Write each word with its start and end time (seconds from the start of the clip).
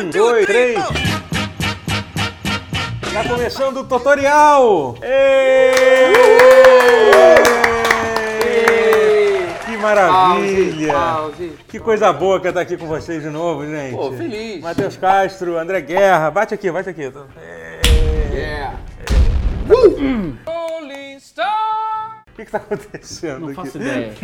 Um, 0.00 0.08
dois, 0.08 0.46
três. 0.46 0.78
Tá 3.12 3.24
começando 3.28 3.80
o 3.80 3.84
tutorial! 3.84 4.94
Que 9.66 9.76
maravilha! 9.76 10.92
Pause, 10.94 11.36
pause. 11.36 11.52
Que 11.68 11.78
coisa 11.78 12.12
boa 12.14 12.40
que 12.40 12.46
eu 12.46 12.50
estar 12.50 12.62
aqui 12.62 12.78
com 12.78 12.86
vocês 12.86 13.22
de 13.22 13.28
novo, 13.28 13.66
gente. 13.66 13.94
Pô, 13.94 14.10
feliz. 14.12 14.62
Matheus 14.62 14.96
Castro, 14.96 15.58
André 15.58 15.82
Guerra, 15.82 16.30
bate 16.30 16.54
aqui, 16.54 16.70
bate 16.70 16.88
aqui. 16.88 17.12
Yeah. 18.32 18.76
Rolling 19.68 21.18
Star. 21.20 22.22
O 22.26 22.36
que, 22.36 22.46
que 22.46 22.50
tá 22.50 22.58
acontecendo 22.58 23.40
Não 23.40 23.48
aqui? 23.48 23.56
faço 23.56 23.76
ideia. 23.76 24.14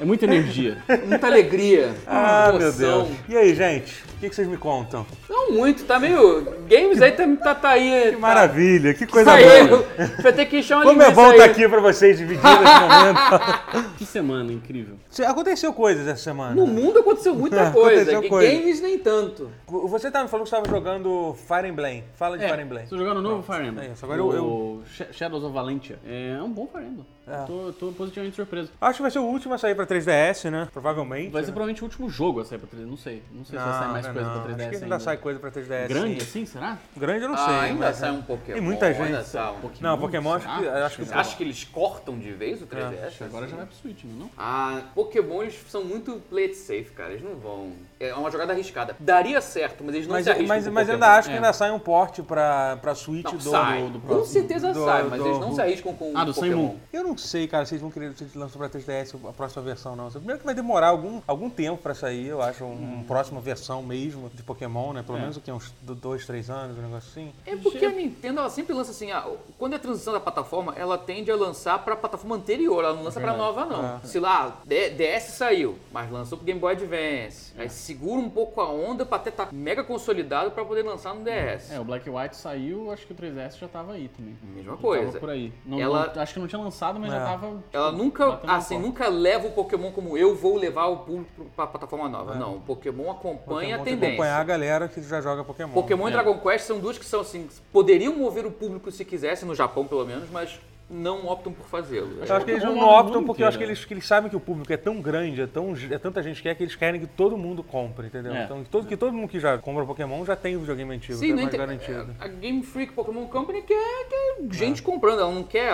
É 0.00 0.04
muita 0.04 0.26
energia. 0.26 0.76
Muita 1.08 1.26
alegria. 1.26 1.92
Ah, 2.06 2.52
meu. 2.56 2.72
Deus. 2.72 3.08
E 3.28 3.36
aí, 3.36 3.52
gente? 3.52 4.11
O 4.22 4.24
que, 4.24 4.30
que 4.30 4.36
vocês 4.36 4.46
me 4.46 4.56
contam? 4.56 5.04
Não 5.28 5.50
muito, 5.50 5.82
tá 5.84 5.98
meio. 5.98 6.44
Games 6.68 7.02
aí 7.02 7.10
tá, 7.10 7.24
tá, 7.42 7.54
tá 7.56 7.68
aí. 7.70 8.12
Que 8.12 8.16
maravilha, 8.18 8.94
que 8.94 9.04
coisa 9.04 9.32
Tá 9.32 9.36
boa. 9.66 9.84
Vai 10.22 10.32
ter 10.32 10.46
que 10.46 10.62
chamar 10.62 10.84
Como 10.84 11.02
é 11.02 11.10
bom 11.10 11.32
estar 11.32 11.44
aqui 11.44 11.68
pra 11.68 11.80
vocês 11.80 12.16
dividir 12.18 12.38
esse 12.40 12.80
momento. 12.80 13.92
Que 13.98 14.06
semana 14.06 14.52
incrível. 14.52 14.94
Aconteceu 15.26 15.72
coisas 15.72 16.06
essa 16.06 16.22
semana. 16.22 16.54
No 16.54 16.68
mundo 16.68 17.00
aconteceu 17.00 17.34
muita 17.34 17.60
É, 17.62 17.70
coisa. 17.72 18.02
aconteceu 18.12 18.28
coisa. 18.28 18.52
Games 18.52 18.80
nem 18.80 18.96
tanto. 18.96 19.50
Você 19.66 20.08
tá, 20.08 20.22
me 20.22 20.28
falou 20.28 20.44
que 20.44 20.54
estava 20.54 20.68
jogando 20.68 21.34
Fire 21.48 21.66
Emblem. 21.68 22.04
Fala 22.14 22.38
de 22.38 22.44
É, 22.44 22.48
Fire 22.48 22.62
Emblem. 22.62 22.86
Tô 22.86 22.96
jogando 22.96 23.16
o 23.18 23.22
novo 23.22 23.42
Fire 23.42 23.66
Emblem. 23.66 23.88
É 23.88 23.92
isso, 23.92 24.04
agora 24.04 24.20
eu- 24.20 24.32
eu- 24.32 24.44
O 24.44 24.82
Sh- 24.86 25.08
Shadows 25.12 25.42
of 25.42 25.52
Valentia. 25.52 25.98
É 26.06 26.40
um 26.40 26.48
bom 26.50 26.68
Fire 26.68 26.84
Emblem. 26.84 27.06
É. 27.26 27.42
Eu 27.42 27.46
Tô, 27.46 27.72
tô 27.72 27.92
positivamente 27.92 28.34
surpreso. 28.36 28.70
Acho 28.80 28.96
que 28.96 29.02
vai 29.02 29.10
ser 29.10 29.18
o 29.20 29.24
último 29.24 29.54
a 29.54 29.58
sair 29.58 29.74
pra 29.76 29.86
3DS, 29.86 30.50
né? 30.50 30.68
Provavelmente. 30.72 31.30
Vai 31.30 31.42
ser 31.42 31.48
né? 31.48 31.52
provavelmente 31.54 31.82
o 31.82 31.84
último 31.84 32.10
jogo 32.10 32.40
a 32.40 32.44
sair 32.44 32.58
pra 32.58 32.66
3DS. 32.68 32.86
Não 32.88 32.96
sei. 32.96 33.22
Não 33.32 33.44
sei 33.44 33.58
se 33.58 33.64
vai 33.64 33.78
sair 33.78 33.92
mais 33.92 34.06
coisa 34.12 34.28
não. 34.28 34.42
pra 34.42 34.52
3DS 34.52 34.60
Acho 34.60 34.68
que 34.70 34.74
ainda 34.76 34.84
ainda. 34.86 34.98
sai 35.00 35.16
coisa 35.16 35.40
pra 35.40 35.50
3DS. 35.50 35.88
Grande 35.88 36.20
sim. 36.20 36.22
assim, 36.42 36.46
será? 36.46 36.78
Grande 36.96 37.22
eu 37.24 37.28
não 37.28 37.36
sei. 37.36 37.46
ah, 37.54 37.60
ainda 37.62 37.86
mas- 37.86 37.96
sai 37.96 38.10
um 38.10 38.22
Pokémon. 38.22 38.52
Tem 38.54 38.60
muita 38.62 38.86
ainda 38.86 39.04
gente. 39.18 39.28
sai 39.28 39.50
um- 39.52 39.70
Não, 39.80 39.98
Pokémon 39.98 40.34
acho 40.34 40.46
que, 40.46 40.68
acho 40.68 40.96
que 40.96 41.04
Você 41.04 41.14
acha 41.14 41.36
que 41.36 41.42
eles 41.44 41.64
cortam 41.64 42.18
de 42.18 42.30
vez 42.32 42.62
o 42.62 42.66
3DS? 42.66 43.22
Agora 43.24 43.46
já 43.48 43.56
vai 43.56 43.66
pro 43.66 43.74
Switch, 43.76 44.04
não? 44.04 44.26
é? 44.26 44.28
Ah, 44.36 44.82
Pokémon 44.94 45.42
eles 45.42 45.58
são 45.68 45.84
muito 45.84 46.20
play 46.30 46.44
it 46.46 46.56
safe, 46.56 46.90
cara. 46.94 47.10
Eles 47.12 47.22
não 47.22 47.34
vão. 47.36 47.72
É 47.98 48.14
uma 48.14 48.30
jogada 48.30 48.52
arriscada. 48.52 48.96
Daria 48.98 49.40
certo, 49.40 49.84
mas 49.84 49.94
eles 49.94 50.06
não 50.06 50.14
Mas, 50.14 50.24
se 50.24 50.30
arriscam. 50.30 50.48
mas, 50.48 50.64
com 50.66 50.70
mas 50.72 50.86
Pokémon. 50.86 51.04
ainda 51.04 51.18
acho 51.18 51.28
que 51.28 51.34
É. 51.34 51.36
ainda 51.36 51.52
sai 51.52 51.70
um 51.70 51.78
porte 51.78 52.22
pra, 52.22 52.76
pra 52.80 52.94
Switch 52.94 53.24
Não, 53.24 53.36
do, 53.36 53.50
sai. 53.50 53.82
do, 53.82 53.90
do 53.90 54.00
com 54.00 54.06
próximo. 54.06 54.26
certeza 54.32 54.72
do- 54.72 54.84
sai, 54.84 55.02
mas 55.04 55.20
do- 55.20 55.26
eles 55.28 55.38
não 55.40 55.54
se 55.54 55.60
arriscam 55.60 55.94
com 55.94 56.12
Ah, 56.16 56.24
do 56.24 56.34
Pokémon. 56.34 56.74
Eu 56.92 57.04
não 57.04 57.16
sei, 57.16 57.46
cara, 57.46 57.64
se 57.64 57.74
eles 57.74 57.82
vão 57.82 57.90
querer 57.90 58.12
se 58.16 58.36
lançar 58.36 58.58
pra 58.58 58.68
3DS 58.68 59.14
a 59.28 59.32
próxima 59.32 59.62
versão, 59.62 59.94
não. 59.94 60.10
Primeiro 60.10 60.38
que 60.40 60.44
vai 60.44 60.54
demorar 60.54 60.88
algum, 60.88 61.20
algum 61.26 61.48
tempo 61.48 61.80
pra 61.82 61.94
sair, 61.94 62.26
eu 62.26 62.42
acho, 62.42 62.64
um- 62.64 62.72
uma 62.96 63.04
próxima 63.04 63.40
versão 63.40 63.82
mesmo 64.04 64.30
de 64.34 64.42
Pokémon, 64.42 64.92
né? 64.92 65.02
Pelo 65.02 65.18
É. 65.18 65.20
menos 65.22 65.36
o 65.36 65.40
que, 65.40 65.50
uns 65.50 65.72
do- 65.82 65.94
dois, 65.94 66.26
três 66.26 66.50
anos, 66.50 66.76
um 66.78 66.82
negócio 66.82 67.08
assim. 67.10 67.32
É 67.46 67.56
porque 67.56 67.84
a 67.84 67.90
Nintendo 67.90 68.40
ela 68.40 68.50
sempre 68.50 68.74
lança 68.74 68.90
assim, 68.90 69.10
ah, 69.10 69.26
quando 69.58 69.74
é 69.74 69.76
a 69.76 69.78
transição 69.78 70.12
da 70.12 70.20
plataforma, 70.20 70.74
ela 70.76 70.98
tende 70.98 71.30
a 71.30 71.36
lançar 71.36 71.78
pra 71.84 71.94
plataforma 71.96 72.36
anterior, 72.36 72.84
ela 72.84 72.94
não 72.94 73.04
lança 73.04 73.20
pra 73.20 73.36
nova 73.36 73.64
não. 73.64 73.96
É. 73.96 74.00
Se 74.04 74.18
lá, 74.18 74.56
DS 74.64 75.32
saiu, 75.32 75.76
mas 75.92 76.10
lançou 76.10 76.36
pro 76.38 76.44
Game 76.46 76.58
Boy 76.60 76.72
Advance. 76.72 77.52
É. 77.56 77.62
Aí 77.62 77.70
segura 77.70 78.20
um 78.20 78.30
pouco 78.30 78.60
a 78.60 78.68
onda 78.68 79.04
pra 79.06 79.16
até 79.16 79.30
estar 79.30 79.52
mega 79.52 79.84
consolidado 79.84 80.50
pra 80.50 80.64
poder 80.64 80.82
lançar 80.84 81.14
no 81.14 81.22
DS. 81.24 81.70
É, 81.72 81.80
o 81.80 81.84
Black 81.84 82.08
White 82.08 82.36
saiu, 82.36 82.90
acho 82.92 83.06
que 83.06 83.12
o 83.12 83.16
3DS 83.16 83.58
já 83.58 83.68
tava 83.68 83.92
aí 83.92 84.08
também. 84.08 84.36
Mesma 84.54 84.72
Já 84.72 84.76
coisa. 84.78 85.06
Tava 85.06 85.18
por 85.20 85.30
aí. 85.30 85.52
Não, 85.64 85.80
Ela- 85.80 86.12
não- 86.14 86.22
acho 86.22 86.34
que 86.34 86.40
não 86.40 86.46
tinha 86.48 86.60
lançado, 86.60 86.98
mas 86.98 87.12
É. 87.12 87.16
já 87.16 87.24
tava. 87.24 87.46
tipo, 87.48 87.62
Ela 87.72 87.92
nunca, 87.92 88.40
assim, 88.46 88.78
nunca 88.78 89.08
leva 89.08 89.46
o 89.48 89.52
Pokémon 89.52 89.90
como 89.92 90.16
eu 90.16 90.34
vou 90.34 90.56
levar 90.56 90.86
o 90.86 90.98
público 90.98 91.46
pra 91.56 91.66
plataforma 91.66 92.08
nova. 92.08 92.34
Não, 92.34 92.56
o 92.56 92.60
Pokémon 92.60 93.10
acompanha 93.10 93.74
É. 93.76 93.78
Pokémon 93.78 93.82
a 93.82 93.84
tendência. 93.94 94.14
acompanhar 94.14 94.40
a 94.40 94.44
galera 94.44 94.88
que 94.88 95.02
já 95.02 95.20
joga 95.20 95.44
Pokémon. 95.44 95.72
Pokémon 95.72 96.08
e 96.08 96.10
É. 96.10 96.12
Dragon 96.12 96.38
Quest 96.38 96.66
são 96.66 96.78
duas 96.78 96.98
que 96.98 97.04
são 97.04 97.20
assim, 97.20 97.48
poderiam 97.72 98.14
mover 98.14 98.46
o 98.46 98.50
público 98.50 98.90
se 98.90 99.04
quisessem, 99.04 99.46
no 99.46 99.54
Japão 99.54 99.86
pelo 99.86 100.04
menos, 100.04 100.28
mas 100.30 100.58
não 100.90 101.26
optam 101.26 101.52
por 101.52 101.66
fazê-lo. 101.66 102.18
Eu 102.18 102.36
acho 102.36 102.44
que 102.44 102.50
eles 102.50 102.64
não 102.64 102.78
é 102.78 102.84
optam 103.00 103.24
porque 103.24 103.42
eu 103.42 103.46
acho 103.48 103.56
que 103.56 103.64
inteiro. 103.64 103.78
eles, 103.78 103.84
que 103.86 103.94
eles 103.94 104.06
sabem 104.06 104.28
que 104.28 104.36
o 104.36 104.40
público 104.40 104.70
é 104.70 104.76
tão 104.76 105.00
grande, 105.00 105.40
é, 105.40 105.46
tão, 105.46 105.74
é 105.90 105.96
tanta 105.96 106.22
gente 106.22 106.36
que 106.36 106.42
quer 106.42 106.54
que 106.54 106.62
eles 106.62 106.74
querem 106.76 107.00
que 107.00 107.06
todo 107.06 107.36
mundo 107.38 107.62
compre, 107.62 108.08
entendeu? 108.08 108.34
É. 108.34 108.44
Então 108.44 108.62
que 108.62 108.68
todo, 108.68 108.86
que 108.86 108.96
todo 108.96 109.12
mundo 109.14 109.28
que 109.28 109.40
já 109.40 109.56
compra 109.56 109.86
Pokémon 109.86 110.22
já 110.24 110.36
tem 110.36 110.54
o 110.54 110.60
videogame 110.60 110.94
antigo, 110.94 111.18
Sim, 111.18 111.26
que 111.28 111.32
é 111.32 111.36
mais 111.36 111.54
garantido. 111.54 112.14
a 112.20 112.28
Game 112.28 112.62
Freak 112.62 112.92
Pokémon 112.92 113.26
Company 113.26 113.62
quer, 113.62 114.06
quer 114.08 114.36
gente 114.50 114.82
comprando, 114.82 115.20
ela 115.20 115.32
não 115.32 115.44
quer 115.44 115.72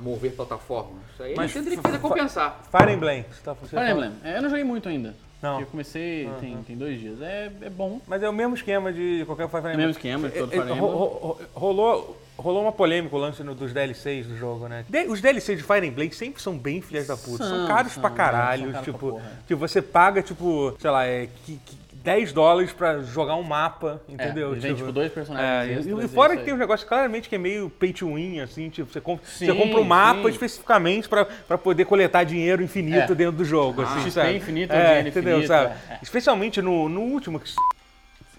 mover 0.00 0.32
plataforma. 0.34 0.98
Isso 1.12 1.22
aí 1.22 1.34
Mas 1.36 1.54
Mas 1.54 1.64
tem 1.64 1.76
que 1.76 1.82
fazer 1.82 1.98
compensar. 2.00 2.60
Fire 2.70 2.92
Emblem, 2.92 3.24
você 3.30 3.42
tá, 3.42 3.52
você 3.52 3.76
Fire 3.78 3.90
Emblem. 3.92 4.12
É, 4.24 4.38
eu 4.38 4.42
não 4.42 4.48
joguei 4.48 4.64
muito 4.64 4.88
ainda. 4.88 5.14
Não. 5.40 5.60
Eu 5.60 5.66
comecei 5.66 6.28
tem, 6.40 6.56
tem 6.64 6.76
dois 6.76 6.98
dias. 6.98 7.20
É, 7.22 7.50
é 7.62 7.70
bom. 7.70 8.00
Mas 8.06 8.22
é 8.22 8.28
o 8.28 8.32
mesmo 8.32 8.54
esquema 8.54 8.92
de 8.92 9.22
qualquer 9.24 9.48
Fire 9.48 9.60
É 9.60 9.66
o 9.66 9.70
Emblem. 9.70 9.76
mesmo 9.86 9.90
esquema 9.92 10.28
de 10.28 10.38
todo 10.38 10.48
É, 10.52 10.56
Fire 10.56 10.60
é, 10.68 10.72
Emblem. 10.74 10.80
ro- 10.80 11.06
ro- 11.06 11.38
rolou, 11.54 12.20
rolou 12.36 12.62
uma 12.62 12.72
polêmica 12.72 13.14
o 13.14 13.18
lance 13.18 13.42
dos 13.42 13.72
DLCs 13.72 14.26
do 14.26 14.36
jogo, 14.36 14.66
né? 14.66 14.84
Os 15.08 15.20
DLCs 15.20 15.58
de 15.58 15.62
Fire 15.64 15.86
Emblem 15.86 16.10
sempre 16.10 16.42
são 16.42 16.58
bem 16.58 16.80
filhas 16.82 17.06
da 17.06 17.16
puta. 17.16 17.44
São, 17.44 17.56
São, 17.58 17.66
caros 17.68 17.92
são, 17.92 18.00
pra 18.00 18.10
é, 18.10 18.14
caralho. 18.14 18.62
são 18.64 18.72
caros 18.72 18.84
tipo, 18.86 19.12
pra 19.14 19.22
tipo, 19.46 19.60
você 19.60 19.80
paga, 19.82 20.22
tipo, 20.22 20.74
sei 20.78 20.90
lá, 20.90 21.06
é, 21.06 21.28
que, 21.46 21.56
que 21.64 21.76
10 22.08 22.32
dólares 22.32 22.72
pra 22.72 23.02
jogar 23.02 23.34
um 23.36 23.42
mapa, 23.42 24.00
entendeu? 24.08 24.56
e 24.56 24.58
vem, 24.58 24.74
tipo, 24.74 24.90
dois 24.90 25.12
personagens 25.12 25.68
É, 25.68 25.72
extras, 25.74 25.86
e, 25.86 26.00
é 26.00 26.04
e 26.06 26.08
fora 26.08 26.36
que 26.38 26.42
tem 26.42 26.54
um 26.54 26.56
negócio 26.56 26.86
claramente 26.88 27.28
que 27.28 27.34
é 27.34 27.38
meio 27.38 27.68
pay 27.68 27.92
to 27.92 28.14
win, 28.14 28.40
assim, 28.40 28.70
tipo, 28.70 28.90
você, 28.90 28.98
comp- 28.98 29.22
você 29.22 29.44
Sim, 29.44 29.54
compra 29.54 29.78
um 29.78 29.84
mapa 29.84 30.22
sim. 30.22 30.28
especificamente 30.30 31.06
pra, 31.06 31.26
pra 31.26 31.58
poder 31.58 31.84
coletar 31.84 32.24
dinheiro 32.24 32.62
infinito 32.62 33.12
É. 33.12 33.14
dentro 33.14 33.32
do 33.36 33.44
jogo, 33.44 33.82
assim, 33.82 33.98
XP 33.98 34.10
sabe? 34.12 34.36
infinito, 34.36 34.72
é, 34.72 34.86
dinheiro 34.86 35.08
entendeu, 35.08 35.32
infinito, 35.40 35.48
sabe? 35.48 35.74
é, 35.90 35.92
é. 35.96 35.98
Especialmente 36.00 36.62
no, 36.62 36.88
no 36.88 37.02
último 37.02 37.38
que... 37.38 37.52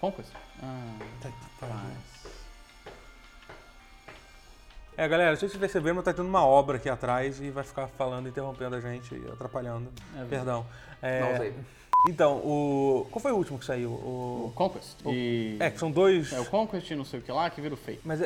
Conquest? 0.02 0.32
Ah, 0.64 0.96
mas... 1.62 2.32
É, 4.98 5.08
galera, 5.08 5.36
se 5.36 5.42
vocês 5.42 5.56
perceberam, 5.58 5.98
mas 5.98 6.06
tá 6.06 6.12
tendo 6.14 6.28
uma 6.28 6.44
obra 6.44 6.78
aqui 6.78 6.90
atrás 6.90 7.40
e 7.40 7.52
vai 7.52 7.64
ficar 7.64 7.88
falando, 7.88 8.28
interrompendo 8.28 8.76
a 8.76 8.82
gente 8.82 9.14
e 9.14 9.28
atrapalhando. 9.32 9.88
É, 10.20 10.26
Perdão. 10.26 10.66
É, 11.04 11.20
Não 11.22 11.38
sei. 11.38 11.54
Então, 12.08 12.38
o. 12.38 13.06
Qual 13.12 13.22
foi 13.22 13.32
o 13.32 13.36
último 13.36 13.60
que 13.60 13.66
saiu? 13.66 13.90
O 13.90 14.46
O. 14.48 14.52
Conquest. 14.56 14.96
E... 15.08 15.58
É, 15.60 15.70
que 15.70 15.78
são 15.80 15.92
dois. 15.92 16.32
É 16.32 16.40
o 16.40 16.46
Conquest 16.46 16.90
e 16.92 16.96
não 16.96 17.04
sei 17.04 17.20
o 17.20 17.24
que 17.24 17.32
lá, 17.32 17.50
que 17.50 17.60
vira 17.60 17.74
o 17.74 17.78
Fate. 17.78 18.00
Mas 18.06 18.22
é, 18.22 18.26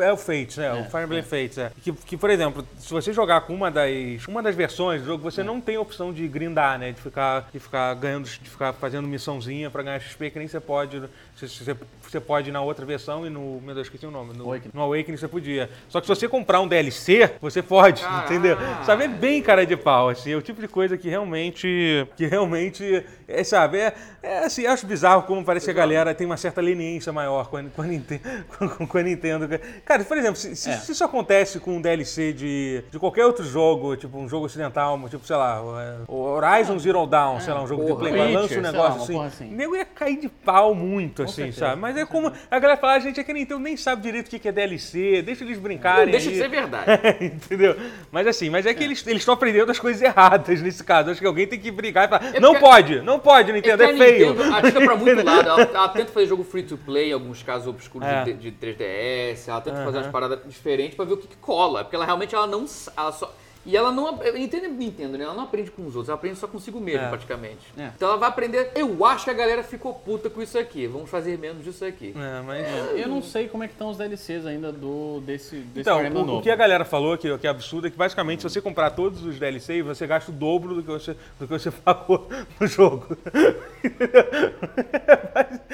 é, 0.00 0.06
é 0.08 0.12
o 0.12 0.16
Fates, 0.16 0.56
né? 0.56 0.72
o 0.72 0.76
É, 0.78 0.84
Fire 0.84 1.04
Emblem 1.04 1.20
é. 1.20 1.22
Fates, 1.22 1.58
é. 1.58 1.70
Que, 1.82 1.92
que, 1.92 2.16
por 2.16 2.28
exemplo, 2.30 2.66
se 2.78 2.90
você 2.92 3.12
jogar 3.12 3.42
com 3.42 3.54
uma 3.54 3.70
das, 3.70 3.90
uma 4.26 4.42
das 4.42 4.54
versões 4.54 5.00
do 5.02 5.06
jogo, 5.06 5.22
você 5.22 5.40
É. 5.42 5.44
não 5.44 5.60
tem 5.60 5.76
a 5.76 5.80
opção 5.80 6.12
de 6.12 6.26
grindar, 6.26 6.78
né? 6.78 6.92
De 6.92 7.00
ficar, 7.00 7.48
de 7.52 7.58
ficar 7.60 7.94
ganhando, 7.94 8.24
de 8.24 8.50
ficar 8.50 8.72
fazendo 8.72 9.06
missãozinha 9.06 9.70
pra 9.70 9.82
ganhar 9.82 10.00
XP, 10.00 10.30
que 10.30 10.38
nem 10.38 10.48
você 10.48 10.58
pode. 10.60 11.00
Você, 11.36 11.46
você, 11.48 11.76
você 12.02 12.20
pode 12.20 12.50
na 12.52 12.62
outra 12.62 12.84
versão 12.84 13.26
e 13.26 13.30
no. 13.30 13.60
Meu 13.60 13.74
Deus, 13.74 13.86
esqueci 13.86 14.06
o 14.06 14.10
nome. 14.10 14.36
No 14.36 14.44
Awakening. 14.44 14.70
no 14.74 14.82
Awakening 14.82 15.16
você 15.16 15.28
podia. 15.28 15.70
Só 15.88 16.00
que 16.00 16.06
se 16.06 16.14
você 16.14 16.28
comprar 16.28 16.60
um 16.60 16.68
DLC, 16.68 17.32
você 17.40 17.62
pode, 17.62 18.02
Caralho. 18.02 18.24
entendeu? 18.24 18.56
Sabe, 18.84 19.04
é 19.04 19.08
bem 19.08 19.40
cara 19.42 19.64
de 19.64 19.76
pau, 19.76 20.08
assim. 20.08 20.32
É 20.32 20.36
o 20.36 20.42
tipo 20.42 20.60
de 20.60 20.68
coisa 20.68 20.96
que 20.98 21.08
realmente. 21.08 22.06
Que 22.16 22.26
realmente. 22.26 23.03
É, 23.26 23.42
sabe, 23.42 23.78
é, 23.78 23.94
é 24.22 24.38
assim, 24.40 24.66
acho 24.66 24.86
bizarro 24.86 25.22
como 25.22 25.42
parece 25.44 25.64
que 25.64 25.70
a 25.70 25.74
galera 25.74 26.14
tem 26.14 26.26
uma 26.26 26.36
certa 26.36 26.60
leniência 26.60 27.10
maior 27.10 27.48
com 27.48 27.56
a, 27.56 27.62
com 27.64 27.80
a 27.82 27.86
Nintendo. 27.86 28.20
Com, 28.58 28.86
com 28.86 28.98
a 28.98 29.02
Nintendo. 29.02 29.48
Cara, 29.84 30.04
por 30.04 30.16
exemplo, 30.18 30.36
se, 30.36 30.54
se- 30.54 30.68
É. 30.70 30.76
se 30.76 30.92
isso 30.92 31.02
acontece 31.02 31.58
com 31.58 31.76
um 31.76 31.80
DLC 31.80 32.32
de, 32.34 32.84
de 32.90 32.98
qualquer 32.98 33.24
outro 33.24 33.42
jogo, 33.44 33.96
tipo 33.96 34.18
um 34.18 34.28
jogo 34.28 34.44
ocidental, 34.46 35.00
tipo, 35.08 35.26
sei 35.26 35.36
lá, 35.36 35.62
o, 35.62 35.80
é, 35.80 35.96
Horizon 36.06 36.78
Zero 36.78 37.06
Dawn, 37.06 37.40
sei 37.40 37.54
lá, 37.54 37.62
um 37.62 37.66
jogo 37.66 37.82
de 37.84 37.88
porra. 37.88 38.00
Play 38.00 38.12
4, 38.14 38.32
lança 38.34 38.58
um 38.58 38.62
negócio 38.62 39.02
assim, 39.02 39.24
assim. 39.24 39.52
o 39.52 39.56
nego 39.56 39.74
ia 39.76 39.84
cair 39.86 40.18
de 40.20 40.28
pau 40.28 40.74
muito, 40.74 41.22
assim, 41.22 41.34
certeza, 41.34 41.58
sabe? 41.60 41.80
Mas 41.80 41.96
é 41.96 42.04
com 42.04 42.14
como 42.24 42.32
a 42.50 42.58
galera 42.58 42.78
fala, 42.80 42.92
a 42.94 42.98
gente 42.98 43.18
é 43.18 43.24
que 43.24 43.30
a 43.30 43.34
Nintendo 43.34 43.60
nem 43.60 43.76
sabe 43.76 44.02
direito 44.02 44.26
o 44.26 44.30
que 44.38 44.46
é 44.48 44.52
DLC, 44.52 45.22
deixa 45.22 45.44
eles 45.44 45.58
brincarem 45.58 46.04
Não 46.04 46.10
deixa 46.12 46.28
aí. 46.28 46.34
de 46.36 46.40
ser 46.42 46.48
verdade. 46.48 46.90
Entendeu? 47.24 47.76
Mas 48.12 48.26
assim, 48.26 48.50
mas 48.50 48.66
é 48.66 48.72
que 48.74 48.84
eles 48.84 49.04
eles 49.06 49.22
estão 49.22 49.34
aprendendo 49.34 49.70
as 49.70 49.78
coisas 49.78 50.00
erradas 50.02 50.60
nesse 50.60 50.84
caso. 50.84 51.10
Acho 51.10 51.20
que 51.20 51.26
alguém 51.26 51.46
tem 51.46 51.58
que 51.58 51.70
brigar 51.70 52.04
e 52.06 52.08
falar: 52.08 52.40
não 52.40 52.50
porque- 52.52 52.64
pode, 52.96 53.06
não 53.06 53.18
pode, 53.18 53.52
Nintendo, 53.52 53.82
é, 53.82 53.86
a 53.92 53.96
feio. 53.96 54.30
Nintendo 54.34 54.54
atira 54.54 54.80
pra 54.80 54.96
muito 54.96 55.22
lado. 55.24 55.48
Ela, 55.48 55.62
ela 55.62 55.88
tenta 55.88 56.12
fazer 56.12 56.26
jogo 56.26 56.44
free 56.44 56.62
to 56.62 56.76
play, 56.76 57.10
em 57.10 57.12
alguns 57.12 57.42
casos 57.42 57.66
obscuros 57.68 58.06
É. 58.08 58.24
de, 58.24 58.34
de 58.34 58.52
3DS. 58.52 59.48
Ela 59.48 59.60
tenta 59.60 59.76
fazer 59.78 59.88
Aham. 59.98 60.04
umas 60.06 60.12
paradas 60.12 60.40
diferentes 60.46 60.94
pra 60.96 61.04
ver 61.04 61.14
o 61.14 61.16
que, 61.16 61.28
que 61.28 61.36
cola. 61.36 61.84
Porque 61.84 61.96
ela 61.96 62.04
realmente 62.04 62.34
ela 62.34 62.46
não. 62.46 62.64
Ela 62.96 63.12
só, 63.12 63.32
e 63.66 63.76
ela 63.76 63.90
não. 63.92 64.22
Eu 64.22 64.36
entendo, 64.36 64.68
Nintendo, 64.68 65.16
né? 65.18 65.24
Ela 65.24 65.34
não 65.34 65.44
aprende 65.44 65.70
com 65.70 65.82
os 65.82 65.94
outros, 65.96 66.08
ela 66.08 66.16
aprende 66.18 66.36
só 66.38 66.46
consigo 66.46 66.80
mesmo, 66.80 67.04
É. 67.06 67.08
praticamente. 67.08 67.58
É. 67.78 67.90
Então 67.96 68.08
ela 68.08 68.16
vai 68.18 68.28
aprender. 68.28 68.70
Eu 68.74 69.04
acho 69.04 69.24
que 69.24 69.30
a 69.30 69.34
galera 69.34 69.62
ficou 69.62 69.94
puta 69.94 70.28
com 70.30 70.42
isso 70.42 70.58
aqui. 70.58 70.86
Vamos 70.86 71.08
fazer 71.10 71.38
menos 71.38 71.64
disso 71.64 71.84
aqui. 71.84 72.14
É, 72.16 72.42
mas... 72.42 72.66
Eu 73.00 73.08
não 73.08 73.22
sei 73.22 73.48
como 73.48 73.64
é 73.64 73.66
que 73.66 73.72
estão 73.74 73.90
os 73.90 73.96
DLCs 73.96 74.46
ainda 74.46 74.70
do, 74.72 75.20
desse, 75.20 75.56
desse 75.56 75.80
Então, 75.88 76.02
o, 76.02 76.06
o 76.06 76.24
novo. 76.26 76.42
que 76.42 76.50
a 76.50 76.56
galera 76.56 76.84
falou, 76.84 77.16
que, 77.16 77.36
que 77.38 77.46
é 77.46 77.50
absurdo, 77.50 77.86
é 77.86 77.90
que 77.90 77.96
basicamente 77.96 78.40
se 78.42 78.48
você 78.50 78.60
comprar 78.60 78.90
todos 78.90 79.24
os 79.24 79.38
DLCs, 79.38 79.84
você 79.84 80.06
gasta 80.06 80.30
o 80.30 80.34
dobro 80.34 80.74
do 80.74 80.82
que 80.82 80.90
você, 80.90 81.16
do 81.38 81.46
que 81.46 81.52
você 81.52 81.70
pagou 81.84 82.28
no 82.60 82.66
jogo. 82.66 83.16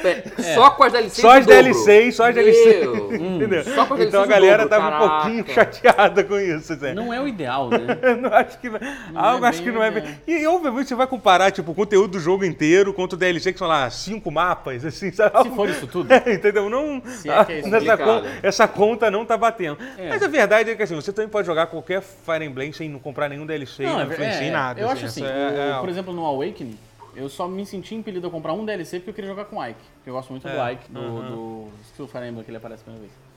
É, 0.02 0.54
Só 0.54 0.70
com 0.70 0.84
as 0.84 0.92
DLCs 0.92 1.20
Só 1.20 1.30
as. 1.38 1.46
DLCs, 1.46 2.14
só 2.16 2.28
as 2.28 2.34
DLCs. 2.34 3.20
Entendeu? 3.20 3.64
Só 3.64 3.86
com 3.86 3.94
as 3.94 4.00
Então 4.00 4.22
a 4.22 4.26
DLCs 4.26 4.28
galera 4.28 4.62
dobro, 4.66 4.68
tava 4.68 4.86
um 4.86 4.90
caraca. 4.90 5.20
pouquinho 5.22 5.46
chateada 5.54 6.24
com 6.24 6.38
isso, 6.38 6.72
assim. 6.72 6.94
Não 6.94 7.12
é 7.12 7.20
o 7.20 7.28
ideal, 7.28 7.68
né? 7.68 7.78
Eu 8.02 8.16
não 8.20 8.32
acho 8.34 8.58
que. 8.58 8.68
algo 9.14 9.44
é 9.44 9.48
acho 9.48 9.58
bem 9.62 9.66
que 9.68 9.72
não 9.72 9.82
é 9.82 9.90
bem. 9.90 10.18
E 10.26 10.46
obviamente 10.46 10.88
você 10.88 10.94
vai 10.94 11.06
comparar, 11.06 11.50
tipo, 11.50 11.72
o 11.72 11.74
conteúdo 11.74 12.12
do 12.12 12.20
jogo 12.20 12.44
inteiro 12.44 12.92
contra 12.94 13.16
o 13.16 13.18
DLC, 13.18 13.52
que 13.52 13.58
são 13.58 13.68
lá 13.68 13.88
cinco 13.90 14.30
mapas, 14.30 14.84
assim, 14.84 15.10
sabe? 15.12 15.42
Se 15.42 15.50
for 15.50 15.68
isso 15.68 15.86
tudo. 15.86 16.10
É, 16.12 16.32
entendeu? 16.34 16.68
Não. 16.68 17.02
Se 17.06 17.28
é 17.30 17.44
que 17.44 17.52
é 17.52 17.58
isso 17.60 17.68
nessa 17.68 17.96
complicado. 17.96 18.22
con- 18.22 18.28
essa 18.42 18.68
conta 18.68 19.10
não 19.10 19.24
tá 19.24 19.36
batendo. 19.36 19.78
É. 19.98 20.08
Mas 20.10 20.22
a 20.22 20.28
verdade 20.28 20.70
é 20.70 20.74
que 20.76 20.82
assim, 20.82 20.94
você 20.94 21.12
também 21.12 21.28
pode 21.30 21.46
jogar 21.46 21.66
qualquer 21.66 22.00
Fire 22.02 22.44
Emblem 22.44 22.72
sem 22.72 22.88
não 22.88 22.98
comprar 22.98 23.28
nenhum 23.28 23.46
DLC, 23.46 23.82
não, 23.84 24.00
é- 24.00 24.04
influencia 24.04 24.42
em 24.44 24.48
é, 24.48 24.50
nada. 24.50 24.80
Eu 24.80 24.88
acho 24.90 25.06
assim, 25.06 25.24
essa 25.24 25.32
o- 25.32 25.36
é- 25.58 25.70
é- 25.76 25.80
por 25.80 25.88
exemplo, 25.88 26.12
no 26.12 26.24
Awakening, 26.24 26.78
eu 27.16 27.28
só 27.28 27.48
me 27.48 27.64
senti 27.66 27.94
impelido 27.94 28.26
a 28.26 28.30
comprar 28.30 28.52
um 28.52 28.64
DLC 28.64 28.98
porque 28.98 29.10
eu 29.10 29.14
queria 29.14 29.30
jogar 29.30 29.44
com 29.46 29.56
o 29.56 29.64
Ike. 29.66 29.78
Porque 29.96 30.10
eu 30.10 30.14
gosto 30.14 30.30
muito 30.30 30.42
do 30.44 30.48
É, 30.48 30.72
Ike, 30.72 30.90
do, 30.92 31.00
do 31.00 31.68
Steel 31.92 32.06
Fire 32.08 32.26
Emblem 32.26 32.44
que 32.44 32.50
ele 32.50 32.56
aparece 32.58 32.82
a 32.82 32.84
primeira 32.84 33.06
vez. 33.08 33.30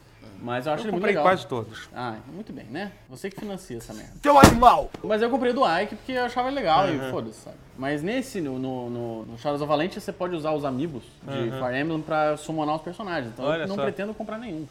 Mas 0.43 0.65
eu 0.67 0.73
acho 0.73 0.81
eu 0.81 0.85
ele 0.87 0.91
muito 0.91 1.01
comprei 1.03 1.15
legal. 1.15 1.23
quase 1.23 1.47
todos. 1.47 1.87
Ah, 1.95 2.15
muito 2.27 2.51
bem, 2.51 2.65
né? 2.65 2.91
Você 3.09 3.29
que 3.29 3.39
financia 3.39 3.77
essa 3.77 3.93
merda. 3.93 4.11
Seu 4.21 4.37
animal! 4.37 4.91
Mas 5.01 5.21
eu 5.21 5.29
comprei 5.29 5.53
do 5.53 5.61
Ike 5.65 5.95
porque 5.95 6.11
eu 6.11 6.25
achava 6.25 6.49
legal 6.49 6.89
e 6.93 6.99
foda-se, 7.09 7.39
sabe? 7.39 7.55
Mas 7.75 8.03
nesse, 8.03 8.39
no, 8.39 8.59
no, 8.59 9.25
no, 9.25 9.37
Shadows 9.39 9.61
of 9.61 9.67
Valente, 9.67 9.99
você 9.99 10.11
pode 10.11 10.35
usar 10.35 10.51
os 10.51 10.63
amigos 10.63 11.01
de 11.23 11.49
Fire 11.49 11.79
Emblem 11.79 12.01
pra 12.01 12.37
summonar 12.37 12.75
os 12.75 12.81
personagens. 12.83 13.31
Então 13.33 13.45
Olha 13.45 13.63
eu 13.63 13.67
não 13.67 13.75
só. 13.75 13.81
pretendo 13.81 14.13
comprar 14.13 14.37
nenhum. 14.37 14.67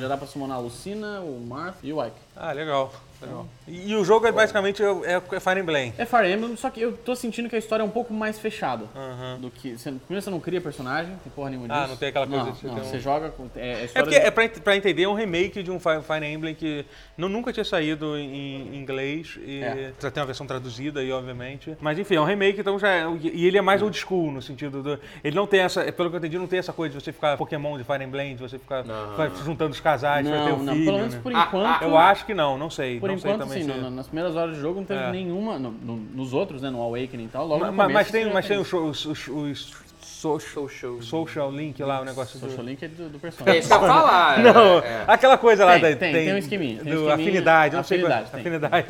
Já 0.00 0.08
dá 0.08 0.16
pra 0.16 0.26
summonar 0.26 0.56
a 0.56 0.60
Lucina, 0.60 1.20
o 1.20 1.44
Marth 1.46 1.76
e 1.82 1.92
o 1.92 2.02
Ike. 2.02 2.16
Ah, 2.34 2.52
legal. 2.52 2.90
legal. 3.20 3.46
E, 3.66 3.90
e 3.90 3.94
o 3.96 4.02
jogo 4.02 4.26
é 4.26 4.32
basicamente 4.32 4.82
é, 4.82 5.20
é 5.32 5.40
Fire 5.40 5.60
Emblem. 5.60 5.92
É 5.98 6.06
Fire 6.06 6.32
Emblem, 6.32 6.56
só 6.56 6.70
que 6.70 6.80
eu 6.80 6.96
tô 6.96 7.14
sentindo 7.14 7.50
que 7.50 7.56
a 7.56 7.58
história 7.58 7.82
é 7.82 7.84
um 7.84 7.90
pouco 7.90 8.14
mais 8.14 8.38
fechada. 8.38 8.86
Do 9.40 9.50
que, 9.50 9.76
você, 9.76 9.90
primeiro 9.92 10.22
você 10.22 10.30
não 10.30 10.40
cria 10.40 10.60
personagem, 10.60 11.16
tem 11.22 11.30
porra 11.34 11.50
nenhuma 11.50 11.68
disso. 11.68 11.80
Ah, 11.80 11.86
não 11.86 11.96
tem 11.96 12.08
aquela 12.08 12.26
coisa 12.26 12.44
Não, 12.44 12.52
de 12.52 12.58
você 12.60 12.66
não, 12.66 12.74
um- 12.76 12.84
você 12.84 12.98
joga. 12.98 13.34
É, 13.56 13.68
é 13.72 13.84
É 13.84 14.02
porque, 14.02 14.20
de- 14.20 14.26
é 14.26 14.30
pra, 14.30 14.48
pra 14.48 14.76
entender, 14.76 15.06
é 15.08 15.12
um 15.12 15.14
remake 15.16 15.62
de 15.62 15.70
um 15.70 15.78
Fire, 15.80 16.26
Emblem 16.26 16.54
que 16.54 16.84
não, 17.16 17.28
nunca 17.28 17.52
tinha 17.52 17.64
saído 17.64 18.16
em, 18.16 18.74
em 18.74 18.76
inglês. 18.76 19.38
E 19.44 19.60
É. 19.62 19.92
já 20.00 20.10
tem 20.10 20.20
uma 20.20 20.26
versão 20.26 20.46
traduzida 20.46 21.00
aí, 21.00 21.10
obviamente. 21.12 21.76
Mas 21.80 21.98
enfim, 21.98 22.14
é 22.16 22.20
um 22.20 22.24
remake, 22.24 22.60
então 22.60 22.78
já 22.78 22.88
é, 22.88 23.06
E 23.32 23.46
ele 23.46 23.58
é 23.58 23.62
mais 23.62 23.82
old 23.82 23.96
school, 23.96 24.30
no 24.30 24.40
sentido 24.42 24.82
do. 24.82 24.98
Ele 25.24 25.34
não 25.36 25.46
tem 25.46 25.60
essa. 25.60 25.90
Pelo 25.92 26.10
que 26.10 26.16
eu 26.16 26.18
entendi, 26.18 26.38
não 26.38 26.46
tem 26.46 26.58
essa 26.58 26.72
coisa 26.72 26.96
de 26.96 27.02
você 27.02 27.12
ficar 27.12 27.36
Pokémon 27.36 27.76
de 27.78 27.84
Fire 27.84 28.02
Emblem, 28.04 28.34
de 28.36 28.42
você 28.42 28.58
ficar 28.58 28.84
Não. 28.84 29.16
vai 29.16 29.30
juntando 29.44 29.72
os 29.72 29.80
casais 29.80 30.26
pra 30.28 30.44
ter 30.44 30.50
Não, 30.50 30.58
o 30.58 30.62
não, 30.62 30.72
filho. 30.74 30.84
pelo 30.84 30.98
menos 30.98 31.14
né? 31.14 31.20
por 31.22 31.34
Ah, 31.34 31.44
enquanto... 31.48 31.82
Eu 31.82 31.96
acho 31.98 32.26
que 32.26 32.34
não, 32.34 32.58
não 32.58 32.70
sei. 32.70 33.00
Por 33.00 33.08
não 33.08 33.18
sei 33.18 33.30
enquanto, 33.32 33.48
também 33.48 33.62
sim, 33.64 33.72
se- 33.72 33.78
no- 33.78 33.90
nas 33.90 34.06
primeiras 34.06 34.36
horas 34.36 34.54
do 34.56 34.60
jogo 34.60 34.80
não 34.80 34.86
teve 34.86 35.00
É. 35.00 35.10
nenhuma, 35.10 35.58
no- 35.58 35.70
no- 35.70 35.96
nos 35.96 36.32
outros, 36.32 36.62
né, 36.62 36.70
no 36.70 36.80
Awakening 36.82 37.24
e 37.24 37.28
tal, 37.28 37.46
logo 37.46 37.60
Ma- 37.60 37.66
no 37.70 37.76
começo 37.76 37.92
mas 37.94 38.10
tem, 38.10 38.32
mas 38.32 38.46
tem 38.46 38.58
os, 38.58 38.72
os, 38.72 39.04
os, 39.06 39.28
os 39.28 39.87
social, 40.18 40.68
Social. 40.68 41.02
social 41.02 41.52
link 41.52 41.80
lá, 41.82 42.00
o 42.00 42.04
negócio 42.04 42.38
Social 42.38 42.58
do. 42.58 42.68
Link 42.68 42.82
é 42.84 42.88
do, 42.88 43.08
do 43.08 43.16
É 43.16 43.20
personagem. 43.20 43.60
isso 43.60 43.68
que 43.68 43.74
eu 43.74 43.80
falar. 43.80 44.38
Não, 44.42 44.78
é, 44.80 44.86
é. 44.86 45.04
aquela 45.06 45.38
coisa 45.38 45.64
lá 45.64 45.72
Tem, 45.78 45.82
da. 45.92 45.96
tem, 45.96 46.12
tem 46.12 46.34
um 46.34 46.38
esqueminha. 46.38 46.82
Tem 46.82 46.92
do 46.92 47.00
esqueminha- 47.00 47.14
afinidade, 47.14 47.76
não 47.76 47.84
sei 47.84 48.00
qual- 48.00 48.12
afinidade, 48.12 48.30
tem. 48.30 48.40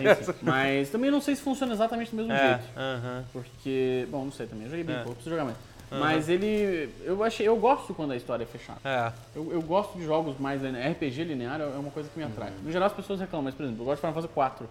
afinidade. 0.03 0.25
Tem. 0.27 0.35
Mas 0.43 0.89
também 0.91 1.11
não 1.11 1.21
sei 1.21 1.37
se 1.37 1.43
funciona 1.43 1.73
exatamente 1.75 2.11
do 2.11 2.17
mesmo 2.17 2.33
É, 2.33 2.49
jeito. 2.49 2.63
aham. 2.77 3.25
Porque, 3.33 4.07
bom, 4.11 4.25
não 4.25 4.33
sei 4.33 4.47
também, 4.47 4.65
eu 4.65 4.71
joguei 4.71 4.85
bem 4.85 4.95
É. 4.97 4.99
pouco, 5.01 5.15
preciso 5.15 5.31
jogar 5.31 5.45
mais. 5.45 5.57
Mas 5.91 6.29
ele, 6.29 6.91
eu 7.05 7.25
achei, 7.25 7.49
eu 7.49 7.57
gosto 7.57 7.95
quando 7.95 8.13
a 8.13 8.17
história 8.17 8.43
é 8.43 8.47
fechada. 8.47 8.79
É. 8.85 9.11
Eu, 9.35 9.51
eu 9.53 9.63
gosto 9.63 9.97
de 9.99 10.05
jogos 10.05 10.39
mais 10.39 10.61
RPG 10.63 11.25
linear 11.25 11.61
é 11.61 11.65
uma 11.65 11.91
coisa 11.91 12.09
que 12.13 12.19
me 12.19 12.25
atrai. 12.27 12.51
No 12.63 12.71
geral 12.71 12.87
as 12.89 12.93
pessoas 12.93 13.19
reclamam, 13.21 13.45
mas 13.45 13.55
por 13.55 13.63
exemplo, 13.63 13.81
eu 13.83 13.87
gosto 13.87 13.97
de 13.97 14.01
Final 14.03 14.15
Fantasy 14.15 14.35
4. 14.35 14.69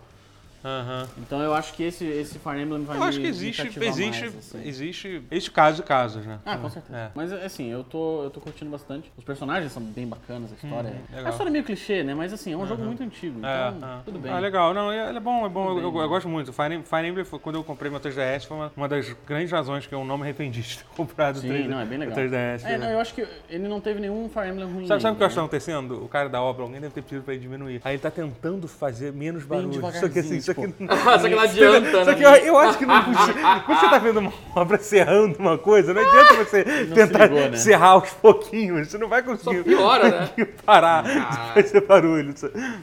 Aham. 0.68 1.08
Então 1.18 1.42
eu 1.42 1.54
acho 1.54 1.74
que 1.74 1.84
esse, 1.84 2.04
esse 2.06 2.38
Fire 2.40 2.62
Emblem 2.62 2.84
vai 2.84 2.98
Eu 2.98 3.02
me 3.02 3.08
acho 3.08 3.20
que 3.22 3.28
existe, 3.28 3.62
existe, 3.68 3.80
mais, 3.80 4.36
assim. 4.38 4.68
existe, 4.68 5.24
existe 5.32 5.52
casos 5.52 5.80
e 5.80 5.84
casos, 5.84 6.26
né? 6.26 6.40
Ah, 6.46 6.58
com 6.58 6.70
certeza. 6.70 6.98
É. 6.98 7.10
Mas 7.16 7.32
assim, 7.32 7.72
eu 7.72 7.84
tô, 7.86 8.24
eu 8.26 8.30
tô 8.30 8.42
curtindo 8.42 8.70
bastante. 8.70 9.10
Os 9.18 9.24
personagens 9.24 9.72
são 9.72 9.82
bem 9.82 10.06
bacanas, 10.06 10.52
a 10.52 10.56
história. 10.56 10.90
é... 10.90 11.16
legal. 11.16 11.28
A 11.28 11.30
história 11.30 11.50
é 11.50 11.54
meio 11.54 11.64
clichê, 11.64 12.04
né? 12.04 12.14
Mas 12.14 12.34
assim, 12.34 12.52
é 12.52 12.58
um 12.58 12.68
jogo 12.68 12.84
muito 12.84 13.02
antigo, 13.02 13.40
então 13.40 13.50
É, 13.50 13.68
é. 13.70 14.00
tudo 14.04 14.20
bem. 14.20 14.32
Ah, 14.32 14.40
legal. 14.40 14.74
Não, 14.74 14.92
é, 14.92 15.16
é 15.16 15.20
bom, 15.20 15.46
é 15.46 15.50
bom. 15.50 15.70
Eu, 15.70 15.84
eu- 15.84 15.92
bem. 15.92 16.02
eu 16.02 16.10
gosto 16.10 16.28
muito. 16.28 16.52
Fire, 16.52 16.74
Em- 16.76 16.84
Fire 16.84 17.08
Emblem, 17.08 17.24
foi, 17.24 17.40
quando 17.40 17.56
eu 17.56 17.64
comprei 17.64 17.90
meu 17.90 18.00
3DS, 18.02 18.46
foi 18.46 18.58
uma, 18.58 18.72
uma 18.76 18.88
das 18.90 19.16
grandes 19.26 19.52
razões 19.52 19.88
que 19.88 19.96
eu 19.96 20.04
não 20.04 20.18
me 20.18 20.24
arrependi 20.24 20.62
de 20.62 20.78
ter 20.80 20.86
comprado 20.96 21.38
o 21.38 21.40
Sim, 21.40 21.48
3, 21.48 21.70
não, 21.70 21.80
é 21.80 21.86
bem 21.86 21.98
legal. 21.98 22.14
o 22.18 22.20
3DS. 22.20 22.66
É, 22.66 22.78
não, 22.78 22.90
eu 22.90 23.00
acho 23.00 23.14
que 23.14 23.26
ele 23.50 23.68
não 23.68 23.80
teve 23.80 24.00
nenhum 24.02 24.28
Fire 24.30 24.50
Emblem 24.50 24.66
ruim. 24.70 24.88
Sabe, 24.88 25.02
sabe 25.02 25.14
o 25.14 25.18
que 25.18 25.24
eu 25.24 25.28
acho 25.28 25.36
que 25.36 25.40
ainda, 25.40 25.50
tá 25.50 25.58
acontecendo? 25.58 26.04
O 26.04 26.10
cara 26.10 26.28
da 26.28 26.42
obra, 26.42 26.64
alguém 26.64 26.82
deve 26.82 26.94
ter 26.94 27.02
pedido 27.02 27.24
pra 27.24 27.34
ele 27.34 27.42
diminuir. 27.42 27.82
Aí 27.86 27.94
ele 27.96 28.02
tá 28.02 28.12
tentando 28.12 28.68
fazer 28.68 29.14
menos 29.14 29.44
barulho. 29.46 29.82
Só 29.98 30.10
que 30.10 30.20
assim, 30.20 30.42
só 30.42 30.54
que, 30.62 30.68
tipo. 30.74 30.96
Só 30.98 31.20
que 31.20 31.30
não 31.36 31.40
adianta, 31.40 31.92
Só 32.06 32.12
né? 32.12 32.16
que 32.16 32.24
eu, 32.24 32.30
eu 32.32 32.58
acho 32.60 32.78
que 32.78 32.86
não 32.86 33.04
podia. 33.04 33.34
Quando 33.66 33.80
você 33.80 33.90
tá 33.90 33.98
vendo 34.00 34.20
uma 34.20 34.34
obra 34.56 34.78
serrando 34.78 35.38
uma 35.40 35.58
coisa, 35.58 35.94
não 35.94 36.02
adianta 36.02 36.34
você 36.44 36.64
tentar 36.94 37.26
ligou, 37.28 37.50
né? 37.50 37.58
serrar 37.58 37.92
aos 37.92 38.10
pouquinhos. 38.12 38.88
Você 38.90 38.98
não 38.98 39.08
vai 39.08 39.22
conseguir 39.24 39.64
piora, 39.64 40.10
né? 40.38 40.46
parar 40.66 41.04
Ah. 41.06 41.54
de 41.56 41.64
fazer 41.64 41.82
barulho. 41.82 42.34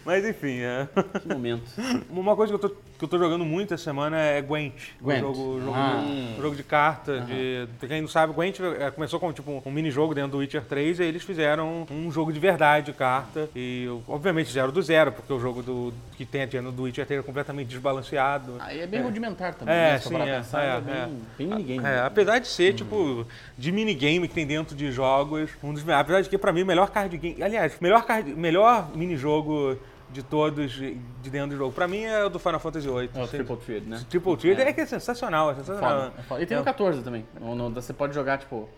Mas 0.05 0.25
enfim, 0.25 0.59
é. 0.61 0.79
né? 0.81 0.89
Que 1.21 1.29
momento. 1.29 1.63
Uma 2.11 2.35
coisa 2.37 2.57
que 2.57 2.65
eu 2.65 2.69
tô, 2.71 2.77
que 2.99 3.05
eu 3.05 3.09
tô 3.09 3.19
jogando 3.19 3.45
muito 3.45 3.75
essa 3.75 3.85
semana 3.85 4.19
é 4.19 4.41
Gwent. 4.41 4.73
Gwent. 5.01 5.19
O 5.23 5.27
jogo, 5.27 5.41
o 5.57 5.61
jogo, 5.61 5.73
Ah. 5.77 6.05
o 6.39 6.43
jogo 6.43 6.57
de 6.57 6.63
carta. 6.63 7.21
De, 7.21 7.67
pra 7.79 7.89
quem 7.89 8.01
não 8.01 8.09
sabe, 8.09 8.33
Gwent 8.33 8.59
é, 8.79 8.91
começou 8.91 9.19
como 9.21 9.33
tipo, 9.33 9.63
um 9.65 9.71
mini-jogo 9.71 10.15
dentro 10.15 10.31
do 10.33 10.39
Witcher 10.39 10.63
3 10.65 10.99
e 10.99 11.03
aí 11.03 11.09
eles 11.09 11.23
fizeram 11.23 11.87
um 11.91 12.11
jogo 12.11 12.33
de 12.33 12.39
verdade 12.41 12.87
de 12.87 12.93
carta. 12.93 13.49
E 13.55 13.89
obviamente 14.09 14.47
fizeram 14.47 14.71
do 14.71 14.83
zero, 14.83 15.13
porque 15.13 15.33
o 15.33 15.39
jogo 15.41 15.63
do, 15.63 15.93
que 16.17 16.25
tem 16.25 16.47
dentro 16.47 16.71
do 16.73 16.83
Witcher 16.83 17.07
3 17.07 17.21
é 17.21 17.23
completamente 17.23 17.54
desbalanceado. 17.63 18.57
Aí 18.59 18.81
é 18.81 18.87
bem 18.87 19.03
rudimentar 19.03 19.55
também, 19.55 19.75
É, 19.75 19.93
né? 19.93 19.99
Sim, 19.99 20.17
é, 20.17 20.37
pensar, 20.39 20.63
é, 20.65 20.67
é, 20.69 20.77
é. 20.77 20.81
bem, 20.81 21.23
bem 21.37 21.47
minigame. 21.49 21.87
É, 21.87 22.01
apesar 22.01 22.39
de 22.39 22.49
ser, 22.49 22.73
tipo, 22.75 23.27
de 23.59 23.71
minigame 23.71 24.27
que 24.27 24.35
tem 24.35 24.47
dentro 24.47 24.75
de 24.75 24.91
jogos, 24.91 25.51
um 25.63 25.75
dos 25.75 25.87
apesar 25.89 26.23
de 26.23 26.29
que 26.31 26.39
pra 26.39 26.53
mim 26.53 26.63
o 26.63 26.67
melhor 26.67 26.91
card 26.91 27.15
game, 27.19 27.43
aliás, 27.43 27.77
melhor 27.81 28.05
card, 28.07 28.35
melhor 28.35 28.89
mini-jogo 28.97 29.77
de 30.11 30.23
todos 30.23 30.73
de 30.73 30.95
de 31.23 31.31
dentro 31.31 31.51
do 31.51 31.57
jogo, 31.57 31.73
pra 31.73 31.89
mim 31.89 32.03
é 32.05 32.25
o 32.25 32.29
do 32.29 32.39
Final 32.39 32.61
Fantasy 32.61 32.87
VIII. 32.89 33.11
É 33.15 33.23
o. 33.23 33.27
Triple 33.29 33.57
Thread, 33.57 33.87
né? 33.87 34.01
Triple 34.09 34.37
Thread 34.37 34.61
é. 34.63 34.69
É. 34.69 34.73
que 34.73 34.81
é 34.83 34.87
sensacional, 34.87 35.51
é 35.51 35.55
sensacional. 35.55 36.01
Foda, 36.03 36.13
é 36.19 36.23
foda. 36.23 36.43
E 36.43 36.47
tem 36.47 36.57
É. 36.57 36.61
o 36.61 36.65
14 36.65 37.03
também. 37.03 37.25
No- 37.41 37.55
no- 37.55 37.71
você 37.71 37.93
pode 37.93 38.15
jogar, 38.15 38.39
tipo, 38.39 38.69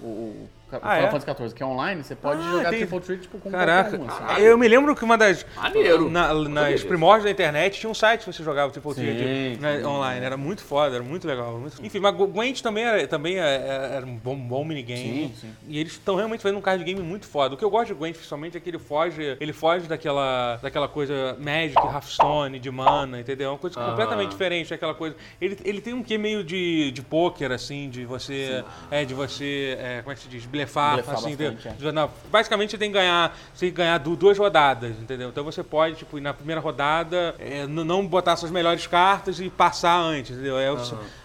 o 0.00 0.48
Ah, 0.72 0.78
Final 0.80 0.92
é? 0.96 1.06
Fantasy 1.06 1.26
14, 1.26 1.54
que 1.54 1.62
é 1.62 1.66
online, 1.66 2.02
você 2.02 2.16
pode 2.16 2.40
Ah, 2.42 2.50
jogar 2.50 2.70
tem- 2.70 2.78
Triple 2.80 3.00
Thread, 3.00 3.22
tipo, 3.22 3.38
com 3.38 3.50
Caraca, 3.50 3.96
qualquer 3.96 4.22
um, 4.24 4.26
assim. 4.32 4.42
eu 4.42 4.58
me 4.58 4.66
lembro 4.66 4.94
que 4.96 5.04
uma 5.04 5.16
das. 5.16 5.46
Maneiro. 5.56 6.10
na- 6.10 6.34
nas 6.34 6.68
disso. 6.72 6.86
primórdios 6.88 7.24
da 7.24 7.30
internet 7.30 7.78
tinha 7.78 7.88
um 7.88 7.94
site 7.94 8.20
que 8.24 8.32
você 8.32 8.42
jogava 8.42 8.72
Triple 8.72 8.92
Sim, 8.94 9.00
Thread 9.02 9.58
né, 9.60 9.78
sim. 9.78 9.84
online. 9.84 10.24
Era 10.24 10.36
muito 10.36 10.62
foda, 10.64 10.96
era 10.96 11.04
muito 11.04 11.26
legal. 11.28 11.58
muito- 11.58 11.84
Enfim, 11.84 12.00
mas 12.00 12.14
Gwent 12.16 12.60
também 12.60 12.84
era, 12.84 13.06
também 13.06 13.38
é- 13.38 13.90
era 13.94 14.04
um 14.06 14.16
bom, 14.16 14.34
bom 14.36 14.64
minigame. 14.64 15.00
Sim, 15.00 15.34
sim. 15.40 15.54
E 15.68 15.78
eles 15.78 15.92
estão 15.92 16.16
realmente 16.16 16.40
fazendo 16.42 16.58
um 16.58 16.62
card 16.62 16.82
game 16.82 17.00
muito 17.00 17.26
foda. 17.26 17.54
O 17.54 17.58
que 17.58 17.64
eu 17.64 17.70
gosto 17.70 17.88
de 17.88 17.94
Gwent, 17.94 18.14
principalmente, 18.14 18.56
é 18.56 18.60
que 18.60 18.68
ele 18.68 18.78
foge, 18.78 19.36
ele 19.38 19.52
foge 19.52 19.86
daquela, 19.86 20.56
daquela 20.62 20.88
coisa 20.88 21.36
Magic, 21.38 21.76
Hearthstone, 21.78 22.58
de 22.58 22.70
mana, 22.70 23.20
entendeu? 23.20 23.48
É 23.48 23.52
uma 23.52 23.58
coisa 23.58 23.78
Ah. 23.80 23.90
completamente 23.90 24.30
diferente 24.30 24.70
daquela 24.70 24.94
coisa. 24.94 25.14
Ele, 25.40 25.56
ele 25.64 25.80
tem 25.80 25.94
um 25.94 26.02
quê 26.02 26.18
meio 26.18 26.42
de, 26.42 26.90
de 26.90 27.02
poker, 27.02 27.52
assim, 27.52 27.88
de 27.88 28.04
você. 28.04 28.64
É, 28.90 29.04
de 29.04 29.14
você. 29.14 29.76
é, 29.78 30.00
como 30.02 30.12
é 30.12 30.14
que 30.16 30.20
se 30.22 30.28
diz? 30.28 30.44
Blefar, 30.54 30.94
Blefar 30.94 31.14
assim. 31.16 31.32
é. 31.32 32.08
basicamente 32.30 32.70
você 32.70 32.78
tem 32.78 32.90
que 32.90 32.94
ganhar. 32.98 33.36
Você 33.52 33.66
tem 33.66 33.70
que 33.70 33.76
ganhar 33.76 33.98
du- 33.98 34.16
duas 34.16 34.38
rodadas, 34.38 34.90
entendeu? 35.00 35.28
Então 35.28 35.42
você 35.44 35.62
pode, 35.62 35.96
tipo, 35.96 36.16
ir 36.18 36.20
na 36.20 36.32
primeira 36.32 36.60
rodada, 36.60 37.34
é, 37.38 37.66
não 37.66 38.06
botar 38.06 38.36
suas 38.36 38.50
melhores 38.50 38.86
cartas 38.86 39.40
e 39.40 39.50
passar 39.50 39.98
antes, 39.98 40.32
entendeu? 40.32 40.58
É, 40.58 40.70
o- 40.72 40.76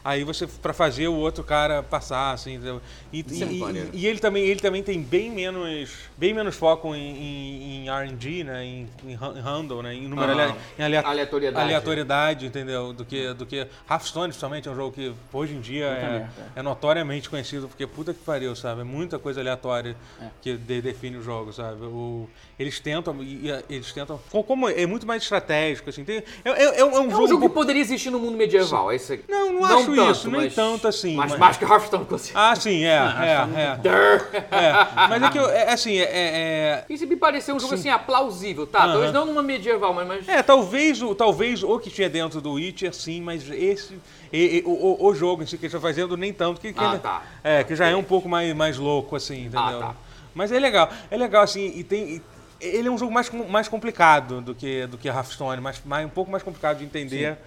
Aí 0.03 0.23
você, 0.23 0.47
pra 0.47 0.73
fazer 0.73 1.07
o 1.07 1.13
outro 1.13 1.43
cara 1.43 1.83
passar, 1.83 2.31
assim, 2.31 2.55
entendeu? 2.55 2.81
E, 3.13 3.19
é 3.19 3.45
e- 3.45 3.89
e 3.93 4.07
ele 4.07 4.17
também, 4.19 4.43
ele 4.43 4.59
também 4.59 4.81
tem 4.81 5.01
bem 5.03 5.29
menos, 5.29 5.91
bem 6.17 6.33
menos 6.33 6.55
foco 6.55 6.95
em, 6.95 6.99
em, 7.17 7.85
em 7.85 7.89
R&D, 7.89 8.43
né? 8.43 8.63
Em, 8.65 8.87
em 9.05 9.13
han- 9.15 9.33
em 9.37 9.41
handle, 9.41 9.83
né? 9.83 9.93
Em 9.93 10.07
número 10.07 10.31
alea- 10.31 10.55
em 10.79 10.83
alea- 10.83 11.01
Aleatoriedade. 11.05 11.63
aleatoriedade, 11.65 12.45
entendeu? 12.47 12.91
Do 12.93 13.05
que, 13.05 13.33
do 13.33 13.45
que 13.45 13.67
Hearthstone, 13.89 14.29
principalmente, 14.29 14.67
é 14.67 14.71
um 14.71 14.75
jogo 14.75 14.91
que 14.93 15.13
hoje 15.31 15.53
em 15.53 15.61
dia 15.61 15.85
é, 15.85 16.27
é 16.55 16.61
notoriamente 16.63 17.29
conhecido, 17.29 17.67
porque 17.67 17.85
puta 17.85 18.11
que 18.13 18.19
pariu, 18.23 18.55
sabe? 18.55 18.81
É 18.81 18.83
muita 18.83 19.18
coisa 19.19 19.39
aleatória 19.41 19.95
É. 20.21 20.25
que 20.41 20.55
de- 20.57 20.81
define 20.81 21.17
o 21.17 21.21
jogo, 21.21 21.51
sabe? 21.53 21.83
O, 21.85 22.27
eles 22.57 22.79
tentam, 22.79 23.15
eles 23.69 23.91
tentam, 23.93 24.19
co- 24.31 24.43
como 24.43 24.67
é 24.69 24.85
muito 24.85 25.05
mais 25.05 25.21
estratégico, 25.23 25.89
assim, 25.89 26.03
tem, 26.03 26.23
é, 26.43 26.49
é, 26.49 26.79
é 26.79 26.85
um 26.85 26.95
É 26.95 26.99
um 27.01 27.11
jogo... 27.11 27.27
jogo 27.27 27.47
que 27.47 27.53
poderia 27.53 27.81
existir 27.81 28.09
no 28.09 28.19
mundo 28.19 28.37
medieval, 28.37 28.91
é 28.91 28.95
isso 28.95 29.13
aí. 29.13 29.23
Não, 29.29 29.53
não 29.53 29.65
acho 29.65 29.85
tanto, 29.95 30.11
isso, 30.11 30.31
nem 30.31 30.41
mas- 30.41 30.55
tanto 30.55 30.87
assim, 30.87 31.15
Mas 31.15 31.31
mas- 31.31 31.39
mais 31.39 31.57
que 31.57 31.65
Hearthstone 31.65 32.05
consigo. 32.05 32.37
Ah, 32.37 32.55
sim, 32.55 32.83
é, 32.83 32.89
é, 33.85 33.87
é, 33.89 34.55
é. 34.55 35.07
Mas 35.09 35.23
é 35.23 35.29
que, 35.29 35.37
eu, 35.37 35.49
é, 35.49 35.71
assim, 35.71 35.97
é, 35.97 36.03
é, 36.03 36.85
Isso 36.89 37.05
me 37.07 37.15
pareceu 37.15 37.55
um 37.55 37.59
jogo 37.59 37.73
assim, 37.75 37.89
ah, 37.89 37.99
plausível, 37.99 38.65
tá? 38.67 38.79
Aham. 38.83 38.91
Talvez 38.91 39.13
não 39.13 39.25
numa 39.25 39.43
medieval, 39.43 39.93
mas. 39.93 40.07
mas... 40.07 40.27
É, 40.27 40.41
talvez 40.43 41.01
o, 41.01 41.13
talvez 41.15 41.63
o 41.63 41.79
que 41.79 41.89
tinha 41.89 42.09
dentro 42.09 42.41
do 42.41 42.53
Witcher, 42.53 42.93
sim, 42.93 43.21
mas 43.21 43.49
esse. 43.49 43.97
E- 44.31 44.57
e- 44.57 44.63
o, 44.65 44.97
o- 45.07 45.15
jogo 45.15 45.43
em 45.43 45.45
si 45.45 45.57
que 45.57 45.65
eles 45.65 45.73
estão 45.73 45.81
fazendo, 45.81 46.15
nem 46.17 46.31
tanto. 46.33 46.59
Que, 46.61 46.71
que 46.73 46.79
Ah, 46.79 46.89
ele- 46.91 46.99
tá. 46.99 47.23
É, 47.43 47.63
que 47.63 47.75
já 47.75 47.87
é 47.87 47.95
um 47.95 48.03
pouco 48.03 48.27
mais, 48.29 48.53
mais 48.55 48.77
louco, 48.77 49.15
assim, 49.15 49.45
entendeu? 49.45 49.79
tá. 49.79 49.95
Mas 50.33 50.51
é 50.51 50.59
legal. 50.59 50.89
É 51.09 51.17
legal, 51.17 51.43
assim, 51.43 51.73
e 51.75 51.83
tem. 51.83 52.15
e 52.15 52.21
ele 52.61 52.87
é 52.87 52.91
um 52.91 52.97
jogo 52.97 53.11
mais, 53.11 53.29
mais 53.49 53.67
complicado 53.67 54.41
do 54.41 54.53
que, 54.53 54.85
do 54.87 54.97
que 54.97 55.07
Hearthstone, 55.07 55.61
mais, 55.61 55.81
mais, 55.85 56.05
um 56.05 56.09
pouco 56.09 56.29
mais 56.29 56.43
complicado 56.43 56.77
de 56.79 56.85
entender. 56.85 57.37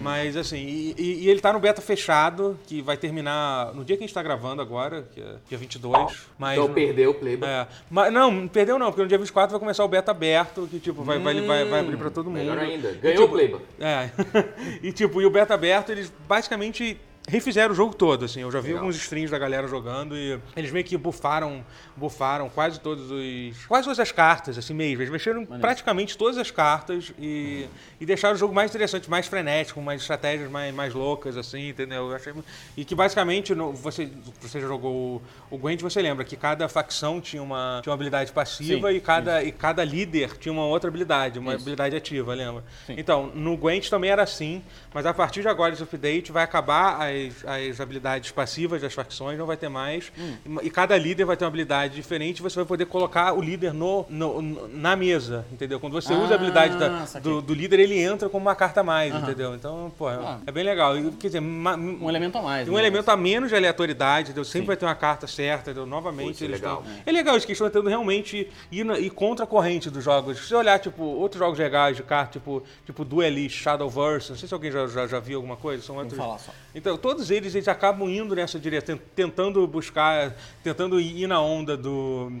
Mas 0.00 0.36
assim, 0.36 0.58
e, 0.58 0.94
e- 0.98 1.24
e 1.24 1.30
ele 1.30 1.40
tá 1.40 1.52
no 1.52 1.58
beta 1.58 1.80
fechado, 1.80 2.58
que 2.66 2.82
vai 2.82 2.96
terminar 2.96 3.72
no 3.74 3.84
dia 3.84 3.96
que 3.96 4.04
a 4.04 4.06
gente 4.06 4.14
tá 4.14 4.22
gravando 4.22 4.60
agora, 4.60 5.06
que 5.14 5.20
é 5.20 5.34
dia 5.48 5.56
22. 5.58 6.26
Mas, 6.38 6.58
Então 6.58 6.72
perdeu 6.72 7.10
o 7.12 7.14
playbook. 7.14 7.48
é, 7.50 7.66
mas 7.90 8.12
não, 8.12 8.46
perdeu 8.46 8.78
não, 8.78 8.86
porque 8.88 9.02
no 9.02 9.08
dia 9.08 9.18
24 9.18 9.50
vai 9.52 9.60
começar 9.60 9.84
o 9.84 9.88
beta 9.88 10.10
aberto, 10.10 10.68
que 10.70 10.78
tipo, 10.78 11.02
vai, 11.02 11.18
vai, 11.18 11.40
vai, 11.40 11.64
vai 11.64 11.80
abrir 11.80 11.96
pra 11.96 12.10
todo 12.10 12.26
mundo. 12.26 12.38
Melhor 12.38 12.58
ainda. 12.58 12.90
E, 12.90 12.94
Ganhou 12.96 13.18
o 13.18 13.22
tipo, 13.22 13.32
playbook. 13.34 13.64
É. 13.80 14.10
e 14.82 14.92
tipo, 14.92 15.20
e 15.22 15.26
o 15.26 15.30
beta 15.30 15.54
aberto, 15.54 15.90
eles 15.92 16.12
basicamente 16.28 16.98
refizeram 17.28 17.72
o 17.72 17.74
jogo 17.76 17.94
todo, 17.94 18.24
assim. 18.24 18.40
Eu 18.40 18.50
já 18.50 18.60
vi 18.60 18.68
Legal. 18.68 18.80
alguns 18.82 18.96
streams 18.96 19.30
da 19.30 19.38
galera 19.38 19.68
jogando 19.68 20.16
e 20.16 20.38
eles 20.56 20.70
meio 20.72 20.84
que 20.84 20.96
bufaram, 20.96 21.64
bufaram 21.96 22.48
quase 22.48 22.80
todos 22.80 23.10
os 23.10 23.66
quase 23.66 23.84
todas 23.84 24.00
as 24.00 24.10
cartas, 24.10 24.58
assim 24.58 24.74
mesmo. 24.74 25.02
Eles 25.02 25.10
mexeram 25.12 25.44
praticamente 25.44 26.16
todas 26.16 26.38
as 26.38 26.50
cartas 26.50 27.12
e, 27.18 27.66
e 28.00 28.06
deixaram 28.06 28.34
o 28.34 28.38
jogo 28.38 28.54
mais 28.54 28.70
interessante, 28.70 29.08
mais 29.08 29.26
frenético, 29.26 29.80
mais 29.80 30.00
estratégias 30.00 30.50
mais, 30.50 30.74
mais 30.74 30.94
loucas, 30.94 31.36
assim, 31.36 31.68
entendeu? 31.68 32.08
Eu 32.10 32.16
achei, 32.16 32.32
e 32.76 32.84
que 32.84 32.94
basicamente, 32.94 33.54
no- 33.54 33.72
você, 33.72 34.10
você 34.40 34.60
já 34.60 34.66
jogou 34.66 35.22
o, 35.50 35.58
Gwent, 35.58 35.80
você 35.82 36.00
lembra 36.02 36.24
que 36.24 36.36
cada 36.36 36.68
facção 36.68 37.20
tinha 37.20 37.42
uma, 37.42 37.80
tinha 37.82 37.90
uma 37.90 37.94
habilidade 37.94 38.32
passiva 38.32 38.88
Sim, 38.90 38.96
e 38.96 39.00
cada, 39.00 39.42
e 39.44 39.52
cada 39.52 39.84
líder 39.84 40.36
tinha 40.38 40.52
uma 40.52 40.64
outra 40.64 40.88
habilidade, 40.88 41.38
uma 41.38 41.52
Isso. 41.52 41.62
habilidade 41.62 41.94
ativa, 41.94 42.34
lembra? 42.34 42.64
Sim. 42.86 42.94
Então, 42.96 43.26
no 43.34 43.56
Gwent 43.56 43.88
também 43.88 44.10
era 44.10 44.22
assim, 44.22 44.62
mas 44.92 45.04
a 45.06 45.12
partir 45.14 45.42
de 45.42 45.48
agora, 45.48 45.72
esse 45.74 45.82
update 45.82 46.32
vai 46.32 46.42
acabar 46.42 47.09
as, 47.10 47.44
as 47.44 47.80
habilidades 47.80 48.30
passivas 48.30 48.80
das 48.82 48.92
facções, 48.94 49.38
não 49.38 49.46
vai 49.46 49.56
ter 49.56 49.68
mais. 49.68 50.12
Hum. 50.18 50.58
E 50.62 50.70
cada 50.70 50.96
líder 50.96 51.24
vai 51.24 51.36
ter 51.36 51.44
uma 51.44 51.48
habilidade 51.48 51.94
diferente, 51.94 52.42
você 52.42 52.56
vai 52.56 52.64
poder 52.64 52.86
colocar 52.86 53.32
o 53.32 53.40
líder 53.40 53.72
no, 53.74 54.04
no- 54.08 54.40
no- 54.42 54.68
na 54.68 54.96
mesa, 54.96 55.44
entendeu? 55.52 55.78
Quando 55.80 55.92
você 55.94 56.12
usa 56.14 56.34
a 56.34 56.36
habilidade 56.36 56.76
da- 56.76 57.06
Ah, 57.14 57.18
do, 57.20 57.40
do 57.42 57.54
líder, 57.54 57.80
ele 57.80 57.98
entra 58.00 58.28
como 58.28 58.44
uma 58.46 58.54
carta 58.54 58.80
a 58.80 58.84
mais, 58.84 59.14
entendeu? 59.14 59.54
Então, 59.54 59.92
pô, 59.96 60.10
é, 60.10 60.14
Ah. 60.14 60.38
é 60.46 60.52
bem 60.52 60.64
legal. 60.64 60.96
E, 60.98 61.10
quer 61.12 61.28
dizer, 61.28 61.40
ma- 61.40 61.76
Um 61.76 62.08
elemento 62.08 62.38
a 62.38 62.42
mais. 62.42 62.68
um 62.68 62.72
né? 62.74 62.78
elemento 62.80 63.08
a 63.10 63.16
menos 63.16 63.48
de 63.50 63.56
aleatoriedade, 63.56 64.28
entendeu? 64.30 64.44
Sempre 64.44 64.60
Sim. 64.60 64.66
vai 64.66 64.76
ter 64.76 64.84
uma 64.86 64.94
carta 64.94 65.26
certa, 65.26 65.70
entendeu? 65.70 65.86
Novamente, 65.86 66.42
é 66.42 66.46
eles 66.46 66.60
legal. 66.60 66.82
estão. 66.86 67.02
É 67.06 67.12
legal 67.12 67.36
isso 67.36 67.46
que 67.46 67.52
estão 67.52 67.68
tentando 67.68 67.88
realmente 67.88 68.48
ir, 68.70 68.84
na- 68.84 68.98
ir 68.98 69.10
contra 69.10 69.44
a 69.44 69.46
corrente 69.48 69.90
dos 69.90 70.02
jogos. 70.04 70.38
Se 70.38 70.48
você 70.48 70.54
olhar, 70.54 70.78
tipo, 70.78 71.02
outros 71.02 71.38
jogos 71.38 71.58
legais 71.58 71.96
de 71.96 72.02
carta, 72.02 72.32
tipo, 72.38 72.62
tipo 72.86 73.04
Duelist, 73.04 73.60
Shadowverse, 73.62 74.30
não 74.30 74.36
sei 74.38 74.48
se 74.48 74.54
alguém 74.54 74.70
já, 74.70 74.86
já, 74.86 75.06
já 75.06 75.20
viu 75.20 75.36
alguma 75.38 75.56
coisa, 75.56 75.82
são 75.82 75.96
outros. 75.96 76.16
falar 76.16 76.38
só. 76.38 76.52
Então, 76.74 76.96
todos 77.00 77.30
eles, 77.30 77.54
eles 77.54 77.66
acabam 77.68 78.08
indo 78.08 78.34
nessa 78.34 78.58
direção, 78.58 78.98
tentando 79.14 79.66
buscar, 79.66 80.34
tentando 80.62 81.00
ir 81.00 81.26
na 81.26 81.40
onda 81.40 81.76
do. 81.76 82.32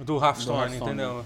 Do 0.00 0.16
Hearthstone, 0.16 0.58
Do 0.58 0.62
Hearthstone. 0.62 0.92
entendeu? 0.92 1.24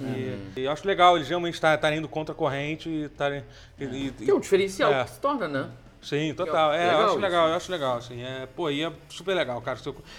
E, 0.57 0.61
e 0.61 0.65
eu 0.65 0.73
acho 0.73 0.87
legal 0.87 1.17
eles 1.17 1.29
realmente 1.29 1.53
estar- 1.55 1.75
estarem 1.75 1.99
indo 1.99 2.09
contra 2.09 2.33
a 2.33 2.37
corrente 2.37 2.89
e 2.89 3.03
estarem. 3.05 3.45
e- 3.79 3.85
e- 3.85 4.11
Que 4.13 4.31
é 4.31 4.35
um 4.35 4.41
diferencial 4.41 4.91
É. 4.95 5.05
que 5.05 5.11
se 5.11 5.21
torna, 5.21 5.47
né? 5.47 5.69
Sim, 6.03 6.35
total. 6.35 6.73
É, 6.73 6.79
Legal 6.87 6.93
eu 6.93 6.99
acho 7.05 7.11
isso. 7.13 7.21
legal, 7.23 7.49
eu 7.49 7.55
acho 7.55 7.71
legal, 7.73 7.97
assim. 7.97 8.23
É, 8.23 8.47
pô, 8.57 8.69
e 8.69 8.83
é 8.85 8.93
super 9.09 9.35
legal, 9.35 9.61
cara. 9.63 9.79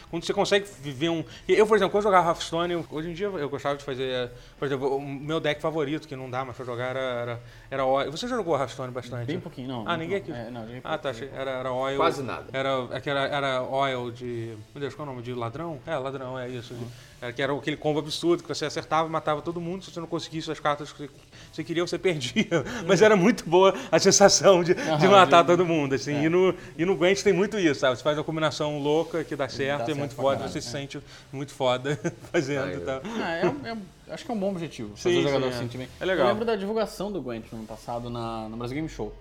Quando 0.10 0.24
você 0.26 0.34
consegue 0.34 0.66
viver 0.82 1.10
um. 1.10 1.24
Eu, 1.48 1.68
por 1.68 1.76
exemplo, 1.76 1.92
quando 1.92 2.04
eu 2.06 2.10
jogava 2.10 2.30
Hearthstone, 2.30 2.86
hoje 2.90 3.10
em 3.10 3.14
dia 3.14 3.28
eu 3.28 3.50
gostava 3.50 3.76
de 3.76 3.84
fazer. 3.84 4.04
é, 4.10 4.32
Por 4.58 4.66
exemplo, 4.66 4.96
o 4.96 5.02
meu 5.02 5.42
deck 5.42 5.62
favorito, 5.62 6.08
que 6.08 6.16
não 6.16 6.30
dá 6.30 6.46
mais 6.46 6.56
pra 6.56 6.66
jogar, 6.66 6.86
era, 6.92 7.00
era, 7.00 7.42
era 7.70 7.86
Oil. 7.86 8.10
Você 8.12 8.28
já 8.28 8.36
jogou 8.38 8.58
Hearthstone 8.58 8.92
bastante? 8.94 9.26
Bem 9.26 9.40
pouquinho, 9.42 9.68
não. 9.68 9.84
Ah, 9.88 9.98
ninguém 9.98 10.18
aqui. 10.18 10.32
É, 10.32 10.50
não, 10.50 10.66
Ah, 10.86 10.98
tá. 10.98 11.10
achei- 11.10 11.30
Era, 11.36 11.52
era 11.52 11.72
Oil. 11.74 11.98
Quase 11.98 12.24
nada. 12.24 12.46
Era, 12.54 12.70
é 12.92 13.02
era, 13.10 13.20
era 13.28 13.62
Oil 13.64 14.10
de. 14.12 14.58
Meu 14.74 14.80
Deus, 14.80 14.96
qual 14.96 15.06
é 15.08 15.12
o 15.12 15.14
nome? 15.14 15.24
De 15.24 15.34
ladrão? 15.34 15.80
É, 15.86 15.98
ladrão, 15.98 16.40
é 16.40 16.48
isso. 16.48 16.74
de- 16.74 16.88
Era, 17.22 17.32
que 17.32 17.42
era 17.42 17.54
aquele 17.56 17.78
combo 17.78 18.00
absurdo 18.00 18.42
que 18.44 18.50
você 18.50 18.66
acertava, 18.66 19.08
matava 19.10 19.42
todo 19.42 19.60
mundo. 19.62 19.84
Se 19.84 19.92
você 19.92 20.00
não 20.00 20.08
conseguisse 20.08 20.52
as 20.52 20.60
cartas 20.60 20.92
que 20.92 21.04
você, 21.04 21.10
você 21.54 21.64
queria, 21.64 21.86
você 21.86 21.98
perdia. 22.00 22.48
Mas 22.88 23.02
era 23.02 23.16
muito 23.16 23.48
boa 23.48 23.74
a 23.92 24.00
sensação 24.00 24.64
de, 24.64 24.74
de 24.74 25.08
matar 25.08 25.42
de- 25.44 25.48
todo 25.48 25.66
mundo. 25.66 25.94
Assim. 25.96 26.16
É. 26.16 26.24
E, 26.24 26.30
no, 26.30 26.54
e 26.78 26.84
no 26.86 26.96
Gwent 26.96 27.22
tem 27.22 27.32
muito 27.32 27.60
isso, 27.60 27.80
sabe? 27.82 27.96
Você 27.98 28.04
faz 28.04 28.18
uma 28.18 28.24
combinação 28.24 28.80
louca 28.80 29.24
que 29.24 29.36
dá 29.36 29.48
certo, 29.48 29.84
é 29.84 29.86
certo 29.86 29.98
muito 29.98 30.16
foda, 30.16 30.38
caralho, 30.38 30.52
você 30.52 30.60
se 30.62 30.68
é. 30.68 30.72
sente 30.72 31.00
muito 31.32 31.54
foda 31.54 32.00
fazendo 32.32 32.84
tal. 32.84 33.02
Ah, 33.22 33.32
é, 33.36 33.70
é 33.70 33.78
acho 34.14 34.26
que 34.26 34.32
é 34.32 34.34
um 34.34 34.40
bom 34.40 34.50
objetivo. 34.50 34.96
Fazer 34.98 35.16
Sim, 35.16 35.20
o 35.20 35.24
jogador 35.24 35.46
sim, 35.46 35.50
é. 35.50 35.52
se 35.54 35.60
sentir 35.60 35.78
bem. 35.78 35.88
É 36.00 36.06
legal. 36.06 36.26
Eu 36.26 36.32
lembro 36.32 36.46
da 36.46 36.56
divulgação 36.56 37.12
do 37.12 37.22
Gwent 37.22 37.46
no 37.52 37.60
ano 37.60 37.68
passado 37.68 38.10
na, 38.10 38.50
no 38.50 38.58
Brasil 38.58 38.76
Game 38.76 38.90
Show. 38.90 39.14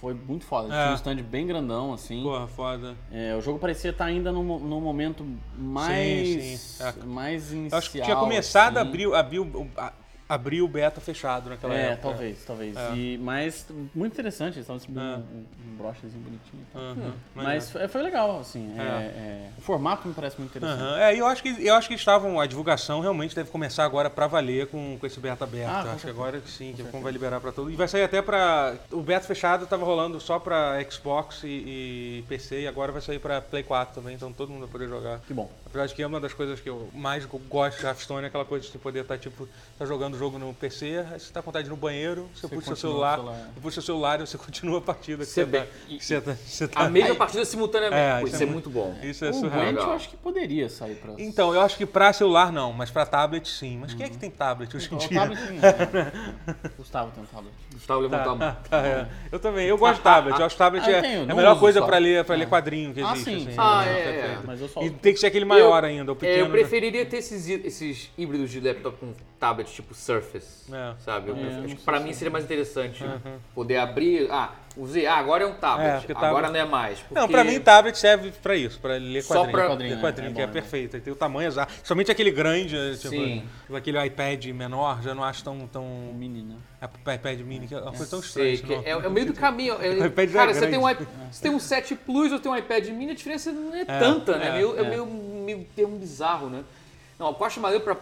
Foi 0.00 0.14
muito 0.14 0.46
foda. 0.46 0.68
É. 0.68 0.82
Tinha 0.82 0.92
um 0.92 0.94
stand 0.94 1.16
bem 1.16 1.46
grandão, 1.46 1.92
assim. 1.92 2.22
Porra, 2.22 2.46
foda. 2.46 2.94
É, 3.12 3.34
o 3.36 3.40
jogo 3.42 3.58
parecia 3.58 3.90
estar 3.90 4.06
ainda 4.06 4.32
num, 4.32 4.58
num 4.58 4.80
momento 4.80 5.26
mais, 5.58 6.58
sim. 6.60 6.82
É. 6.82 7.04
mais 7.04 7.52
inicial. 7.52 7.72
Eu 7.72 7.78
acho 7.78 7.90
que 7.90 8.00
tinha 8.00 8.16
começado 8.16 8.78
a 8.78 8.80
assim. 8.80 8.88
abrir, 8.88 9.14
abrir, 9.14 9.40
o- 9.40 9.68
a- 9.76 9.92
abrir 10.30 10.62
o 10.62 10.68
beta 10.68 11.00
fechado 11.00 11.50
naquela 11.50 11.74
É, 11.74 11.86
época. 11.88 12.02
talvez, 12.08 12.44
talvez. 12.44 12.76
É. 12.76 12.94
E, 12.94 13.18
mas 13.18 13.66
muito 13.92 14.12
interessante, 14.12 14.54
eles 14.54 14.58
estavam 14.58 14.76
distribuindo 14.76 15.12
É. 15.12 15.16
um, 15.16 15.72
um, 15.72 15.76
brochezinho 15.76 16.22
bonitinho. 16.22 16.62
e 16.62 16.72
tal. 16.72 16.82
Aham, 16.82 17.14
Mas 17.34 17.68
foi, 17.68 17.88
foi 17.88 18.00
legal, 18.02 18.38
assim. 18.38 18.72
é, 18.78 18.82
É. 18.82 18.84
é, 18.84 19.50
o 19.58 19.60
formato 19.60 20.06
me 20.06 20.14
parece 20.14 20.38
muito 20.38 20.56
interessante. 20.56 20.80
Aham, 20.80 21.00
É, 21.00 21.16
e 21.16 21.18
eu 21.18 21.26
acho 21.26 21.42
que 21.42 21.66
eu 21.66 21.74
acho 21.74 21.88
que 21.88 21.94
estavam 21.94 22.38
a 22.38 22.46
divulgação 22.46 23.00
realmente 23.00 23.34
deve 23.34 23.50
começar 23.50 23.84
agora 23.84 24.08
pra 24.08 24.28
valer 24.28 24.68
com, 24.68 24.96
com 25.00 25.06
esse 25.06 25.18
beta 25.18 25.42
aberto. 25.42 25.68
Ah, 25.68 25.78
acho 25.80 25.82
que 25.82 26.00
certeza. 26.02 26.10
agora 26.10 26.40
que 26.40 26.50
sim, 26.50 26.72
que 26.76 26.82
vai 26.84 27.10
liberar 27.10 27.40
pra 27.40 27.50
todo. 27.50 27.68
E 27.68 27.74
vai 27.74 27.88
sair 27.88 28.04
até 28.04 28.22
pra 28.22 28.76
o 28.92 29.02
beta 29.02 29.26
fechado 29.26 29.66
tava 29.66 29.84
rolando 29.84 30.20
só 30.20 30.38
pra 30.38 30.78
Xbox 30.88 31.42
e, 31.42 31.48
e 32.20 32.24
PC 32.28 32.60
e 32.60 32.68
agora 32.68 32.92
vai 32.92 33.02
sair 33.02 33.18
pra 33.18 33.40
Play 33.40 33.64
4 33.64 33.96
também, 33.96 34.14
então 34.14 34.32
todo 34.32 34.48
mundo 34.50 34.60
vai 34.60 34.70
poder 34.70 34.88
jogar. 34.88 35.18
Que 35.26 35.34
bom. 35.34 35.50
Apesar 35.70 35.86
de 35.86 35.94
que 35.94 36.02
é 36.02 36.06
uma 36.06 36.18
das 36.18 36.34
coisas 36.34 36.58
que 36.58 36.68
eu 36.68 36.88
mais 36.92 37.24
go- 37.24 37.40
gosto 37.48 37.78
de 37.78 37.86
Hearthstone 37.86 38.24
é 38.24 38.26
aquela 38.26 38.44
coisa 38.44 38.66
de 38.66 38.72
você 38.72 38.78
poder 38.78 39.02
estar 39.02 39.16
tipo 39.18 39.48
tá 39.78 39.86
jogando 39.86 40.14
o 40.14 40.18
jogo 40.18 40.36
no 40.36 40.52
PC, 40.52 41.06
aí 41.12 41.20
você 41.20 41.32
tá 41.32 41.40
com 41.40 41.46
vontade 41.46 41.64
de 41.64 41.70
ir 41.70 41.74
no 41.74 41.76
banheiro, 41.76 42.28
você, 42.34 42.40
Você 42.48 42.48
puxa 42.48 42.58
o 42.58 42.60
continua 42.70 42.76
celular, 42.76 43.16
celular. 43.18 43.36
você 43.54 43.60
puxa 43.60 43.80
o 43.80 43.82
celular 43.84 44.20
e 44.20 44.26
você 44.26 44.36
continua 44.38 44.78
a 44.78 44.80
partida 44.80 45.24
Você 45.24 45.46
tá, 45.46 45.66
e- 45.88 46.00
você 46.00 46.20
tá, 46.20 46.34
você 46.34 46.66
tá- 46.68 46.80
A 46.80 46.90
mesma 46.90 47.14
partida 47.14 47.44
simultaneamente. 47.44 48.00
É, 48.02 48.20
Pô, 48.20 48.26
isso 48.26 48.42
é 48.42 48.46
é 48.46 48.50
muito 48.50 48.68
bom. 48.68 48.98
Isso 49.00 49.24
é 49.24 49.30
o 49.30 49.34
surreal. 49.34 49.60
Gwent 49.72 49.76
eu 49.78 49.92
acho 49.92 50.08
que 50.08 50.16
poderia 50.16 50.68
sair 50.68 50.96
pra... 50.96 51.12
Então, 51.18 51.54
eu 51.54 51.60
acho 51.60 51.76
que 51.76 51.86
pra 51.86 52.12
celular 52.12 52.50
não, 52.52 52.72
mas 52.72 52.90
pra 52.90 53.06
tablet 53.06 53.48
sim. 53.48 53.78
Mas 53.78 53.94
quem 53.94 54.06
é 54.06 54.08
que 54.08 54.18
tem 54.18 54.28
tablet 54.30 54.76
hoje 54.76 54.88
em 54.92 54.96
o 54.96 54.98
dia? 54.98 55.20
tablet 55.20 55.40
tem, 55.46 55.58
né? 55.58 56.12
Gustavo 56.76 57.12
tem 57.12 57.22
um 57.22 57.26
tablet. 57.26 57.54
Gustavo 57.72 58.00
levantou 58.00 58.32
a 58.32 58.34
mão. 58.34 58.56
Tá, 58.68 58.78
é. 58.86 59.06
Eu 59.30 59.38
também, 59.38 59.66
eu 59.68 59.78
gosto 59.78 59.98
de 59.98 60.02
tablet. 60.02 60.36
Eu 60.38 60.46
acho 60.46 60.54
que 60.56 60.58
tablet 60.58 60.84
Ah, 60.84 60.90
eu 60.90 60.96
é, 60.96 61.00
tenho, 61.00 61.20
é 61.20 61.22
a 61.22 61.26
não 61.26 61.36
melhor 61.36 61.58
coisa 61.60 61.80
pra 61.80 61.98
ler, 61.98 62.24
pra 62.24 62.34
É. 62.34 62.38
ler 62.38 62.48
quadrinho 62.48 62.92
que 62.92 63.00
Ah, 63.02 63.12
existe. 63.12 63.24
sim, 63.30 63.36
assim, 63.36 63.50
sim. 63.50 63.56
Ah, 63.56 63.84
é, 63.86 63.90
é, 63.90 63.94
perfeito. 64.02 64.40
é. 64.42 64.46
Mas 64.46 64.60
eu 64.60 64.68
só... 64.68 64.82
E 64.82 64.90
tem 64.90 65.14
que 65.14 65.20
ser 65.20 65.26
aquele 65.28 65.44
maior 65.62 65.84
ainda, 65.84 66.12
o 66.12 66.14
É, 66.14 66.18
pequeno. 66.18 66.38
eu 66.46 66.50
preferiria 66.50 67.06
ter 67.06 67.18
esses, 67.18 67.48
esses 67.48 68.10
híbridos 68.16 68.50
de 68.50 68.60
laptop 68.60 68.96
com 68.98 69.12
tablet 69.38 69.72
tipo 69.72 69.94
Surface, 69.94 70.72
É. 70.72 70.92
sabe? 70.98 71.30
Eu 71.30 71.36
É, 71.36 71.40
não 71.40 71.48
acho 71.48 71.66
sei 71.68 71.76
que 71.76 71.82
pra 71.82 72.00
mim 72.00 72.12
seria 72.12 72.30
mais 72.30 72.44
interessante 72.44 73.02
poder 73.54 73.78
abrir. 73.78 74.30
Ah, 74.30 74.52
usei. 74.76 75.06
Ah, 75.06 75.14
agora 75.16 75.44
é 75.44 75.46
um 75.46 75.50
É, 75.50 75.54
tablet. 75.54 75.96
porque 76.00 76.12
agora 76.12 76.32
tablet- 76.48 76.52
não 76.52 76.60
é 76.60 76.64
mais. 76.66 76.98
Não, 77.10 77.22
porque- 77.22 77.32
pra 77.32 77.44
mim 77.44 77.58
tablet 77.60 77.96
serve 77.96 78.32
pra 78.42 78.54
isso, 78.54 78.78
pra 78.78 78.94
ler 78.96 79.22
Só 79.22 79.34
quadrinho. 79.36 79.52
pra- 79.56 79.66
Quadrinho, 79.68 79.90
ler 79.92 79.98
é, 79.98 80.00
quadrinho, 80.02 80.30
é 80.30 80.34
que 80.34 80.40
é 80.40 80.44
bom, 80.46 80.50
é 80.50 80.52
perfeito. 80.52 81.00
Tem 81.00 81.12
o 81.12 81.16
tamanho 81.16 81.46
exato. 81.48 81.72
Somente 81.82 82.10
aquele 82.10 82.30
grande, 82.30 82.76
tipo, 82.98 83.08
Sim. 83.08 83.44
tipo 83.62 83.76
aquele 83.76 84.04
iPad 84.06 84.44
menor, 84.48 85.00
já 85.02 85.14
não 85.14 85.24
acho 85.24 85.42
tão... 85.42 85.66
tão... 85.66 85.84
Mini, 86.14 86.42
né? 86.42 86.56
É, 86.82 87.14
iPad 87.14 87.40
mini, 87.40 87.66
que 87.66 87.74
é 87.74 87.78
uma 87.80 87.90
coisa 87.92 88.06
tão 88.06 88.22
Sei, 88.22 88.54
estranha. 88.54 88.82
é, 88.84 88.92
não. 88.94 89.02
é 89.02 89.08
o 89.08 89.10
meio 89.10 89.26
do 89.26 89.32
caminho. 89.34 89.74
É- 89.80 89.88
O 89.90 90.04
iPad 90.06 90.28
já 90.30 90.38
cara, 90.38 90.50
é 90.50 90.54
você 90.54 90.66
tem, 90.66 90.78
um, 90.78 90.82
você 91.30 91.42
tem 91.42 91.50
um 91.50 91.58
7 91.58 91.94
Plus 91.94 92.30
ou 92.32 92.38
tem 92.38 92.50
um 92.52 92.56
iPad 92.56 92.86
mini, 92.88 93.12
a 93.12 93.14
diferença 93.14 93.50
não 93.52 93.74
é, 93.74 93.84
tanta, 93.86 94.36
né? 94.36 94.48
é, 94.48 94.52
meio, 94.52 94.76
é, 94.78 94.82
é. 94.82 94.88
meio, 94.88 95.06
meio 95.54 95.66
termo 95.74 95.98
bizarro, 95.98 96.48
né? 96.48 96.64
Não, 97.18 97.30
o 97.38 97.44
acho 97.44 97.60
maneiro 97.60 97.84
pra. 97.84 97.98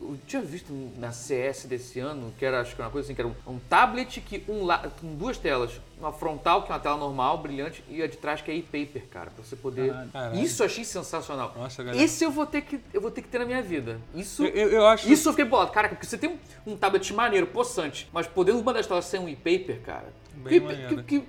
Eu 0.00 0.16
tinha 0.26 0.40
visto 0.40 0.72
na 0.96 1.12
CS 1.12 1.66
desse 1.66 2.00
ano, 2.00 2.32
que 2.38 2.46
era 2.46 2.62
acho 2.62 2.74
que 2.74 2.80
era 2.80 2.86
uma 2.86 2.90
coisa 2.92 3.06
assim, 3.06 3.14
que 3.14 3.20
era 3.20 3.28
um, 3.28 3.34
um 3.46 3.58
tablet 3.58 4.22
que 4.22 4.42
um 4.50 4.64
la- 4.64 4.90
com 5.00 5.14
duas 5.16 5.36
telas. 5.36 5.78
Uma 5.98 6.12
frontal, 6.12 6.62
que 6.62 6.72
é 6.72 6.74
uma 6.74 6.80
tela 6.80 6.96
normal, 6.96 7.36
brilhante, 7.38 7.84
e 7.90 8.02
a 8.02 8.06
de 8.06 8.16
trás 8.16 8.40
que 8.40 8.50
é 8.50 8.54
e-paper, 8.54 9.06
cara, 9.10 9.30
pra 9.30 9.44
você 9.44 9.54
poder. 9.54 9.92
Caralho. 10.10 10.40
Isso 10.40 10.62
eu 10.62 10.66
achei 10.66 10.82
sensacional. 10.82 11.52
Nossa, 11.56 11.82
galera. 11.84 12.02
Esse 12.02 12.24
eu 12.24 12.30
vou 12.30 12.46
ter 12.46 12.62
que 12.62 12.80
eu 12.94 13.02
vou 13.02 13.10
ter 13.10 13.20
que 13.20 13.28
ter 13.28 13.38
na 13.38 13.44
minha 13.44 13.62
vida. 13.62 14.00
Isso. 14.14 14.42
Eu, 14.44 14.48
eu- 14.54 14.68
eu 14.70 14.86
acho... 14.86 15.10
Isso 15.12 15.28
eu 15.28 15.32
fiquei 15.34 15.44
bolado. 15.44 15.70
Caraca, 15.70 15.94
porque 15.94 16.06
você 16.06 16.16
tem 16.16 16.30
um, 16.66 16.72
um 16.72 16.76
tablet 16.76 17.12
maneiro, 17.12 17.46
possante, 17.46 18.08
mas 18.14 18.26
podendo 18.26 18.60
uma 18.60 18.72
das 18.72 18.86
telas 18.86 19.04
ser 19.04 19.18
um 19.20 19.28
e-paper, 19.28 19.80
cara. 19.82 20.10
Bem 20.36 20.54
que, 20.54 20.60
maneiro. 20.60 21.04
que, 21.04 21.20
que- 21.20 21.28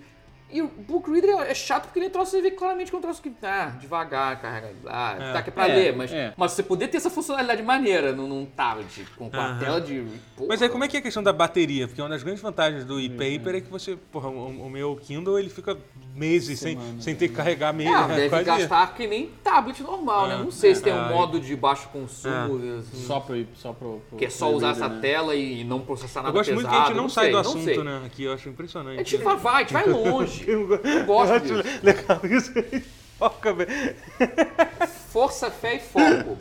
e 0.57 0.61
o 0.61 0.67
Book 0.67 1.09
Reader 1.11 1.41
é 1.41 1.53
chato 1.53 1.83
porque 1.85 1.99
ele 1.99 2.05
é 2.07 2.09
troço, 2.09 2.31
você 2.31 2.41
vê 2.41 2.51
claramente 2.51 2.89
que 2.89 2.95
é 2.95 2.99
um 2.99 3.01
troço 3.01 3.21
que, 3.21 3.31
ah, 3.43 3.73
devagar, 3.79 4.41
carrega, 4.41 4.73
ah, 4.85 5.15
É. 5.19 5.33
tá 5.33 5.41
que 5.43 5.49
é 5.49 5.53
pra 5.53 5.67
É, 5.67 5.75
ler, 5.75 5.95
mas, 5.95 6.11
é. 6.13 6.33
mas 6.37 6.51
você 6.53 6.63
poder 6.63 6.87
ter 6.87 6.97
essa 6.97 7.09
funcionalidade 7.09 7.61
maneira 7.63 8.11
num, 8.13 8.27
num 8.27 8.45
tablet, 8.45 9.05
com, 9.17 9.29
com 9.29 9.39
a 9.39 9.55
tela 9.55 9.81
de... 9.81 10.05
Porra. 10.35 10.47
Mas 10.49 10.61
aí 10.61 10.69
como 10.69 10.83
é 10.83 10.87
que 10.87 10.97
é 10.97 10.99
a 10.99 11.03
questão 11.03 11.21
da 11.23 11.33
bateria? 11.33 11.87
Porque 11.87 12.01
uma 12.01 12.09
das 12.09 12.23
grandes 12.23 12.41
vantagens 12.41 12.85
do 12.85 12.99
e-paper 12.99 13.55
é 13.55 13.61
que 13.61 13.69
você, 13.69 13.95
porra, 14.11 14.29
o, 14.29 14.65
o 14.65 14.69
meu 14.69 14.95
Kindle 14.95 15.37
ele 15.39 15.49
fica 15.49 15.77
meses 16.15 16.59
sem, 16.59 16.77
sem 16.99 17.15
ter 17.15 17.27
que 17.29 17.35
carregar 17.35 17.73
meses. 17.73 17.93
É, 17.93 18.07
deve 18.15 18.29
quase- 18.29 18.45
gastar 18.45 18.93
que 18.95 19.05
nem 19.07 19.27
tablet 19.43 19.81
normal, 19.83 20.27
né? 20.27 20.35
É, 20.35 20.37
Não 20.37 20.51
sei 20.51 20.73
se 20.75 20.81
tem 20.81 20.93
um 20.93 21.05
é. 21.05 21.09
modo 21.13 21.39
de 21.39 21.55
baixo 21.55 21.89
consumo, 21.89 22.55
assim, 22.79 23.05
Só 23.05 23.19
pro... 23.19 23.45
Só 23.55 23.73
pro, 23.73 24.01
pro 24.09 24.17
que 24.17 24.25
é 24.25 24.29
só 24.29 24.49
usar 24.51 24.67
reader, 24.67 24.83
essa 24.85 24.93
né? 24.95 25.01
tela 25.01 25.35
e 25.35 25.63
não 25.63 25.81
processar 25.81 26.21
nada 26.21 26.29
Eu 26.29 26.33
gosto 26.33 26.53
muito 26.53 26.67
pesado. 26.67 26.77
que 26.85 26.91
a 26.91 26.93
gente 26.93 27.01
não, 27.01 27.09
sai 27.09 27.23
sei, 27.25 27.31
do 27.33 27.35
não 27.35 27.41
assunto, 27.41 27.83
né? 27.83 28.01
Aqui 28.05 28.23
eu 28.23 28.33
acho 28.33 28.49
impressionante. 28.49 28.99
A 28.99 29.03
gente 29.03 29.17
vai, 29.17 29.35
vai, 29.37 29.55
a 29.55 29.59
gente 29.59 29.73
vai 29.73 29.85
longe. 29.89 30.44
Eu 30.47 30.67
go- 30.67 30.75
Eu 30.83 31.05
gosto 31.05 31.33
eu 31.33 31.39
disso. 31.63 31.79
legal 31.83 32.19
isso 32.23 32.51
aí. 32.57 32.83
Foca 33.17 33.53
bem. 33.53 33.67
Força, 35.11 35.49
fé 35.49 35.75
e 35.75 35.79
foco. 35.79 36.37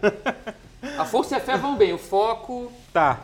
A 0.99 1.05
força 1.05 1.35
e 1.35 1.39
a 1.39 1.41
fé 1.41 1.57
vão 1.57 1.77
bem, 1.77 1.93
o 1.93 1.99
foco. 1.99 2.71
Tá. 2.93 3.21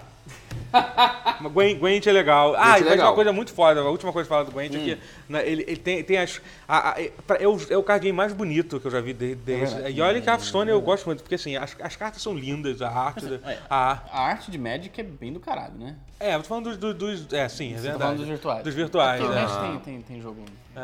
Gwent, 1.48 1.78
Gwent 1.78 2.06
é 2.06 2.12
legal. 2.12 2.54
Ah, 2.56 2.58
Gwent 2.58 2.64
é 2.64 2.66
e 2.66 2.70
mais 2.80 2.90
legal. 2.90 3.08
uma 3.08 3.14
coisa 3.14 3.32
muito 3.32 3.52
foda, 3.52 3.80
a 3.80 3.88
última 3.88 4.12
coisa 4.12 4.28
pra 4.28 4.36
falar 4.38 4.48
do 4.48 4.52
Gwent 4.52 4.74
é 4.74 4.78
que 4.78 4.98
né, 5.28 5.48
ele, 5.48 5.62
ele 5.66 5.76
tem, 5.76 6.02
tem 6.04 6.18
as. 6.18 6.40
a- 6.68 6.90
a- 6.92 7.00
é, 7.00 7.12
é, 7.40 7.48
o, 7.48 7.58
é 7.70 7.76
o 7.76 7.82
card 7.82 8.04
game 8.04 8.16
mais 8.16 8.32
bonito 8.32 8.78
que 8.78 8.86
eu 8.86 8.90
já 8.90 9.00
vi 9.00 9.12
de- 9.12 9.34
desse. 9.34 9.74
verdade. 9.74 9.94
e 9.96 10.00
olha 10.00 10.20
que 10.20 10.28
a 10.28 10.32
Hearthstone 10.32 10.70
eu 10.70 10.80
gosto 10.80 11.06
muito, 11.06 11.22
porque 11.22 11.36
assim, 11.36 11.56
as, 11.56 11.74
as 11.80 11.96
cartas 11.96 12.20
são 12.20 12.34
lindas, 12.34 12.82
a 12.82 12.90
arte. 12.90 13.24
da- 13.26 13.50
é. 13.50 13.58
a, 13.70 13.98
A 14.12 14.20
arte 14.26 14.50
de 14.50 14.58
Magic 14.58 15.00
é 15.00 15.04
bem 15.04 15.32
do 15.32 15.40
caralho, 15.40 15.74
né? 15.78 15.96
é, 16.18 16.34
eu 16.34 16.42
tô 16.42 16.48
falando 16.48 16.76
dos. 16.76 16.76
dos, 16.76 16.94
dos- 17.22 17.32
é, 17.32 17.48
sim, 17.48 17.72
é 17.72 17.76
Você 17.76 17.82
verdade. 17.82 17.92
tá 17.98 18.04
falando 18.04 18.18
dos 18.18 18.28
virtuais. 18.28 18.64
Dos 18.64 18.74
virtuais, 18.74 19.20
Porque 19.20 19.36
é. 19.38 19.42
Magic 19.42 19.60
tem, 19.60 19.78
tem, 19.80 20.02
tem 20.02 20.20
jogo. 20.20 20.44
É, 20.76 20.80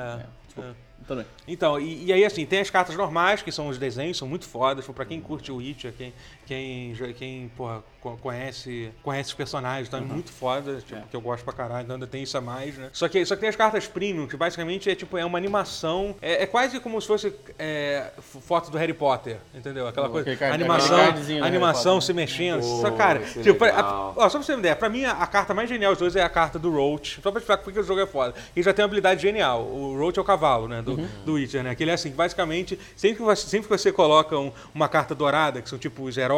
é. 0.61 0.87
Tudo 1.07 1.19
bem. 1.19 1.27
Então, 1.47 1.79
e, 1.79 2.07
e 2.07 2.13
aí 2.13 2.25
assim, 2.25 2.45
tem 2.45 2.59
as 2.59 2.69
cartas 2.69 2.97
normais, 2.97 3.41
que 3.41 3.53
são 3.53 3.69
os 3.69 3.79
desenhos, 3.79 4.17
são 4.17 4.27
muito 4.27 4.45
fodas. 4.45 4.85
Pra 4.89 5.05
quem 5.05 5.21
curte 5.21 5.53
o 5.53 5.57
Witcher, 5.57 5.93
quem, 5.97 6.13
quem, 6.47 6.95
quem 7.19 7.51
porra, 7.57 7.83
co- 8.01 8.17
conhece, 8.23 8.91
conhece 9.03 9.31
os 9.31 9.35
personagens, 9.35 9.89
então 9.89 10.01
é 10.01 10.03
muito 10.03 10.31
foda, 10.33 10.77
tipo, 10.79 10.95
É. 11.01 11.03
que 11.11 11.17
eu 11.17 11.21
gosto 11.21 11.45
pra 11.45 11.53
caralho, 11.53 11.83
então 11.85 11.95
ainda 11.97 12.07
tem 12.07 12.23
isso 12.23 12.39
a 12.39 12.41
mais, 12.41 12.77
né? 12.79 12.89
Só 12.93 13.09
que, 13.09 13.25
só 13.27 13.35
que 13.35 13.41
tem 13.41 13.49
as 13.49 13.57
cartas 13.57 13.87
premium, 13.87 14.27
que 14.27 14.37
basicamente 14.37 14.89
é 14.89 14.95
tipo, 14.95 15.19
é 15.19 15.25
uma 15.25 15.37
animação, 15.39 16.15
é, 16.23 16.45
é 16.45 16.47
quase 16.47 16.79
como 16.81 17.01
se 17.01 17.07
fosse 17.07 17.35
é, 17.59 18.11
foto 18.19 18.71
do 18.71 18.79
Harry 18.79 18.95
Potter, 18.95 19.39
entendeu? 19.55 19.87
Aquela 19.89 20.07
Oh, 20.09 20.11
coisa, 20.11 20.37
card- 20.37 20.55
animação, 20.55 20.99
animação 21.43 21.95
Potter, 21.95 22.07
se 22.07 22.13
né? 22.13 22.23
mexendo. 22.23 22.61
Pô, 22.61 22.81
só, 22.81 22.91
cara, 22.93 23.21
é 23.21 23.43
tipo, 23.43 23.65
a- 23.65 24.13
ó, 24.17 24.29
só 24.29 24.39
pra 24.39 24.43
você 24.43 24.47
ter 24.47 24.53
uma 24.55 24.59
ideia, 24.61 24.77
pra 24.77 24.89
mim 24.89 25.05
a, 25.05 25.13
a 25.13 25.27
carta 25.27 25.53
mais 25.53 25.69
genial 25.69 25.93
dos 25.93 25.99
dois 26.01 26.17
é 26.17 26.23
a 26.23 26.29
carta 26.29 26.59
do 26.59 26.71
Roach. 26.71 27.21
Só 27.23 27.31
pra 27.31 27.41
explicar 27.41 27.63
porque 27.63 27.81
o 27.81 27.83
jogo 27.83 28.01
é 28.01 28.07
foda. 28.07 28.35
E 28.55 28.63
já 28.63 28.73
tem 28.73 28.83
uma 28.83 28.87
habilidade 28.87 29.21
genial. 29.21 29.63
O 29.63 29.99
Roach 29.99 30.19
é 30.19 30.23
o 30.23 30.25
cavalo, 30.25 30.69
né? 30.69 30.81
Do, 30.83 30.93
Uhum. 30.93 31.09
do 31.25 31.33
Witcher, 31.35 31.63
né? 31.63 31.75
Que 31.75 31.83
ele 31.83 31.91
é 31.91 31.95
assim, 31.95 32.11
basicamente, 32.11 32.79
sempre 32.97 33.17
que 33.17 33.23
você, 33.23 33.47
sempre 33.49 33.69
que 33.69 33.77
você 33.77 33.91
coloca 33.91 34.39
um- 34.39 34.53
uma 34.75 34.89
carta 34.89 35.15
dourada, 35.15 35.61
que 35.61 35.69
são 35.69 35.79
tipo 35.79 36.03
os 36.05 36.17
heróis, 36.17 36.36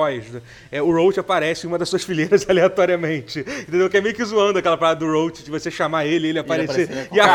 é, 0.71 0.83
o 0.83 0.90
Roach 0.93 1.19
aparece 1.19 1.67
em 1.67 1.69
uma 1.69 1.78
das 1.78 1.88
suas 1.88 2.05
fileiras 2.05 2.45
aleatoriamente. 2.50 3.40
Entendeu? 3.40 3.88
Que 3.88 3.97
é 3.97 4.00
meio 4.00 4.14
que 4.14 4.25
zoando 4.25 4.59
aquela 4.59 4.76
parada 4.76 5.00
do 5.00 5.11
Roach, 5.12 5.43
de 5.45 5.50
você 5.50 5.71
chamar 5.71 6.07
ele 6.07 6.26
e 6.26 6.31
ele 6.31 6.38
aparecer. 6.38 6.85
aparecer, 6.85 6.95
né? 6.95 7.09
E, 7.12 7.21
a 7.21 7.26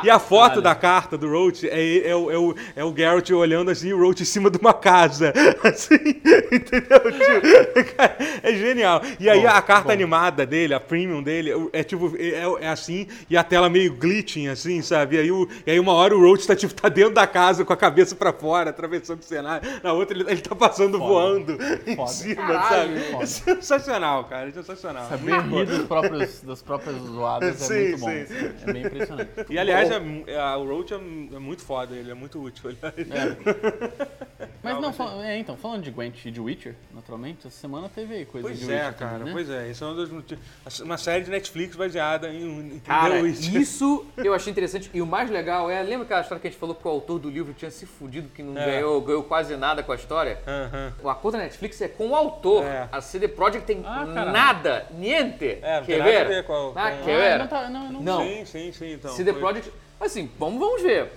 fo- 0.00 0.06
e 0.06 0.10
a 0.10 0.18
foto 0.18 0.42
Caralho. 0.42 0.62
da 0.62 0.74
carta 0.74 1.18
do 1.18 1.28
Roach 1.30 1.68
é, 1.68 2.08
é, 2.08 2.16
o, 2.16 2.30
é, 2.30 2.36
o, 2.38 2.54
é 2.92 2.96
Geralt 2.96 3.30
olhando 3.30 3.70
assim 3.70 3.92
o 3.92 3.98
Roach 3.98 4.22
em 4.22 4.26
cima 4.26 4.50
de 4.50 4.58
uma 4.58 4.74
casa. 4.74 5.32
Assim, 5.62 5.94
entendeu? 6.50 7.00
Tipo, 7.00 8.02
é 8.42 8.52
genial. 8.54 9.00
E 9.18 9.28
aí 9.30 9.40
Bom, 9.42 9.48
a 9.48 9.62
carta 9.62 9.84
bom. 9.88 9.92
animada 9.92 10.44
dele, 10.44 10.74
a 10.74 10.80
premium 10.80 11.22
dele, 11.22 11.50
é 11.72 11.82
tipo, 11.84 12.12
é, 12.18 12.64
é 12.64 12.68
assim, 12.68 13.06
e 13.30 13.36
a 13.36 13.44
tela 13.44 13.68
meio 13.68 13.94
glitching, 13.94 14.48
assim, 14.48 14.82
sabe? 14.82 15.16
E 15.16 15.18
aí, 15.20 15.30
o- 15.32 15.48
e 15.66 15.70
aí 15.70 15.80
uma 15.80 15.92
hora 15.92 16.16
o 16.16 16.20
Roach 16.20 16.46
tá, 16.46 16.54
tipo, 16.56 16.74
tá 16.74 16.88
dentro 16.88 17.14
da 17.14 17.26
casa 17.26 17.64
com 17.64 17.72
a 17.72 17.76
cabeça 17.76 18.14
pra 18.16 18.32
fora, 18.32 18.70
atravessando 18.70 19.20
o 19.20 19.24
cenário. 19.24 19.68
Na 19.82 19.92
outra 19.92 20.16
ele, 20.16 20.24
ele 20.30 20.40
tá 20.40 20.54
passando 20.54 20.98
Foda. 20.98 21.04
voando 21.12 21.58
Foda. 21.96 22.11
Cima, 22.12 22.34
Caralho, 22.46 23.00
sabe? 23.10 23.22
É 23.22 23.26
sensacional, 23.26 24.24
cara. 24.24 24.48
É 24.48 24.52
sensacional. 24.52 25.08
Saber 25.08 25.40
rir 25.42 25.66
dos 25.66 25.86
próprios, 25.86 26.40
das 26.42 26.62
próprias 26.62 26.96
zoadas 26.96 27.56
Sim, 27.56 27.74
é 27.74 27.88
muito 27.88 28.00
bom. 28.00 28.08
sim, 28.08 28.26
sim. 28.26 28.54
É 28.66 28.72
bem 28.72 28.82
impressionante. 28.86 29.30
E 29.50 29.58
aliás, 29.58 29.90
é, 29.90 29.96
é, 30.26 30.56
o 30.56 30.64
Roach 30.66 30.92
é, 30.92 30.96
é 30.96 31.38
muito 31.38 31.62
foda, 31.62 31.94
ele 31.94 32.10
é 32.10 32.14
muito 32.14 32.40
útil. 32.42 32.70
aliás. 32.70 33.36
Mas 34.62 34.80
não, 34.80 34.92
fal- 34.92 35.20
é, 35.22 35.36
então, 35.38 35.56
falando 35.56 35.82
de 35.82 35.90
Gwent 35.90 36.24
e 36.24 36.30
de 36.30 36.40
Witcher, 36.40 36.74
naturalmente, 36.94 37.46
essa 37.46 37.56
semana 37.58 37.88
teve 37.92 38.14
aí 38.14 38.24
coisa 38.24 38.46
Pois 38.46 38.60
de 38.60 38.64
é, 38.72 38.76
Witcher 38.76 38.94
cara, 38.94 39.10
também, 39.18 39.24
né? 39.26 39.32
pois 39.32 39.50
é. 39.50 39.68
Isso 39.70 39.84
é 39.84 39.86
uma, 39.88 40.22
das 40.64 40.78
uma 40.80 40.96
série 40.98 41.24
de 41.24 41.30
Netflix 41.30 41.74
baseada 41.74 42.28
em, 42.28 42.76
em 42.76 42.78
Cara, 42.78 43.14
The 43.14 43.22
Witcher. 43.22 43.56
isso 43.60 44.06
eu 44.18 44.32
achei 44.32 44.50
interessante. 44.52 44.88
E 44.94 45.02
o 45.02 45.06
mais 45.06 45.28
legal 45.30 45.68
é, 45.68 45.82
lembra 45.82 46.04
aquela 46.04 46.20
história 46.20 46.40
que 46.40 46.46
a 46.46 46.50
gente 46.50 46.60
falou 46.60 46.74
que 46.76 46.86
o 46.86 46.90
autor 46.90 47.18
do 47.18 47.28
livro 47.28 47.52
tinha 47.54 47.70
se 47.72 47.86
fudido, 47.86 48.28
que 48.28 48.42
não 48.42 48.56
É. 48.56 48.66
ganhou, 48.66 49.00
ganhou 49.00 49.24
quase 49.24 49.56
nada 49.56 49.82
com 49.82 49.90
a 49.90 49.96
história? 49.96 50.38
O 51.02 51.08
acordo 51.08 51.36
da 51.38 51.42
Netflix 51.44 51.80
é 51.80 51.88
com 52.02 52.08
o 52.10 52.16
autor. 52.16 52.64
É. 52.64 52.88
A 52.90 53.00
CD 53.00 53.28
Projekt 53.28 53.64
tem 53.66 53.82
Ah, 53.84 54.04
nada, 54.06 54.86
niente. 54.90 55.58
É, 55.62 55.78
não 55.80 55.86
quer 55.86 56.02
ver? 56.02 56.28
ver 56.28 56.44
com 56.44 56.52
a- 56.52 56.72
Ah, 56.88 56.90
quer 56.90 57.00
Ah, 57.00 57.04
ver? 57.04 57.38
não, 57.38 57.46
tá, 57.46 57.68
não, 57.70 57.92
não, 57.92 58.02
Não. 58.02 58.22
Sim, 58.22 58.44
sim, 58.44 58.72
sim. 58.72 58.92
Então, 58.94 59.12
CD 59.12 59.32
foi- 59.32 59.40
Projekt, 59.40 59.72
assim, 60.00 60.30
vamos, 60.38 60.58
vamos 60.58 60.82
ver. 60.82 61.12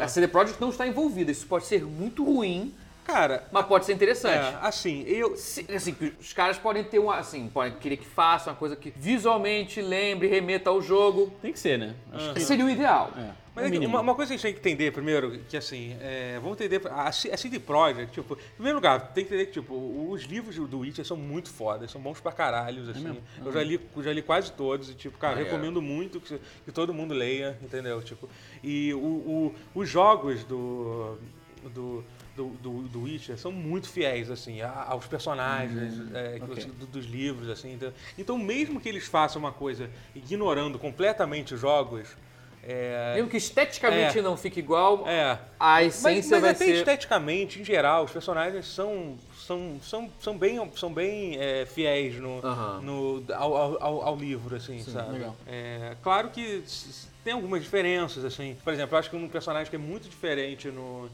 A 0.00 0.08
CD 0.08 0.26
Projekt 0.28 0.60
não 0.60 0.70
está 0.70 0.86
envolvida. 0.86 1.30
Isso 1.30 1.46
pode 1.46 1.64
ser 1.64 1.84
muito 1.84 2.24
ruim, 2.24 2.74
Cara, 3.04 3.44
mas 3.50 3.66
pode 3.66 3.86
ser 3.86 3.92
interessante. 3.94 4.54
é, 4.54 4.58
assim, 4.62 5.02
eu... 5.06 5.36
Se- 5.36 5.66
Assim, 5.74 5.96
os 6.20 6.32
caras 6.32 6.58
podem 6.58 6.84
ter 6.84 6.98
uma, 7.00 7.16
assim, 7.16 7.48
podem 7.48 7.72
querer 7.74 7.96
que 7.96 8.06
faça 8.06 8.50
uma 8.50 8.56
coisa 8.56 8.76
que 8.76 8.92
visualmente 8.96 9.80
lembre, 9.82 10.28
remeta 10.28 10.70
ao 10.70 10.80
jogo. 10.82 11.32
Tem 11.42 11.52
que 11.52 11.58
ser, 11.58 11.78
né? 11.78 11.94
Acho 12.12 12.34
que 12.34 12.40
Seria 12.40 12.64
o 12.64 12.70
ideal. 12.70 13.10
é. 13.16 13.30
Mas 13.54 13.72
é 13.72 13.78
uma, 13.80 14.00
uma 14.00 14.14
coisa 14.14 14.28
que 14.30 14.34
a 14.34 14.36
gente 14.36 14.42
tem 14.42 14.52
que 14.54 14.60
entender 14.60 14.92
primeiro, 14.92 15.38
que 15.48 15.56
assim, 15.56 15.96
é, 16.00 16.38
vamos 16.40 16.60
entender, 16.60 16.80
a, 16.88 17.08
a 17.08 17.12
CD 17.12 17.58
Projekt, 17.58 18.12
tipo, 18.12 18.34
em 18.34 18.54
primeiro 18.54 18.76
lugar, 18.78 19.12
tem 19.12 19.24
que 19.24 19.34
entender 19.34 19.46
que, 19.46 19.52
tipo, 19.60 19.74
os 20.10 20.22
livros 20.22 20.56
do 20.56 20.78
Witcher 20.78 21.04
são 21.04 21.16
muito 21.16 21.50
fodas, 21.50 21.90
são 21.90 22.00
bons 22.00 22.20
pra 22.20 22.30
caralhos, 22.32 22.88
assim. 22.88 23.02
mesmo? 23.02 23.22
eu 23.44 23.52
já 23.52 23.62
li, 23.62 23.80
já 23.98 24.12
li 24.12 24.22
quase 24.22 24.52
todos 24.52 24.88
e, 24.90 24.94
tipo, 24.94 25.18
cara, 25.18 25.34
Maneiro. 25.34 25.50
recomendo 25.56 25.82
muito 25.82 26.20
que, 26.20 26.38
que 26.64 26.70
todo 26.72 26.94
mundo 26.94 27.12
leia, 27.12 27.58
entendeu? 27.60 28.00
Tipo, 28.02 28.28
e 28.62 28.94
o, 28.94 28.98
o- 28.98 29.54
os 29.74 29.88
jogos 29.88 30.44
do... 30.44 31.18
do 31.74 32.04
do, 32.36 32.50
do, 32.62 32.82
do 32.88 33.02
Witcher 33.02 33.36
são 33.36 33.50
muito 33.52 33.88
fiéis 33.88 34.30
assim 34.30 34.62
aos 34.62 35.04
personagens 35.06 35.94
é, 36.14 36.38
que 36.38 36.44
ok. 36.44 36.54
você- 36.54 36.68
do- 36.68 36.86
dos 36.86 37.04
livros 37.04 37.50
assim 37.50 37.72
então, 37.74 37.92
então 38.16 38.38
mesmo 38.38 38.80
que 38.80 38.88
eles 38.88 39.04
façam 39.06 39.40
uma 39.42 39.52
coisa 39.52 39.90
ignorando 40.14 40.78
completamente 40.78 41.52
os 41.52 41.60
jogos 41.60 42.16
é, 42.62 43.14
Mesmo 43.14 43.28
que 43.30 43.36
esteticamente 43.36 44.18
É. 44.18 44.22
não 44.22 44.36
fique 44.36 44.60
igual, 44.60 45.08
é 45.08 45.22
a 45.22 45.38
mas, 45.58 45.96
essência 45.96 46.36
mas 46.36 46.40
vai 46.42 46.50
até 46.50 46.64
ser... 46.64 46.74
esteticamente, 46.76 47.60
em 47.60 47.64
geral, 47.64 48.04
os 48.04 48.10
personagens 48.10 48.66
são, 48.66 49.16
são, 49.34 49.78
são, 49.82 50.10
são 50.20 50.38
bem, 50.38 50.70
são 50.76 50.92
bem 50.92 51.36
é, 51.38 51.64
fiéis 51.66 52.16
no, 52.16 52.40
no, 52.82 53.24
ao, 53.34 53.56
ao- 53.82 54.02
ao, 54.02 54.16
livro, 54.16 54.56
assim, 54.56 54.78
sabe? 54.82 55.12
legal. 55.14 55.34
É, 55.46 55.96
claro 56.02 56.28
que 56.28 56.62
tem 57.24 57.32
algumas 57.32 57.62
diferenças, 57.62 58.24
assim. 58.24 58.56
Por 58.62 58.72
exemplo, 58.72 58.94
eu 58.94 58.98
acho 58.98 59.10
que 59.10 59.16
um 59.16 59.28
personagem 59.28 59.68
que 59.70 59.76
é 59.76 59.78
muito 59.78 60.08
diferente 60.08 60.68
no, 60.68 61.08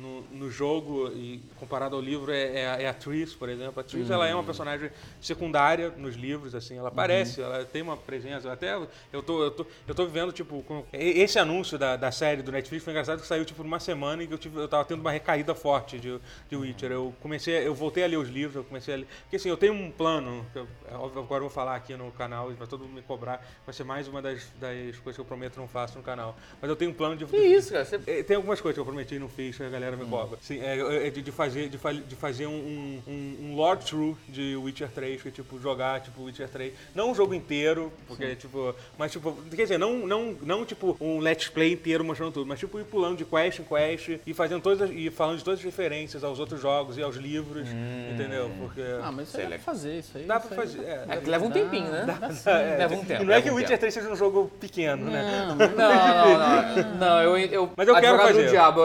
no, 0.00 0.22
no 0.30 0.50
jogo 0.50 1.08
e 1.14 1.40
comparado 1.56 1.96
ao 1.96 2.02
livro 2.02 2.30
é, 2.32 2.60
é, 2.62 2.68
a- 2.68 2.82
é 2.82 2.88
a 2.88 2.94
Triss, 2.94 3.34
por 3.34 3.48
exemplo. 3.48 3.80
A 3.80 3.82
Triss, 3.84 4.10
ela 4.10 4.26
é 4.28 4.34
uma 4.34 4.44
personagem 4.44 4.90
secundária 5.20 5.90
nos 5.96 6.14
livros, 6.14 6.54
assim. 6.54 6.76
Ela 6.78 6.88
aparece, 6.88 7.40
ela 7.40 7.64
tem 7.64 7.82
uma 7.82 7.96
presença. 7.96 8.52
Até 8.52 8.74
eu 9.12 9.22
tô, 9.22 9.42
eu 9.42 9.50
tô, 9.50 9.66
eu 9.86 9.94
tô 9.94 10.06
vivendo, 10.06 10.32
tipo, 10.32 10.62
com... 10.62 10.84
esse 10.92 11.38
anúncio 11.38 11.78
da, 11.78 11.96
da 11.96 12.10
série 12.10 12.42
do 12.42 12.52
Netflix 12.52 12.84
foi 12.84 12.92
engraçado 12.92 13.20
que 13.20 13.26
saiu, 13.26 13.44
tipo, 13.44 13.62
numa 13.62 13.80
semana 13.80 14.22
e 14.22 14.26
que 14.26 14.34
eu, 14.34 14.38
tive, 14.38 14.58
eu 14.58 14.68
tava 14.68 14.84
tendo 14.84 15.00
uma 15.00 15.10
recaída 15.10 15.54
forte 15.54 15.98
de, 15.98 16.18
de 16.48 16.56
Witcher. 16.56 16.92
Eu 16.92 17.14
comecei, 17.20 17.66
eu 17.66 17.74
voltei 17.74 18.04
a 18.04 18.06
ler 18.06 18.16
os 18.18 18.28
livros, 18.28 18.56
eu 18.56 18.64
comecei 18.64 18.94
a 18.94 18.96
ler... 18.98 19.06
Porque, 19.22 19.36
assim, 19.36 19.48
eu 19.48 19.56
tenho 19.56 19.72
um 19.72 19.90
plano, 19.90 20.46
que 20.52 20.58
eu, 20.58 20.68
é 20.90 20.94
agora 20.94 21.36
eu 21.36 21.40
vou 21.40 21.50
falar 21.50 21.74
aqui 21.76 21.96
no 21.96 22.10
canal, 22.12 22.50
vai 22.52 22.66
todo 22.66 22.84
mundo 22.84 22.94
me 22.94 23.02
cobrar, 23.02 23.44
vai 23.66 23.74
ser 23.74 23.84
mais 23.84 24.06
uma 24.08 24.22
das, 24.22 24.46
das 24.60 24.96
coisas 24.98 25.14
que 25.16 25.20
eu 25.20 25.24
prometo 25.24 25.56
não 25.58 25.68
faço 25.68 25.96
no 25.98 26.04
canal. 26.04 26.36
Mas 26.60 26.68
eu 26.70 26.76
tenho 26.76 26.90
um 26.90 26.94
plano 26.94 27.16
de... 27.16 27.26
Que 27.26 27.36
isso, 27.36 27.72
cara? 27.72 27.84
Você... 27.84 28.00
É, 28.06 28.22
Tem 28.22 28.36
algumas 28.36 28.60
coisas 28.60 28.74
que 28.74 28.80
eu 28.80 28.84
prometi 28.84 29.14
e 29.14 29.18
não 29.18 29.28
fiz, 29.28 29.60
a 29.60 29.68
galera 29.68 29.87
me 29.96 30.04
cobra. 30.06 30.38
Sim, 30.42 30.60
é, 30.60 31.06
é 31.06 31.10
de, 31.10 31.22
de 31.22 31.32
fazer, 31.32 31.68
de, 31.68 31.78
fa- 31.78 31.92
de 31.92 32.16
fazer 32.16 32.46
um, 32.46 32.52
um, 32.52 33.02
um- 33.08 33.54
Lord 33.56 33.84
True 33.84 34.14
de 34.28 34.56
Witcher 34.56 34.88
3, 34.88 35.22
que 35.22 35.28
é 35.28 35.30
tipo, 35.30 35.58
jogar 35.60 36.00
tipo 36.00 36.22
Witcher 36.22 36.48
3. 36.48 36.72
Não 36.94 37.12
o 37.12 37.14
jogo 37.14 37.34
inteiro, 37.34 37.92
porque 38.06 38.34
tipo. 38.36 38.74
Mas 38.98 39.12
tipo, 39.12 39.32
quer 39.50 39.62
dizer, 39.62 39.78
não, 39.78 40.06
não, 40.06 40.36
não 40.42 40.64
tipo 40.64 40.96
um 41.00 41.18
let's 41.20 41.48
play 41.48 41.72
inteiro 41.72 42.04
mostrando 42.04 42.32
tudo, 42.32 42.46
mas 42.46 42.58
tipo 42.58 42.78
ir 42.78 42.84
pulando 42.84 43.16
de 43.16 43.24
quest 43.24 43.58
em 43.60 43.64
quest 43.64 44.20
e 44.26 44.34
fazendo 44.34 44.60
todas 44.62 44.82
as- 44.82 44.90
e 44.90 45.10
falando 45.10 45.38
de 45.38 45.44
todas 45.44 45.58
as 45.60 45.64
referências 45.64 46.22
aos 46.24 46.38
outros 46.38 46.60
jogos 46.60 46.96
e 46.98 47.02
aos 47.02 47.16
livros, 47.16 47.66
entendeu? 48.12 48.50
Porque. 48.58 48.82
Ah, 49.02 49.10
mas 49.12 49.28
isso 49.28 49.36
aí 49.38 49.44
dá 49.44 49.48
pra 49.50 49.58
fazer 49.58 49.98
isso 49.98 50.18
aí. 50.18 50.24
Dá 50.24 50.40
pra 50.40 50.56
fazer. 50.56 50.80
É, 50.84 51.04
É 51.08 51.16
que 51.16 51.30
leva 51.30 51.44
um 51.44 51.50
tempinho, 51.50 51.90
né? 51.90 52.04
Dá 52.20 52.30
sim. 52.32 52.50
é, 52.50 52.76
leva 52.78 52.94
um 52.94 53.04
tempo, 53.04 53.22
E 53.22 53.26
não 53.26 53.34
é 53.34 53.42
que 53.42 53.50
o 53.50 53.54
Witcher 53.54 53.68
tempo. 53.78 53.80
3 53.80 53.94
seja 53.94 54.08
um 54.10 54.16
jogo 54.16 54.50
pequeno, 54.60 55.10
né? 55.10 55.46
Não, 55.48 55.56
Não, 55.56 55.68
não, 56.94 56.94
não. 56.98 57.22
Eu, 57.22 57.36
eu, 57.38 57.70
Mas 57.76 57.88
eu 57.88 57.94
quero 57.96 58.18
fazer. 58.18 58.44
do 58.44 58.50
diabo, 58.50 58.80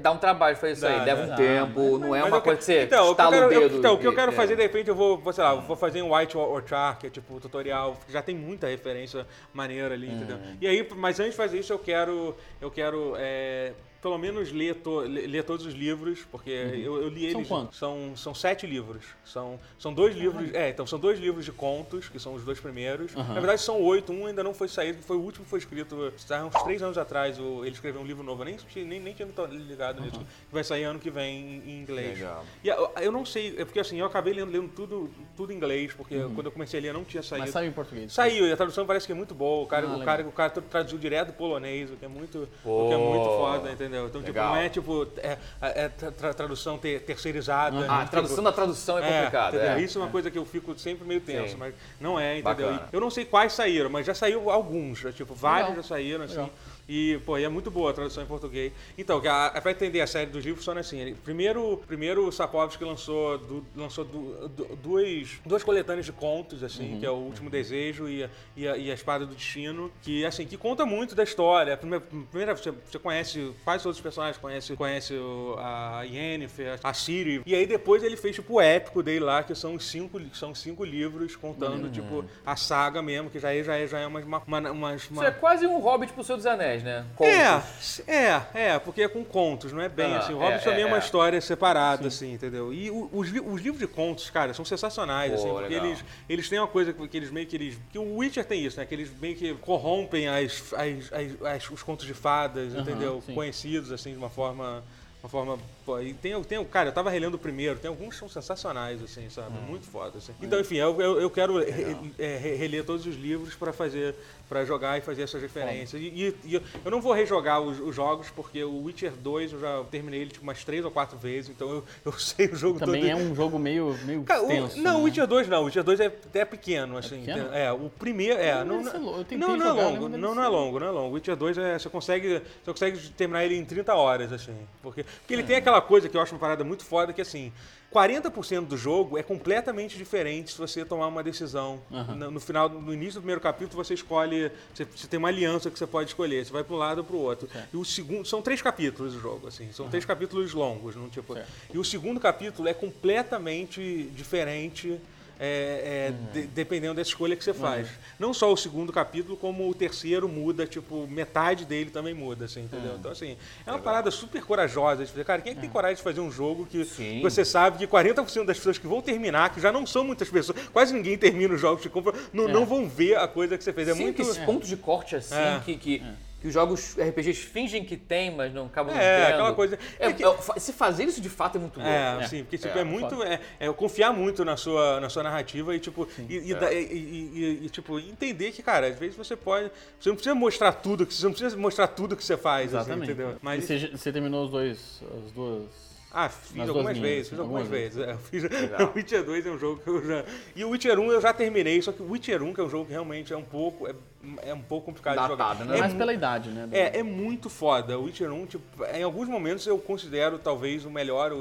dá 0.00 0.10
um 0.12 0.18
trabalho 0.18 0.47
fazer 0.56 0.72
isso 0.72 0.82
Dá, 0.82 0.88
aí, 1.00 1.04
leva 1.04 1.26
dá. 1.26 1.32
um 1.32 1.36
tempo, 1.36 1.98
não 1.98 2.14
é 2.14 2.24
uma 2.24 2.36
eu 2.38 2.42
coisa 2.42 2.58
que 2.58 2.64
você 2.64 2.82
então, 2.84 2.98
o 2.98 3.02
que 3.04 3.08
eu 3.08 3.12
estala 3.12 3.30
quero, 3.32 3.48
o 3.48 3.52
eu- 3.52 3.60
dedo. 3.68 3.78
então, 3.78 3.94
o 3.94 3.98
que 3.98 4.06
eu 4.06 4.14
quero 4.14 4.32
é. 4.32 4.34
fazer, 4.34 4.56
de 4.56 4.62
repente, 4.62 4.88
eu 4.88 4.94
vou, 4.94 5.18
vou, 5.18 5.32
sei 5.32 5.44
lá, 5.44 5.54
vou 5.54 5.76
fazer 5.76 6.02
um 6.02 6.14
White 6.14 6.36
Orchard, 6.36 6.98
que 7.00 7.06
é 7.06 7.10
tipo 7.10 7.40
tutorial, 7.40 7.96
que 8.06 8.12
já 8.12 8.22
tem 8.22 8.34
muita 8.34 8.66
referência 8.66 9.26
maneira 9.52 9.94
ali, 9.94 10.08
entendeu? 10.10 10.36
Hum. 10.36 10.56
E 10.60 10.66
aí, 10.66 10.88
mas 10.96 11.18
antes 11.20 11.32
de 11.32 11.36
fazer 11.36 11.58
isso, 11.58 11.72
eu 11.72 11.78
quero, 11.78 12.34
eu 12.60 12.70
quero 12.70 13.14
é, 13.18 13.72
pelo 14.00 14.16
menos 14.16 14.52
ler, 14.52 14.76
to- 14.76 15.00
ler 15.00 15.42
todos 15.42 15.66
os 15.66 15.74
livros, 15.74 16.20
porque 16.30 16.50
eu, 16.50 17.02
eu 17.02 17.08
li 17.08 17.24
eles. 17.24 17.32
São 17.32 17.44
quantos? 17.44 17.78
São, 17.78 18.16
são 18.16 18.32
sete 18.34 18.64
livros. 18.64 19.04
São, 19.24 19.58
são 19.76 19.92
dois 19.92 20.14
livros. 20.14 20.54
É, 20.54 20.68
então 20.68 20.86
são 20.86 21.00
dois 21.00 21.18
livros 21.18 21.44
de 21.44 21.50
contos, 21.50 22.08
que 22.08 22.18
são 22.20 22.34
os 22.34 22.44
dois 22.44 22.60
primeiros. 22.60 23.14
Aham. 23.16 23.34
Na 23.34 23.40
verdade, 23.40 23.60
são 23.60 23.82
oito. 23.82 24.12
Um 24.12 24.26
ainda 24.26 24.44
não 24.44 24.54
foi 24.54 24.68
saído, 24.68 25.02
foi 25.02 25.16
o 25.16 25.20
último 25.20 25.44
que 25.44 25.50
foi 25.50 25.58
escrito. 25.58 26.12
Há 26.30 26.44
uns 26.44 26.62
três 26.62 26.80
anos 26.80 26.96
atrás, 26.96 27.40
o- 27.40 27.64
ele 27.64 27.74
escreveu 27.74 28.00
um 28.00 28.06
livro 28.06 28.22
novo. 28.22 28.42
Eu 28.42 28.46
nem, 28.46 28.56
tinha- 28.56 28.84
nem, 28.84 29.00
nem 29.00 29.12
tinha 29.14 29.26
ligado 29.50 30.00
nisso. 30.00 30.24
Que 30.48 30.54
vai 30.54 30.64
sair 30.64 30.84
ano 30.84 30.98
que 30.98 31.10
vem 31.10 31.62
em, 31.66 31.80
inglês. 31.80 32.18
Legal. 32.18 32.42
E 32.64 32.68
eu, 32.68 32.90
eu 33.02 33.12
não 33.12 33.24
sei, 33.26 33.54
é 33.58 33.64
porque 33.66 33.78
assim, 33.80 33.98
eu 34.00 34.06
acabei 34.06 34.32
lendo, 34.32 34.50
lendo 34.50 34.68
tudo, 34.68 35.10
tudo 35.36 35.52
em 35.52 35.56
inglês, 35.56 35.92
porque 35.92 36.18
quando 36.34 36.46
eu 36.46 36.52
comecei 36.52 36.80
a 36.80 36.82
ler 36.84 36.94
não 36.94 37.04
tinha 37.04 37.22
saído. 37.22 37.44
Mas 37.44 37.52
saiu 37.52 37.68
em 37.68 37.72
português. 37.72 38.12
Saiu, 38.12 38.46
e 38.46 38.52
a 38.52 38.56
tradução 38.56 38.86
parece 38.86 39.04
que 39.04 39.12
é 39.12 39.14
muito 39.14 39.34
boa. 39.34 39.62
O 39.62 39.66
cara, 39.66 39.86
Ah, 39.86 39.96
o 39.96 40.04
cara, 40.04 40.22
o 40.26 40.32
cara 40.32 40.50
traduziu 40.50 40.98
direto 40.98 41.28
do 41.28 41.32
polonês, 41.34 41.90
o 41.90 41.96
que 41.96 42.04
é 42.04 42.08
muito, 42.08 42.48
Pô, 42.62 42.84
o 42.84 42.88
que 42.88 42.94
é 42.94 42.96
muito 42.96 43.24
foda, 43.24 43.70
entendeu? 43.72 44.06
Então, 44.06 44.22
tipo, 44.22 44.32
Legal. 44.32 44.54
não 44.54 44.56
é 44.60 44.68
tipo 44.70 45.06
é, 45.18 45.38
é 45.60 45.88
tra- 45.88 46.32
tradução 46.32 46.78
ter- 46.78 47.02
terceirizada. 47.02 47.84
Ah, 47.86 47.96
a 47.96 47.98
tipo, 48.00 48.10
tradução 48.12 48.42
da 48.44 48.52
tradução 48.52 48.98
é 48.98 49.02
complicada. 49.02 49.56
entendeu? 49.56 49.74
É, 49.76 49.80
Isso 49.82 49.98
é 49.98 50.02
uma 50.02 50.10
coisa 50.10 50.30
que 50.30 50.38
eu 50.38 50.46
fico 50.46 50.78
sempre 50.78 51.06
meio 51.06 51.20
tenso, 51.20 51.50
Sim. 51.52 51.56
mas 51.58 51.74
não 52.00 52.18
é, 52.18 52.38
entendeu? 52.38 52.68
Bacana. 52.70 52.88
Eu 52.90 53.00
não 53.00 53.10
sei 53.10 53.26
quais 53.26 53.52
saíram, 53.52 53.90
mas 53.90 54.06
já 54.06 54.14
saiu 54.14 54.50
alguns, 54.50 54.98
já, 55.00 55.12
tipo, 55.12 55.34
vários 55.34 55.68
Legal. 55.70 55.82
já 55.82 55.88
saíram, 55.90 56.24
assim. 56.24 56.34
Legal. 56.36 56.50
E, 56.88 57.20
pô, 57.26 57.36
e 57.36 57.44
é 57.44 57.48
muito 57.48 57.70
boa 57.70 57.90
a 57.90 57.92
tradução 57.94 58.22
em 58.22 58.26
português. 58.26 58.72
Então, 58.96 59.20
a, 59.28 59.60
pra 59.60 59.72
entender 59.72 60.00
a 60.00 60.06
série 60.06 60.30
dos 60.30 60.42
livros, 60.44 60.60
funciona 60.64 60.80
assim. 60.80 60.98
Ele, 61.00 61.14
primeiro, 61.22 61.76
primeiro 61.86 62.26
o 62.26 62.32
Sapkowski 62.32 62.82
lançou, 62.82 63.36
du- 63.38 63.64
lançou 63.76 64.04
du- 64.04 64.48
duas, 64.82 65.38
duas 65.44 65.62
coletâneas 65.62 66.06
de 66.06 66.12
contos, 66.12 66.62
assim, 66.64 66.94
Uhum. 66.94 67.00
que 67.00 67.06
é 67.06 67.10
o 67.10 67.14
Último 67.16 67.50
Desejo 67.50 68.08
e 68.08 68.24
a, 68.24 68.30
e, 68.56 68.66
a, 68.68 68.76
e 68.76 68.90
a 68.90 68.94
Espada 68.94 69.26
do 69.26 69.34
Destino, 69.34 69.90
que, 70.02 70.24
assim, 70.24 70.46
que 70.46 70.56
conta 70.56 70.86
muito 70.86 71.14
da 71.14 71.22
história. 71.22 71.76
Primeiro, 71.76 72.04
primeiro 72.30 72.56
você, 72.56 72.70
você 72.70 72.98
conhece 72.98 73.52
quase 73.64 73.82
todos 73.82 73.98
os 73.98 74.02
personagens, 74.02 74.38
conhece, 74.38 74.74
conhece 74.74 75.14
a 75.58 76.02
Yennefer, 76.04 76.78
a 76.82 76.94
Ciri. 76.94 77.42
E 77.44 77.54
aí 77.54 77.66
depois 77.66 78.02
ele 78.02 78.16
fez, 78.16 78.34
tipo, 78.36 78.54
o 78.54 78.60
épico 78.60 79.02
dele 79.02 79.20
lá, 79.20 79.42
que 79.42 79.54
são 79.54 79.78
cinco, 79.78 80.20
são 80.34 80.54
cinco 80.54 80.84
livros 80.84 81.36
contando, 81.36 81.90
tipo, 81.90 82.24
a 82.46 82.56
saga 82.56 83.02
mesmo, 83.02 83.28
que 83.30 83.38
já 83.38 83.52
é, 83.54 83.62
já 83.62 83.76
é, 83.76 83.86
já 83.86 83.98
é 84.00 84.06
uma, 84.06 84.20
uma, 84.20 84.42
uma, 84.46 84.70
umas- 84.70 85.02
Isso 85.02 85.12
uma- 85.12 85.26
é 85.26 85.30
quase 85.30 85.66
um 85.66 85.78
Hobbit 85.78 86.12
pro 86.12 86.24
Senhor 86.24 86.36
dos 86.36 86.46
Anéis, 86.46 86.77
né? 86.82 87.04
Contos. 87.16 88.00
é, 88.06 88.12
é, 88.14 88.42
é, 88.74 88.78
porque 88.78 89.02
é 89.02 89.08
com 89.08 89.24
contos, 89.24 89.72
não 89.72 89.80
é 89.82 89.88
bem 89.88 90.14
Ah, 90.14 90.18
assim. 90.18 90.32
O 90.34 90.42
é, 90.42 90.46
Hobbit 90.46 90.64
também 90.64 90.80
é, 90.80 90.82
é, 90.82 90.86
uma 90.86 90.96
é. 90.96 91.00
história 91.00 91.40
separada, 91.40 92.08
assim, 92.08 92.32
entendeu? 92.32 92.72
E 92.72 92.90
o- 92.90 93.08
os, 93.12 93.28
os 93.28 93.60
livros 93.60 93.78
de 93.78 93.86
contos, 93.86 94.30
cara, 94.30 94.52
são 94.54 94.64
sensacionais, 94.64 95.32
Pô, 95.32 95.38
assim, 95.38 95.48
porque 95.48 95.68
legal. 95.74 95.86
eles, 95.86 96.04
eles 96.28 96.48
têm 96.48 96.58
uma 96.58 96.68
coisa 96.68 96.92
que, 96.92 97.08
que 97.08 97.16
eles 97.16 97.30
meio 97.30 97.46
que 97.46 97.56
eles. 97.56 97.78
Que 97.92 97.98
o 97.98 98.16
Witcher 98.16 98.44
tem 98.44 98.64
isso, 98.64 98.78
né? 98.78 98.86
Que 98.86 98.94
eles 98.94 99.10
meio 99.20 99.36
que 99.36 99.54
corrompem 99.54 100.28
as, 100.28 100.72
as, 100.74 101.12
as- 101.12 101.42
as- 101.42 101.70
os 101.70 101.82
contos 101.82 102.06
de 102.06 102.14
fadas, 102.14 102.72
Aham, 102.74 102.82
entendeu? 102.82 103.22
sim. 103.24 103.34
Conhecidos, 103.34 103.92
assim, 103.92 104.12
de 104.12 104.18
uma 104.18 104.30
forma. 104.30 104.82
Uma 105.20 105.28
forma. 105.28 105.58
Pô, 105.84 105.98
e 106.00 106.14
tem, 106.14 106.40
tem, 106.44 106.64
cara, 106.66 106.90
eu 106.90 106.92
tava 106.92 107.10
relendo 107.10 107.34
o 107.34 107.38
primeiro, 107.40 107.76
tem 107.76 107.88
alguns 107.88 108.10
que 108.14 108.20
são 108.20 108.28
sensacionais, 108.28 109.02
assim, 109.02 109.28
sabe? 109.28 109.48
Hum. 109.58 109.62
Muito 109.62 109.84
foda, 109.88 110.16
assim. 110.18 110.32
Então, 110.40 110.60
enfim, 110.60 110.76
eu, 110.76 111.00
eu, 111.00 111.20
eu 111.20 111.28
quero 111.28 111.58
re- 111.58 111.96
é, 112.20 112.36
re- 112.36 112.54
reler 112.54 112.84
todos 112.84 113.04
os 113.04 113.16
livros 113.16 113.52
pra 113.56 113.72
fazer. 113.72 114.14
Para 114.48 114.64
jogar 114.64 114.96
e 114.96 115.00
fazer 115.00 115.22
essas 115.22 115.42
referências. 115.42 116.00
E, 116.00 116.06
e- 116.06 116.34
e 116.44 116.54
eu- 116.54 116.62
não 116.90 117.00
vou 117.00 117.12
rejogar 117.12 117.60
os, 117.60 117.78
os 117.80 117.94
jogos, 117.94 118.30
porque 118.30 118.64
o 118.64 118.84
Witcher 118.84 119.12
2 119.12 119.52
eu 119.52 119.60
já 119.60 119.84
terminei 119.90 120.20
ele 120.22 120.30
tipo, 120.30 120.42
umas 120.42 120.64
três 120.64 120.84
ou 120.84 120.90
quatro 120.90 121.18
vezes, 121.18 121.50
então 121.50 121.68
eu, 121.70 121.84
eu 122.04 122.12
sei 122.18 122.46
o 122.48 122.56
jogo 122.56 122.78
Também 122.78 123.02
todo. 123.02 123.10
é 123.10 123.16
um 123.16 123.34
jogo 123.34 123.58
meio, 123.58 123.96
meio 124.04 124.22
Cara, 124.22 124.42
o- 124.42 124.50
extenso. 124.50 124.80
não, 124.82 124.94
o 124.96 124.98
né? 124.98 125.04
Witcher 125.04 125.26
2 125.26 125.48
não. 125.48 125.62
O 125.62 125.64
Witcher 125.66 125.84
2 125.84 126.00
é 126.00 126.06
até 126.06 126.44
pequeno, 126.44 126.96
assim. 126.96 127.20
pequeno? 127.20 127.38
entendeu? 127.40 127.54
É, 127.54 127.72
o 127.72 127.90
primeiro. 127.90 128.38
É, 128.40 128.64
Não 128.64 128.82
não, 128.82 129.24
tentei 129.24 129.36
não, 129.38 129.56
não 129.56 129.66
é 129.66 129.72
longo. 129.72 130.08
não 130.08 130.34
Não, 130.34 130.42
é 130.44 130.48
longo, 130.48 130.80
não 130.80 130.86
é 130.86 130.90
longo. 130.90 131.08
O 131.10 131.12
Witcher 131.12 131.36
2 131.36 131.58
é, 131.58 131.78
você 131.78 131.88
consegue. 131.90 132.40
Você 132.64 132.70
consegue 132.72 132.98
terminar 133.10 133.44
ele 133.44 133.56
em 133.56 133.64
30 133.64 133.94
horas, 133.94 134.32
assim. 134.32 134.54
Porque, 134.82 135.02
porque 135.04 135.34
ele 135.34 135.42
tem 135.42 135.56
aquela 135.56 135.80
coisa 135.80 136.08
que 136.08 136.16
eu 136.16 136.20
acho 136.20 136.32
uma 136.34 136.40
parada 136.40 136.64
muito 136.64 136.84
foda, 136.84 137.12
que 137.12 137.20
assim. 137.20 137.52
40% 137.92 138.66
do 138.66 138.76
jogo 138.76 139.16
é 139.16 139.22
completamente 139.22 139.96
diferente 139.96 140.52
se 140.52 140.58
você 140.58 140.84
tomar 140.84 141.06
uma 141.06 141.22
decisão. 141.22 141.80
No, 141.90 142.30
no 142.32 142.40
final, 142.40 142.68
no 142.68 142.92
início 142.92 143.14
do 143.14 143.20
primeiro 143.20 143.40
capítulo, 143.40 143.82
você 143.82 143.94
escolhe. 143.94 144.50
Você, 144.74 144.84
você 144.84 145.06
tem 145.06 145.18
uma 145.18 145.28
aliança 145.28 145.70
que 145.70 145.78
você 145.78 145.86
pode 145.86 146.10
escolher. 146.10 146.44
Você 146.44 146.52
vai 146.52 146.62
para 146.62 146.74
um 146.74 146.78
lado 146.78 146.98
ou 146.98 147.04
para 147.04 147.16
o 147.16 147.20
outro. 147.20 147.48
E 147.72 147.76
o 147.76 147.84
segundo. 147.84 148.26
São 148.26 148.42
três 148.42 148.60
capítulos 148.60 149.14
do 149.14 149.20
jogo, 149.20 149.48
assim. 149.48 149.72
São 149.72 149.88
três 149.88 150.04
capítulos 150.04 150.52
longos, 150.52 150.96
não 150.96 151.08
tipo. 151.08 151.34
Certo. 151.34 151.48
E 151.72 151.78
o 151.78 151.84
segundo 151.84 152.20
capítulo 152.20 152.68
é 152.68 152.74
completamente 152.74 154.10
diferente. 154.14 155.00
É, 155.40 156.10
é, 156.10 156.32
de- 156.32 156.46
dependendo 156.48 156.94
da 156.94 157.02
escolha 157.02 157.36
que 157.36 157.44
você 157.44 157.54
faz. 157.54 157.88
Não 158.18 158.34
só 158.34 158.52
o 158.52 158.56
segundo 158.56 158.92
capítulo, 158.92 159.36
como 159.36 159.68
o 159.68 159.74
terceiro 159.74 160.28
muda, 160.28 160.66
tipo, 160.66 161.06
metade 161.06 161.64
dele 161.64 161.90
também 161.90 162.12
muda, 162.14 162.46
assim, 162.46 162.64
entendeu? 162.64 162.96
Então, 162.98 163.10
assim, 163.12 163.36
é 163.66 163.70
uma 163.70 163.78
parada 163.78 164.10
super 164.10 164.42
corajosa 164.44 165.04
de 165.04 165.10
fazer. 165.10 165.24
Cara, 165.24 165.40
quem 165.42 165.52
é 165.52 165.54
que 165.54 165.60
tem 165.60 165.70
coragem 165.70 165.96
de 165.96 166.02
fazer 166.02 166.20
um 166.20 166.30
jogo 166.30 166.66
que 166.66 166.84
Sim. 166.84 167.20
você 167.22 167.44
sabe 167.44 167.78
que 167.78 167.86
40% 167.86 168.44
das 168.46 168.56
pessoas 168.56 168.78
que 168.78 168.86
vão 168.86 169.00
terminar, 169.00 169.54
que 169.54 169.60
já 169.60 169.70
não 169.70 169.86
são 169.86 170.02
muitas 170.04 170.28
pessoas, 170.28 170.58
quase 170.72 170.92
ninguém 170.92 171.16
termina 171.16 171.54
os 171.54 171.60
jogos 171.60 171.82
que 171.82 171.88
compra, 171.88 172.12
não, 172.32 172.48
É. 172.48 172.52
não 172.52 172.66
vão 172.66 172.88
ver 172.88 173.16
a 173.16 173.28
coisa 173.28 173.56
que 173.56 173.62
você 173.64 173.72
fez. 173.72 173.88
É 173.88 173.94
Sim, 173.94 174.02
muito. 174.02 174.22
esse 174.22 174.40
ponto 174.40 174.66
de 174.66 174.76
corte 174.76 175.14
assim, 175.16 175.34
É. 175.34 175.60
que, 175.64 175.76
que, 175.76 176.02
que 176.40 176.46
os 176.46 176.54
jogos 176.54 176.96
RPGs 176.96 177.40
fingem 177.42 177.84
que 177.84 177.96
tem, 177.96 178.30
mas 178.34 178.54
não 178.54 178.66
acabam 178.66 178.94
não 178.94 179.00
É, 179.00 179.24
tendo. 179.24 179.34
aquela 179.34 179.54
coisa- 179.54 179.78
É, 179.98 180.06
é 180.06 180.12
que- 180.12 180.24
é, 180.24 180.36
se 180.58 180.72
fazer 180.72 181.04
isso 181.04 181.20
de 181.20 181.28
fato 181.28 181.56
é 181.56 181.60
muito 181.60 181.78
louco. 181.80 181.90
É, 181.92 181.96
É. 182.20 182.24
assim, 182.24 182.44
porque 182.44 182.58
tipo, 182.58 182.78
É, 182.78 182.80
é, 182.80 182.84
muito. 182.84 183.22
É, 183.24 183.40
é 183.58 183.72
confiar 183.72 184.12
muito 184.12 184.44
na 184.44 184.56
sua, 184.56 185.00
na 185.00 185.08
sua 185.08 185.22
narrativa 185.24 185.74
e, 185.74 185.80
tipo, 185.80 186.06
e, 186.28 186.34
e, 186.38 186.52
É. 186.54 186.74
e- 186.74 186.84
e- 186.84 187.30
e- 187.62 187.66
e, 187.66 187.68
tipo, 187.70 187.98
entender 187.98 188.52
que, 188.52 188.62
cara, 188.62 188.86
às 188.86 188.96
vezes 188.98 189.16
você 189.16 189.34
pode. 189.34 189.70
Você 189.98 190.08
não 190.10 190.16
precisa 190.16 190.34
mostrar 190.34 190.72
tudo, 190.74 191.04
que 191.04 191.12
você 191.12 191.24
não 191.24 191.32
precisa 191.32 191.56
mostrar 191.56 191.88
tudo 191.88 192.16
que 192.16 192.22
você 192.24 192.36
faz, 192.36 192.72
assim, 192.74 192.90
Exatamente. 192.92 193.12
entendeu? 193.12 193.36
Mas. 193.42 193.64
E 193.64 193.66
você, 193.78 193.88
você 193.96 194.12
terminou 194.12 194.44
os 194.44 194.50
dois, 194.50 195.02
as 195.26 195.32
duas... 195.32 195.87
Ah, 196.10 196.28
fiz 196.30 196.66
algumas 196.68 196.96
linhas, 196.96 196.98
vezes, 197.10 197.28
fiz 197.28 197.38
algumas 197.38 197.62
algumas 197.64 197.94
vezes. 197.94 198.20
Fiz... 198.30 198.42
O 198.80 198.96
Witcher 198.96 199.22
2 199.24 199.46
é 199.46 199.50
um 199.50 199.58
jogo 199.58 199.80
que 199.82 199.88
eu 199.90 200.06
já. 200.06 200.24
E 200.56 200.64
o 200.64 200.70
Witcher 200.70 200.98
1 200.98 201.12
eu 201.12 201.20
já 201.20 201.32
terminei, 201.34 201.82
só 201.82 201.92
que 201.92 202.02
o 202.02 202.10
Witcher 202.10 202.42
1, 202.42 202.54
que 202.54 202.60
é 202.60 202.64
um 202.64 202.70
jogo 202.70 202.86
que 202.86 202.92
realmente 202.92 203.32
é 203.32 203.36
um 203.36 203.42
pouco. 203.44 203.86
É, 203.86 203.94
é 204.42 204.54
um 204.54 204.62
pouco 204.62 204.86
complicado 204.86 205.14
de 205.14 205.20
Datado, 205.28 205.58
jogar. 205.58 205.64
né? 205.66 205.76
É 205.76 205.80
Mais 205.80 205.92
mu- 205.92 205.98
pela 205.98 206.14
idade, 206.14 206.48
né? 206.50 206.68
É, 206.72 206.98
é 206.98 207.02
muito 207.02 207.50
foda. 207.50 207.98
O 207.98 208.04
Witcher 208.04 208.32
1, 208.32 208.46
tipo, 208.46 208.84
em 208.86 209.02
alguns 209.02 209.28
momentos 209.28 209.66
eu 209.66 209.78
considero 209.78 210.38
talvez 210.38 210.84
o 210.86 210.90
melhor 210.90 211.30
o- 211.32 211.36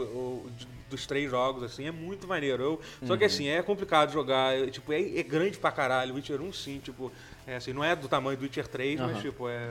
o- 0.45 0.51
de- 0.57 0.67
dos 0.89 1.05
três 1.05 1.29
jogos, 1.31 1.63
assim, 1.63 1.85
é 1.87 1.91
muito 1.91 2.27
maneiro. 2.27 2.61
Eu- 2.63 2.81
Só 3.05 3.13
Uhum. 3.13 3.19
que 3.19 3.25
assim, 3.25 3.47
é 3.47 3.61
complicado 3.61 4.11
jogar, 4.11 4.53
é, 4.57 4.67
tipo, 4.67 4.91
é, 4.91 5.01
é 5.17 5.23
grande 5.23 5.57
pra 5.57 5.71
caralho. 5.71 6.11
O 6.13 6.15
Witcher 6.15 6.41
1 6.41 6.51
sim, 6.53 6.79
tipo, 6.83 7.09
é 7.45 7.55
assim, 7.55 7.71
não 7.73 7.83
é 7.83 7.95
do 7.95 8.07
tamanho 8.09 8.37
do 8.37 8.43
Witcher 8.43 8.67
3, 8.67 8.99
mas 8.99 9.11
Aham. 9.11 9.21
tipo, 9.21 9.49
é, 9.49 9.69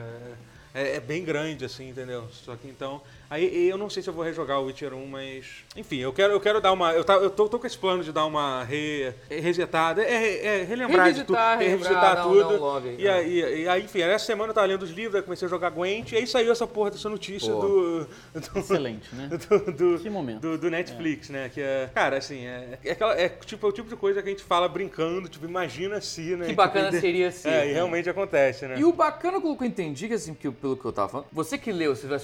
é, 0.75 0.95
é 0.97 0.99
bem 0.99 1.23
grande, 1.23 1.65
assim, 1.65 1.89
entendeu? 1.89 2.27
Só 2.31 2.55
que 2.55 2.67
então. 2.67 3.01
Aí 3.29 3.67
eu 3.69 3.77
não 3.77 3.89
sei 3.89 4.01
se 4.01 4.09
eu 4.09 4.13
vou 4.13 4.23
rejogar 4.23 4.59
o 4.61 4.65
Witcher 4.65 4.93
1, 4.93 5.05
mas. 5.07 5.45
Enfim, 5.75 5.97
eu 5.97 6.13
quero, 6.13 6.33
eu 6.33 6.39
quero 6.39 6.61
dar 6.61 6.71
uma. 6.71 6.93
Eu, 6.93 7.03
tá, 7.03 7.15
eu 7.15 7.29
tô, 7.29 7.49
tô 7.49 7.59
com 7.59 7.67
esse 7.67 7.77
plano 7.77 8.03
de 8.03 8.11
dar 8.11 8.25
uma 8.25 8.63
re, 8.63 9.11
resetada. 9.29 10.01
É, 10.03 10.45
é 10.61 10.63
relembrar 10.63 11.11
de 11.11 11.23
tudo. 11.23 11.35
Revisitar, 11.37 11.61
é 11.61 11.67
relembrar, 11.67 12.15
dar 12.15 12.27
um- 12.27 12.31
tudo. 12.33 12.53
um 12.55 12.57
love 12.59 12.89
e, 12.97 13.03
né? 13.03 13.09
aí, 13.11 13.61
e 13.63 13.67
aí, 13.67 13.83
enfim, 13.83 14.01
essa 14.01 14.25
semana 14.25 14.51
eu 14.51 14.53
tava 14.53 14.67
lendo 14.67 14.83
os 14.83 14.91
livros, 14.91 15.15
aí 15.15 15.21
comecei 15.21 15.45
a 15.45 15.49
jogar 15.49 15.69
Gwent, 15.71 16.11
e 16.13 16.15
aí 16.15 16.25
saiu 16.25 16.51
essa 16.51 16.65
porra 16.65 16.91
dessa 16.91 17.09
notícia 17.09 17.51
Pô. 17.51 17.59
do. 17.59 17.99
do 18.05 18.59
Excelente, 18.59 19.13
né? 19.13 19.29
do, 19.49 19.71
do, 19.97 19.99
Que 19.99 20.09
momento. 20.09 20.39
do, 20.41 20.57
do 20.57 20.69
Netflix, 20.69 21.29
né? 21.29 21.49
Que 21.53 21.61
é. 21.61 21.89
Cara, 21.93 22.17
assim, 22.17 22.45
é, 22.45 22.79
é, 22.83 22.91
aquela, 22.91 23.19
é, 23.19 23.27
tipo, 23.29 23.65
é 23.65 23.69
o 23.69 23.73
tipo 23.73 23.89
de 23.89 23.95
coisa 23.97 24.21
que 24.21 24.29
a 24.29 24.31
gente 24.31 24.43
fala 24.43 24.69
brincando, 24.69 25.27
tipo, 25.27 25.45
imagina 25.45 25.99
se, 25.99 26.21
né? 26.35 26.45
Que 26.45 26.51
Tipo, 26.51 26.55
bacana 26.61 26.91
de- 26.91 26.99
seria 27.01 27.31
se. 27.31 27.47
É, 27.49 27.69
e 27.69 27.73
realmente 27.73 28.09
acontece, 28.09 28.65
né? 28.67 28.75
E 28.79 28.85
o 28.85 28.93
bacana, 28.93 29.41
pelo 29.41 29.57
que 29.57 29.63
eu 29.63 29.67
entendi, 29.67 30.07
que 30.07 30.13
assim, 30.13 30.33
que, 30.33 30.49
pelo 30.49 30.77
que 30.77 30.85
eu 30.85 30.93
tava 30.93 31.09
falando, 31.09 31.27
você 31.31 31.57
que 31.57 31.71
leu, 31.71 31.95
se 31.95 32.07
vai- 32.07 32.21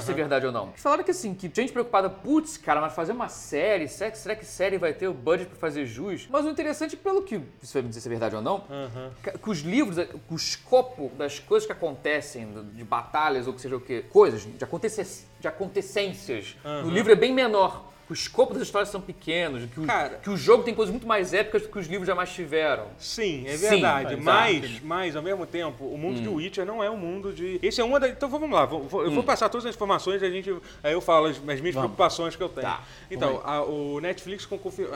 se 0.00 0.10
é 0.10 0.14
verdade 0.14 0.46
ou 0.46 0.52
não, 0.52 0.72
falaram 0.76 1.04
que 1.04 1.10
assim, 1.10 1.34
que 1.34 1.50
gente 1.54 1.72
preocupada, 1.72 2.10
putz, 2.10 2.56
cara, 2.56 2.80
mas 2.80 2.94
fazer 2.94 3.12
uma 3.12 3.28
série, 3.28 3.88
será 3.88 4.10
que, 4.10 4.18
será 4.18 4.34
que 4.34 4.44
série 4.44 4.78
vai 4.78 4.92
ter 4.92 5.08
o 5.08 5.14
budget 5.14 5.48
pra 5.48 5.58
fazer 5.58 5.86
jus? 5.86 6.26
Mas 6.30 6.44
o 6.44 6.48
interessante, 6.48 6.96
pelo 6.96 7.22
que 7.22 7.40
você 7.60 7.74
vai 7.74 7.82
me 7.82 7.88
dizer 7.88 8.00
se 8.00 8.08
é 8.08 8.10
verdade 8.10 8.34
ou 8.36 8.42
não, 8.42 8.64
que, 9.22 9.38
que 9.38 9.50
os 9.50 9.60
livros, 9.60 9.96
que 10.04 10.32
o 10.32 10.36
escopo 10.36 11.10
das 11.16 11.38
coisas 11.38 11.66
que 11.66 11.72
acontecem, 11.72 12.48
de 12.74 12.84
batalhas 12.84 13.46
ou 13.46 13.52
que 13.54 13.60
seja 13.60 13.76
o 13.76 13.80
quê, 13.80 14.04
coisas, 14.10 14.42
de, 14.42 14.64
acontecer, 14.64 15.06
de 15.38 15.48
acontecências, 15.48 16.56
no 16.64 16.90
livro 16.90 17.12
é 17.12 17.16
bem 17.16 17.32
menor. 17.32 17.92
O 18.08 18.12
escopo 18.12 18.54
das 18.54 18.62
histórias 18.62 18.88
são 18.88 19.00
pequenos, 19.00 19.64
que 19.68 19.80
o, 19.80 19.84
Cara. 19.84 20.20
que 20.22 20.30
o 20.30 20.36
jogo 20.36 20.62
tem 20.62 20.72
coisas 20.72 20.92
muito 20.92 21.06
mais 21.08 21.34
épicas 21.34 21.62
do 21.62 21.68
que 21.68 21.76
os 21.78 21.86
livros 21.88 22.06
jamais 22.06 22.32
tiveram. 22.32 22.86
Sim, 22.98 23.44
é 23.48 23.56
Sim, 23.56 23.68
verdade. 23.68 24.14
exato. 24.14 24.22
mas, 24.22 24.80
mas, 24.80 25.16
ao 25.16 25.22
mesmo 25.22 25.44
tempo, 25.44 25.84
o 25.84 25.98
mundo 25.98 26.20
de 26.20 26.28
Witcher 26.28 26.64
não 26.64 26.82
é 26.84 26.88
um 26.88 26.96
mundo 26.96 27.32
de. 27.32 27.58
Esse 27.60 27.80
é 27.80 27.84
uma 27.84 27.98
das. 27.98 28.12
Então 28.12 28.28
vamos 28.28 28.48
lá, 28.50 28.64
vou- 28.64 28.84
vou- 28.84 29.02
eu 29.04 29.10
vou 29.10 29.24
passar 29.24 29.48
todas 29.48 29.66
as 29.66 29.74
informações 29.74 30.22
e 30.22 30.24
a 30.24 30.30
gente. 30.30 30.54
Aí 30.84 30.92
eu 30.92 31.00
falo 31.00 31.26
as, 31.26 31.36
as 31.36 31.60
minhas 31.60 31.74
preocupações 31.74 32.36
que 32.36 32.42
eu 32.42 32.48
tenho. 32.48 32.66
Tá, 32.66 32.82
Então, 33.10 33.40
a- 33.44 33.62
o 33.64 33.98
Netflix 34.00 34.46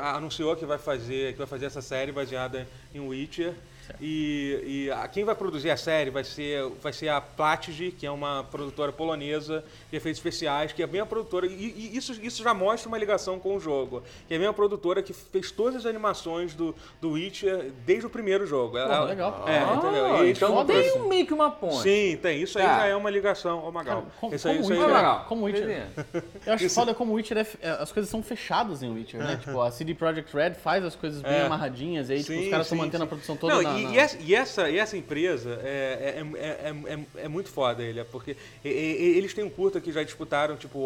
anunciou 0.01 0.55
que 0.55 0.65
vai 0.65 0.79
fazer, 0.79 1.33
que 1.33 1.39
vai 1.39 1.49
fazer 1.49 1.67
essa 1.67 1.83
série 1.83 2.13
baseada 2.13 2.69
em 2.95 3.01
Witcher. 3.01 3.55
E, 4.01 4.85
e 4.87 4.91
a- 4.91 5.09
quem 5.09 5.25
vai 5.25 5.35
produzir 5.35 5.71
a 5.71 5.77
série 5.77 6.11
vai 6.11 6.25
ser, 6.25 6.65
vai 6.83 6.93
ser 6.93 7.09
a 7.09 7.21
Platige, 7.21 7.91
que 7.91 8.07
é 8.07 8.11
uma 8.11 8.45
produtora 8.45 8.93
polonesa 8.93 9.65
de 9.91 9.97
efeitos 9.97 10.19
especiais, 10.19 10.73
que 10.73 10.83
é 10.83 10.87
bem 10.87 11.01
a 11.01 11.07
produtora. 11.07 11.47
E, 11.47 11.51
e 11.53 11.97
isso, 11.97 12.13
isso 12.23 12.43
já 12.43 12.53
mostra 12.55 12.89
uma 12.89 12.99
ligação 12.99 13.39
com 13.39 13.57
o 13.57 13.61
jogo. 13.61 14.03
Que 14.29 14.35
é 14.35 14.37
a 14.37 14.41
mesma 14.41 14.55
produtora 14.55 15.03
que 15.03 15.13
fez 15.13 15.51
todas 15.51 15.77
as 15.77 15.87
animações 15.87 16.55
do, 16.55 16.75
do 17.01 17.13
Witcher 17.13 17.73
desde 17.87 18.07
o 18.07 18.11
primeiro 18.11 18.47
jogo. 18.47 18.77
Ela- 18.79 19.05
legal. 19.05 19.45
É, 19.49 19.59
Ah, 19.59 19.75
entendeu? 19.77 20.27
E 20.27 20.31
então 20.31 20.53
foram 20.53 20.67
tem 20.67 20.93
um- 20.99 21.09
meio 21.09 21.27
que 21.27 21.35
uma 21.35 21.51
ponte. 21.51 21.83
Sim, 21.83 22.19
tem. 22.21 22.43
Isso 22.43 22.59
aí 22.59 22.65
Tá. 22.65 22.79
já 22.81 22.87
é 22.87 22.97
uma 22.97 23.11
ligação. 23.11 23.65
Ô, 23.67 23.73
Magal. 23.73 24.03
Cara, 24.03 24.13
como- 24.21 24.35
isso 24.35 24.49
aí, 24.49 24.55
como 24.59 24.65
isso 24.65 24.73
aí 24.73 24.79
o 24.79 24.81
já- 24.83 24.87
Witcher- 24.87 25.03
legal. 25.03 25.25
como 25.29 25.45
Witcher- 25.47 25.67
Beleza. 25.67 25.91
Eu 26.47 26.53
acho 26.55 26.71
foda 26.71 26.95
como 26.95 27.13
o 27.13 27.15
Witcher 27.17 27.39
é, 27.39 27.47
é- 27.63 27.71
as 27.71 27.93
coisas 27.93 28.11
são 28.11 28.23
fechadas 28.23 28.83
em 28.83 28.91
Witcher, 28.93 29.21
né? 29.21 29.37
Tipo, 29.45 29.61
a 29.61 29.71
CD 29.71 29.95
Projekt 29.95 30.35
Red 30.35 30.55
faz 30.55 30.85
as 30.85 30.95
coisas 30.97 31.23
bem 31.23 31.33
É. 31.33 31.43
amarradinhas, 31.47 32.11
e 32.11 32.15
aí 32.15 32.23
tipo, 32.25 32.39
os 32.41 32.49
caras 32.49 32.67
estão 32.67 32.79
mantendo 32.79 32.99
sim. 32.99 33.05
a 33.05 33.07
produção 33.07 33.37
toda 33.37 33.55
Não, 33.55 33.63
na, 33.63 33.79
e, 33.89 33.95
e 33.95 33.99
essa, 33.99 34.17
e, 34.19 34.35
essa, 34.35 34.71
e 34.71 34.79
essa 34.79 34.97
empresa 34.97 35.61
é, 35.63 36.23
é, 36.37 36.39
é, 36.39 36.69
é, 36.69 36.95
é- 36.95 37.25
é 37.25 37.29
muito 37.29 37.49
foda, 37.51 37.83
ele, 37.83 38.01
é 38.01 38.05
porque 38.05 38.37
e- 38.65 38.69
e- 38.69 39.17
eles 39.19 39.33
têm 39.35 39.45
um 39.45 39.51
curta 39.51 39.81
que 39.81 39.91
já 39.93 40.03
disputaram, 40.03 40.57
tipo, 40.57 40.79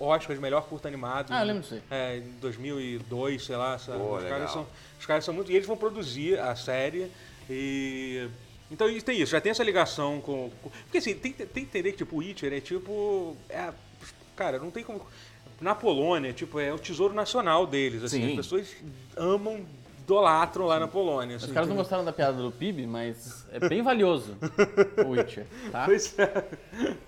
Oscar 0.00 0.34
de 0.34 0.42
melhor 0.42 0.62
curta 0.66 0.88
animado. 0.88 1.30
Ah, 1.30 1.40
eu 1.42 1.46
lembro 1.46 1.62
disso. 1.62 1.80
É, 1.90 2.18
em 2.18 2.30
2002, 2.40 3.44
sei 3.44 3.56
lá. 3.56 3.78
Sabe? 3.78 3.98
Os, 4.02 4.22
legal. 4.22 4.28
caras 4.38 4.52
são, 4.52 4.66
os 4.98 5.06
caras 5.06 5.24
são 5.24 5.34
muito... 5.34 5.50
E 5.50 5.56
eles 5.56 5.66
vão 5.66 5.76
produzir 5.76 6.38
a 6.38 6.54
série 6.56 7.10
e... 7.48 8.28
Então 8.70 8.88
isso 8.88 9.04
tem 9.04 9.20
isso, 9.20 9.32
já 9.32 9.40
tem 9.40 9.50
essa 9.50 9.64
ligação 9.64 10.20
com. 10.20 10.48
com- 10.62 10.70
porque 10.70 10.98
assim, 10.98 11.12
tem, 11.14 11.32
tem 11.32 11.46
que 11.48 11.60
entender 11.62 11.90
que 11.90 11.98
tipo, 11.98 12.14
o 12.14 12.18
Witcher 12.20 12.52
é 12.52 12.60
tipo. 12.60 13.36
é- 13.48 13.72
cara, 14.36 14.60
não 14.60 14.70
tem 14.70 14.84
como. 14.84 15.04
Na 15.60 15.74
Polônia, 15.74 16.32
tipo, 16.32 16.60
é 16.60 16.72
o 16.72 16.78
tesouro 16.78 17.12
nacional 17.12 17.66
deles. 17.66 18.04
Assim, 18.04 18.20
Sim. 18.22 18.30
as 18.30 18.36
pessoas 18.36 18.68
amam, 19.16 19.66
idolatram 20.14 20.66
lá 20.66 20.80
na 20.80 20.88
Polônia. 20.88 21.36
Os 21.36 21.44
assim, 21.44 21.52
caras 21.52 21.68
não 21.68 21.76
gostaram 21.76 22.04
da 22.04 22.12
piada 22.12 22.42
do 22.42 22.50
PIB, 22.50 22.86
mas 22.86 23.46
é 23.52 23.60
bem 23.68 23.80
valioso 23.82 24.36
o 25.06 25.10
Witcher, 25.10 25.46
tá? 25.70 25.84
Pois 25.90 26.18
é. 26.18 26.26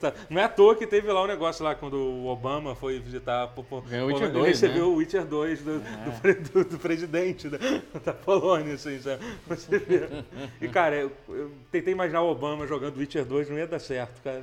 Tá. 0.01 0.13
Não 0.31 0.41
é 0.41 0.45
à 0.45 0.49
toa 0.49 0.77
que 0.77 0.87
teve 0.87 1.11
lá 1.11 1.23
um 1.23 1.27
negócio 1.27 1.65
lá 1.65 1.75
quando 1.75 1.95
o 1.95 2.27
Obama 2.27 2.75
foi 2.75 2.99
visitar. 3.01 3.49
Pô, 3.49 3.63
pô, 3.65 3.81
Ganhou 3.83 4.07
o 4.09 4.13
Witcher 4.13 4.25
ele 4.29 4.33
2, 4.33 4.47
recebeu 4.49 4.87
né? 4.89 4.93
o 4.93 4.95
Witcher 4.97 5.25
2 5.25 5.61
do, 5.63 5.79
do 5.81 6.21
pre- 6.21 6.35
do- 6.35 6.65
do 6.65 6.79
presidente 6.79 7.49
da, 7.49 7.59
da 8.05 8.13
Polônia, 8.13 8.75
assim, 8.75 9.01
sabe? 9.01 9.23
Você 9.49 9.79
vê. 9.79 10.09
E, 10.61 10.69
cara, 10.69 10.97
eu, 10.97 11.13
eu 11.29 11.51
tentei 11.71 11.93
imaginar 11.93 12.23
o 12.23 12.31
Obama 12.31 12.67
jogando 12.67 12.97
Witcher 12.99 13.25
2, 13.25 13.51
não 13.51 13.59
ia 13.59 13.67
dar 13.67 13.79
certo, 13.81 14.21
cara. 14.23 14.43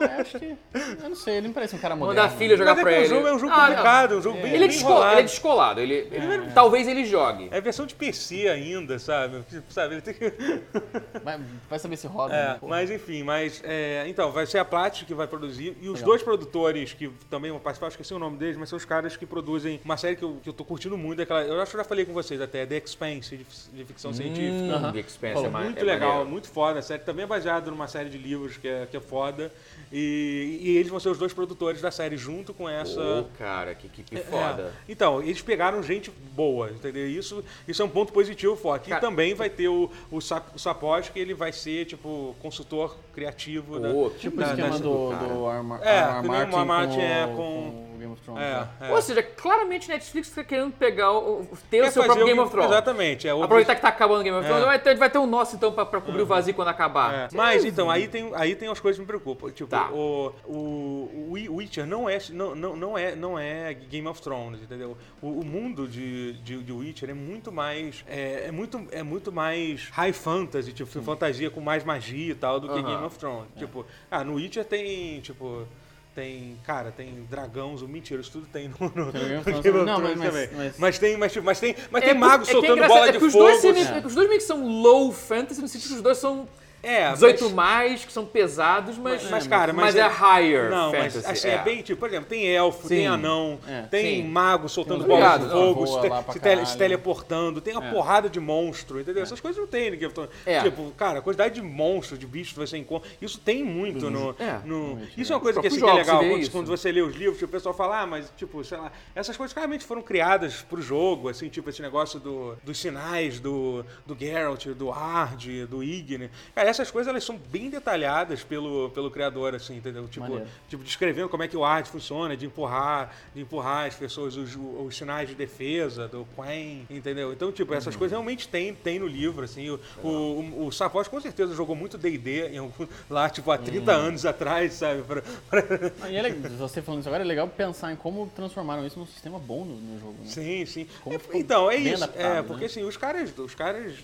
Ah, 0.00 0.20
acho 0.20 0.38
que. 0.38 0.56
Eu 1.02 1.08
não 1.08 1.16
sei, 1.16 1.36
ele 1.36 1.48
me 1.48 1.54
parece 1.54 1.74
um 1.74 1.78
cara 1.78 1.96
moderno. 1.96 2.20
Manda 2.22 2.34
a 2.34 2.36
filha 2.38 2.56
jogar 2.56 2.72
Mas 2.76 2.78
é 2.80 2.82
pra 2.82 2.92
o 2.92 2.94
ele. 2.96 3.06
jogo 3.08 3.26
é 3.26 3.34
um 3.34 3.38
jogo 3.38 3.52
Ah, 3.52 3.56
não. 3.58 3.66
complicado, 3.68 4.14
é 4.14 4.16
um 4.16 4.22
jogo 4.22 4.36
bem, 4.40 4.46
Ele 4.52 4.56
é, 4.56 4.58
bem 4.60 4.68
descolado, 4.68 5.12
ele 5.12 5.20
é 5.20 5.24
descolado. 5.24 5.80
Ele, 5.80 5.94
ele- 5.94 6.50
Talvez 6.54 6.86
ele 6.88 7.04
jogue. 7.04 7.48
É 7.50 7.60
versão 7.60 7.79
de 7.86 7.94
PC 7.94 8.48
ainda, 8.48 8.98
sabe? 8.98 9.42
Sabe? 9.68 9.94
Ele 9.94 10.00
tem 10.02 10.14
que... 10.14 10.30
Vai, 11.22 11.38
vai 11.68 11.78
saber 11.78 11.96
se 11.96 12.06
roda. 12.06 12.34
É, 12.34 12.48
né? 12.54 12.58
Mas 12.62 12.90
enfim, 12.90 13.22
mas 13.22 13.60
é, 13.64 14.04
então, 14.08 14.30
vai 14.32 14.46
ser 14.46 14.58
a 14.58 14.64
Platinum 14.64 15.06
que 15.06 15.14
vai 15.14 15.26
produzir. 15.26 15.76
E 15.82 15.88
os 15.88 16.00
dois 16.02 16.22
produtores 16.22 16.92
que 16.94 17.10
também 17.28 17.50
vão 17.50 17.60
participar, 17.60 17.88
esqueci 17.88 18.14
o 18.14 18.18
nome 18.18 18.38
deles, 18.38 18.56
mas 18.56 18.68
são 18.68 18.76
os 18.76 18.84
caras 18.84 19.16
que 19.16 19.26
produzem 19.26 19.80
uma 19.84 19.96
série 19.96 20.16
que 20.16 20.22
eu, 20.22 20.38
que 20.42 20.48
eu 20.48 20.52
tô 20.52 20.64
curtindo 20.64 20.96
muito. 20.96 21.20
Aquela, 21.20 21.42
eu 21.42 21.60
acho 21.60 21.70
que 21.72 21.76
eu 21.76 21.80
já 21.82 21.84
falei 21.88 22.04
com 22.06 22.12
vocês 22.14 22.40
até, 22.40 22.64
The 22.64 22.78
Expanse, 22.78 23.36
de, 23.36 23.46
de 23.76 23.84
ficção 23.84 24.12
científica. 24.12 24.50
Hum, 24.52 24.72
Aham. 24.72 24.92
The 24.92 25.00
Expanse 25.00 25.34
Pô, 25.34 25.44
é 25.46 25.48
ma- 25.50 25.60
Muito 25.60 25.78
é 25.78 25.82
legal, 25.82 26.08
maneiro. 26.10 26.30
muito 26.30 26.48
foda. 26.48 26.78
A 26.78 26.82
série 26.82 27.02
também 27.02 27.24
é 27.24 27.28
baseada 27.28 27.70
numa 27.70 27.86
série 27.88 28.08
de 28.08 28.16
livros 28.18 28.56
que 28.56 28.66
é, 28.68 28.86
que 28.90 28.96
é 28.96 29.00
foda. 29.00 29.52
E, 29.92 30.58
e 30.62 30.76
eles 30.76 30.88
vão 30.88 31.00
ser 31.00 31.08
os 31.10 31.18
dois 31.18 31.32
produtores 31.32 31.80
da 31.82 31.90
série 31.90 32.16
junto 32.16 32.54
com 32.54 32.68
essa. 32.68 32.94
Pô, 32.94 33.28
cara, 33.38 33.74
que 33.74 33.86
equipe 33.88 34.16
foda. 34.22 34.62
É. 34.62 34.92
Então, 34.92 35.20
eles 35.22 35.42
pegaram 35.42 35.82
gente 35.82 36.10
boa, 36.32 36.70
entendeu? 36.70 37.06
Isso, 37.08 37.44
isso 37.70 37.82
é 37.82 37.84
um 37.84 37.88
ponto 37.88 38.12
positivo 38.12 38.56
forte. 38.56 38.88
Cara- 38.88 38.98
e 38.98 39.00
também 39.08 39.34
vai 39.34 39.48
ter 39.50 39.68
o, 39.68 39.90
o, 40.10 40.20
Sa- 40.20 40.42
o 40.54 40.58
Sapos, 40.58 41.08
que 41.08 41.18
ele 41.18 41.34
vai 41.34 41.52
ser, 41.52 41.84
tipo, 41.86 42.34
consultor 42.40 42.96
criativo. 43.14 43.78
da- 43.78 43.92
Pô, 43.92 44.10
que 44.10 44.18
Tipo 44.18 44.36
o 44.36 44.40
da- 44.40 44.46
esquema 44.50 44.78
do, 44.78 45.08
cara. 45.10 45.26
do 45.34 45.46
Armor, 45.46 45.78
É, 45.82 46.02
o 46.20 46.26
Martin, 46.26 46.64
Martin 46.66 46.94
com, 46.96 47.00
é 47.02 47.26
com- 47.26 47.34
com 47.34 47.89
Game 48.00 48.12
of 48.12 48.22
Thrones. 48.22 48.40
né? 48.42 48.68
É, 48.80 48.88
é. 48.88 48.92
Ou 48.92 49.02
seja, 49.02 49.22
claramente 49.22 49.88
Netflix 49.88 50.28
está 50.28 50.42
querendo 50.42 50.72
pegar 50.72 51.12
o, 51.12 51.46
ter 51.70 51.82
Quer 51.82 51.88
o 51.88 51.92
seu 51.92 52.02
próprio 52.04 52.24
o 52.24 52.26
Game 52.28 52.40
of 52.40 52.50
Thrones. 52.50 52.70
Exatamente. 52.70 53.28
É, 53.28 53.30
Aproveitar 53.30 53.74
que 53.76 53.82
tá 53.82 53.88
acabando 53.88 54.20
o 54.20 54.24
Game 54.24 54.36
of 54.36 54.46
Thrones, 54.46 54.62
É. 54.64 54.66
vai, 54.66 54.78
ter, 54.78 54.94
vai 54.96 55.10
ter 55.10 55.18
o 55.18 55.26
nosso 55.26 55.56
então 55.56 55.72
pra, 55.72 55.86
pra 55.86 56.00
cobrir 56.00 56.22
o 56.22 56.26
vazio 56.26 56.54
quando 56.54 56.68
acabar. 56.68 57.14
É, 57.14 57.28
Mas 57.32 57.64
então, 57.64 57.90
aí 57.90 58.08
tem, 58.08 58.30
aí 58.34 58.54
tem 58.56 58.68
as 58.68 58.80
coisas 58.80 58.96
que 58.96 59.02
me 59.02 59.06
preocupam. 59.06 59.50
Tipo, 59.50 59.68
Tá. 59.70 59.90
o, 59.92 60.32
o, 60.46 60.52
o 60.54 61.28
Wi- 61.32 61.48
Witcher 61.48 61.86
não 61.86 62.08
é, 62.08 62.18
não, 62.30 62.54
não, 62.54 62.76
não, 62.76 62.98
é, 62.98 63.14
não 63.14 63.38
é 63.38 63.72
Game 63.74 64.06
of 64.08 64.20
Thrones, 64.20 64.60
entendeu? 64.62 64.96
O, 65.22 65.40
o 65.40 65.44
mundo 65.44 65.86
de, 65.86 66.32
de, 66.42 66.62
de 66.62 66.72
Witcher 66.72 67.10
é 67.10 67.14
muito 67.14 67.52
mais. 67.52 68.04
É, 68.08 68.46
é 68.48 68.50
muito, 68.50 68.84
é 68.90 69.02
muito 69.02 69.30
mais 69.30 69.88
high 69.92 70.12
fantasy, 70.12 70.72
tipo, 70.72 70.90
fantasia 71.02 71.50
com 71.50 71.60
mais 71.60 71.84
magia 71.84 72.32
e 72.32 72.34
tal, 72.34 72.58
do 72.58 72.68
que. 72.68 72.80
Game 72.80 73.04
of 73.04 73.18
Thrones. 73.18 73.46
Tipo, 73.56 73.84
ah, 74.10 74.24
no 74.24 74.34
Witcher 74.34 74.64
tem, 74.64 75.20
tipo. 75.20 75.66
Tem, 76.14 76.56
cara, 76.64 76.90
tem 76.90 77.24
dragão, 77.30 77.76
zumbi, 77.76 77.92
mentira, 77.92 78.20
isso 78.20 78.32
tudo 78.32 78.46
tem 78.46 78.68
no, 78.68 78.76
no. 78.80 79.84
Não, 79.86 80.00
mas- 80.00 80.18
também. 80.20 80.48
mas- 80.56 80.78
Mas 80.78 80.98
tem, 80.98 81.16
mas, 81.16 81.36
mas 81.36 81.60
tem, 81.60 81.76
mas 81.90 82.02
É 82.02 82.06
tem 82.06 82.14
magos 82.18 82.48
é 82.48 82.50
é 82.50 82.52
soltando 82.54 82.72
engraçado, 82.72 82.96
bola 82.98 83.08
é 83.08 83.12
de 83.12 83.18
que 83.18 83.24
os 83.24 83.32
fogo. 83.32 83.44
dois, 83.44 83.64
assim. 83.64 83.94
é 83.96 84.00
que 84.00 84.06
os 84.08 84.14
dois 84.14 84.28
meio 84.28 84.40
que 84.40 84.46
são 84.46 84.66
low 84.82 85.12
fantasy, 85.12 85.60
no 85.60 85.68
sentido 85.68 85.90
que 85.90 85.96
os 85.96 86.02
dois 86.02 86.18
são 86.18 86.48
É, 86.82 87.12
18 87.12 87.44
mas- 87.44 87.52
mais, 87.52 88.04
que 88.04 88.12
são 88.12 88.24
pesados, 88.24 88.96
mas, 88.96 89.28
Mas, 89.30 89.46
cara, 89.46 89.72
mas, 89.72 89.94
mas 89.94 89.96
é, 89.96 90.06
higher 90.08 90.70
Não, 90.70 90.90
fantasy. 90.92 91.16
mas 91.18 91.26
assim, 91.26 91.48
é. 91.48 91.58
bem 91.58 91.82
tipo, 91.82 91.98
por 92.00 92.08
exemplo, 92.08 92.26
tem 92.28 92.46
elfo, 92.46 92.82
Sim. 92.82 92.88
tem 92.88 93.06
anão, 93.06 93.58
É. 93.68 93.82
tem 93.82 94.22
Sim. 94.22 94.28
mago 94.28 94.68
soltando 94.68 95.04
bolas 95.04 95.40
de 95.42 95.50
fogo, 95.50 95.86
se, 95.86 96.32
se 96.32 96.40
tele- 96.40 96.66
se 96.66 96.76
teleportando, 96.78 97.60
tem 97.60 97.74
uma 97.76 97.86
É. 97.86 97.90
porrada 97.90 98.28
de 98.30 98.40
monstro, 98.40 99.00
entendeu? 99.00 99.22
Essas 99.22 99.40
coisas 99.40 99.60
não 99.60 99.66
tem 99.68 99.90
no 99.90 99.96
Game 99.96 100.06
of 100.06 100.14
Thrones. 100.14 100.30
É. 100.46 100.62
Tipo, 100.62 100.90
cara, 100.92 101.18
a 101.18 101.22
quantidade 101.22 101.54
de 101.54 101.62
monstros, 101.62 102.18
de 102.18 102.26
bichos 102.26 102.52
que 102.52 102.58
você 102.58 102.76
encontra, 102.78 103.08
isso 103.20 103.38
tem 103.38 103.62
muito 103.62 104.10
no... 104.10 104.34
É. 104.38 104.60
no- 104.64 105.00
isso 105.16 105.32
é 105.32 105.36
uma 105.36 105.40
coisa 105.42 105.60
que, 105.60 105.66
assim, 105.66 105.80
que 105.80 105.84
é 105.88 105.92
legal, 105.92 106.18
quando, 106.20 106.38
isso. 106.38 106.50
quando 106.50 106.66
você 106.66 106.90
lê 106.90 107.02
os 107.02 107.14
livros, 107.14 107.38
tipo, 107.38 107.48
o 107.48 107.52
pessoal 107.52 107.74
fala, 107.74 108.00
ah, 108.02 108.06
mas, 108.06 108.32
tipo, 108.36 108.64
sei 108.64 108.78
lá, 108.78 108.90
essas 109.14 109.36
coisas 109.36 109.52
claramente 109.52 109.84
foram 109.84 110.02
criadas 110.02 110.62
pro 110.62 110.80
jogo, 110.80 111.28
assim, 111.28 111.48
tipo, 111.48 111.68
esse 111.68 111.82
negócio 111.82 112.18
do, 112.18 112.56
dos 112.64 112.78
sinais 112.78 113.38
do, 113.40 113.84
do 114.06 114.16
Geralt, 114.18 114.66
do 114.68 114.90
Ard, 114.90 115.66
do 115.66 115.82
Igni. 115.82 116.30
Cara, 116.54 116.69
essas 116.70 116.90
coisas, 116.90 117.08
elas 117.10 117.24
são 117.24 117.36
bem 117.36 117.68
detalhadas 117.70 118.42
pelo, 118.42 118.90
pelo 118.90 119.10
criador, 119.10 119.54
assim, 119.54 119.76
entendeu? 119.76 120.06
Tipo, 120.08 120.20
Maneiro. 120.28 120.46
tipo, 120.68 120.82
descrevendo 120.82 121.28
como 121.28 121.42
é 121.42 121.48
que 121.48 121.56
o 121.56 121.64
Ard 121.64 121.86
funciona, 121.86 122.36
de 122.36 122.46
empurrar, 122.46 123.14
de 123.34 123.42
empurrar 123.42 123.86
as 123.86 123.94
pessoas, 123.94 124.36
os, 124.36 124.56
os 124.56 124.96
sinais 124.96 125.28
de 125.28 125.34
defesa 125.34 126.08
do 126.08 126.26
Quen, 126.36 126.86
entendeu? 126.88 127.32
Então, 127.32 127.52
tipo, 127.52 127.74
essas 127.74 127.94
coisas 127.96 128.12
realmente 128.12 128.48
tem, 128.48 128.74
tem 128.74 128.98
no 128.98 129.06
livro, 129.06 129.44
assim. 129.44 129.70
O, 129.70 129.80
o, 130.02 130.08
o, 130.08 130.66
o 130.66 130.72
Sapos 130.72 131.08
com 131.08 131.20
certeza 131.20 131.54
jogou 131.54 131.76
muito 131.76 131.98
D&D 131.98 132.56
algum- 132.58 132.86
lá, 133.08 133.28
tipo, 133.28 133.50
há 133.50 133.58
30 133.58 133.92
anos 133.92 134.24
atrás, 134.24 134.72
sabe? 134.74 135.02
Pra- 135.02 135.22
pra- 135.50 135.92
Ah, 136.02 136.10
E 136.10 136.16
é 136.16 136.22
legal, 136.22 136.50
você 136.52 136.80
falando 136.82 137.00
isso 137.00 137.08
agora, 137.08 137.22
é 137.22 137.26
legal 137.26 137.48
pensar 137.48 137.92
em 137.92 137.96
como 137.96 138.30
transformaram 138.34 138.86
isso 138.86 138.98
num 138.98 139.06
sistema 139.06 139.38
bom 139.38 139.64
no, 139.64 139.74
no 139.76 139.98
jogo. 140.00 140.16
Né? 140.20 140.26
Sim, 140.26 140.66
sim. 140.66 140.86
É, 141.06 141.38
então, 141.38 141.70
é 141.70 141.76
isso. 141.76 142.04
é, 142.16 142.42
porque 142.42 142.62
né? 142.62 142.66
assim, 142.66 142.82
os 142.82 142.96
caras, 142.96 143.36
os 143.38 143.54
caras 143.54 143.94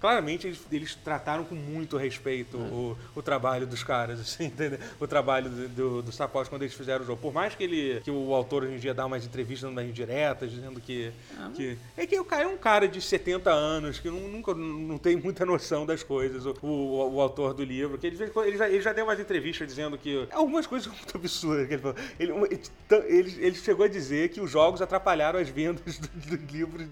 claramente 0.00 0.46
eles, 0.46 0.60
eles 0.70 0.94
trataram 0.94 1.44
com 1.44 1.54
muito 1.54 1.96
respeito 1.96 2.56
o, 2.58 2.96
o 3.14 3.22
trabalho 3.22 3.66
dos 3.66 3.82
caras, 3.82 4.20
assim, 4.20 4.44
entendeu? 4.44 4.78
O 5.00 5.06
trabalho 5.06 5.48
do, 5.50 5.68
do, 5.68 6.02
do 6.02 6.12
Sapos 6.12 6.48
quando 6.48 6.62
eles 6.62 6.74
fizeram 6.74 7.02
o 7.02 7.06
jogo. 7.06 7.20
Por 7.20 7.32
mais 7.32 7.54
que 7.54 7.64
ele 7.64 8.00
que 8.02 8.10
o 8.10 8.34
autor 8.34 8.64
hoje 8.64 8.74
em 8.74 8.78
dia 8.78 8.92
dá 8.94 9.06
umas 9.06 9.24
entrevistas 9.24 9.70
mais 9.72 9.92
diretas, 9.94 10.50
dizendo 10.50 10.80
que, 10.80 11.10
que 11.54 11.78
é 11.96 12.06
que 12.06 12.18
o 12.20 12.24
cara 12.24 12.44
é 12.44 12.46
um 12.46 12.56
cara 12.56 12.86
de 12.86 13.00
70 13.00 13.50
anos 13.50 13.98
que 13.98 14.08
nu- 14.10 14.28
nunca 14.28 14.54
não 14.54 14.98
tem 14.98 15.16
muita 15.16 15.44
noção 15.46 15.86
das 15.86 16.02
coisas, 16.02 16.44
o, 16.46 16.54
o, 16.62 17.14
o 17.14 17.20
autor 17.20 17.54
do 17.54 17.64
livro, 17.64 17.96
que 17.98 18.06
ele, 18.06 18.16
ele, 18.22 18.56
já, 18.56 18.68
ele 18.68 18.80
já 18.82 18.92
deu 18.92 19.04
umas 19.04 19.18
entrevistas 19.20 19.66
dizendo 19.66 19.96
que 19.98 20.26
algumas 20.30 20.66
coisas 20.66 20.88
muito 20.92 21.16
absurdas 21.16 21.66
que 21.68 21.74
ele 21.74 21.82
falou. 21.82 21.96
Ele, 22.18 22.32
ele, 23.08 23.36
ele 23.46 23.54
chegou 23.56 23.84
a 23.84 23.88
dizer 23.88 24.28
que 24.30 24.40
os 24.40 24.50
jogos 24.50 24.80
atrapalharam 24.82 25.38
as 25.38 25.48
vendas 25.48 25.98
do- 25.98 26.08
dos 26.36 26.52
livros, 26.52 26.86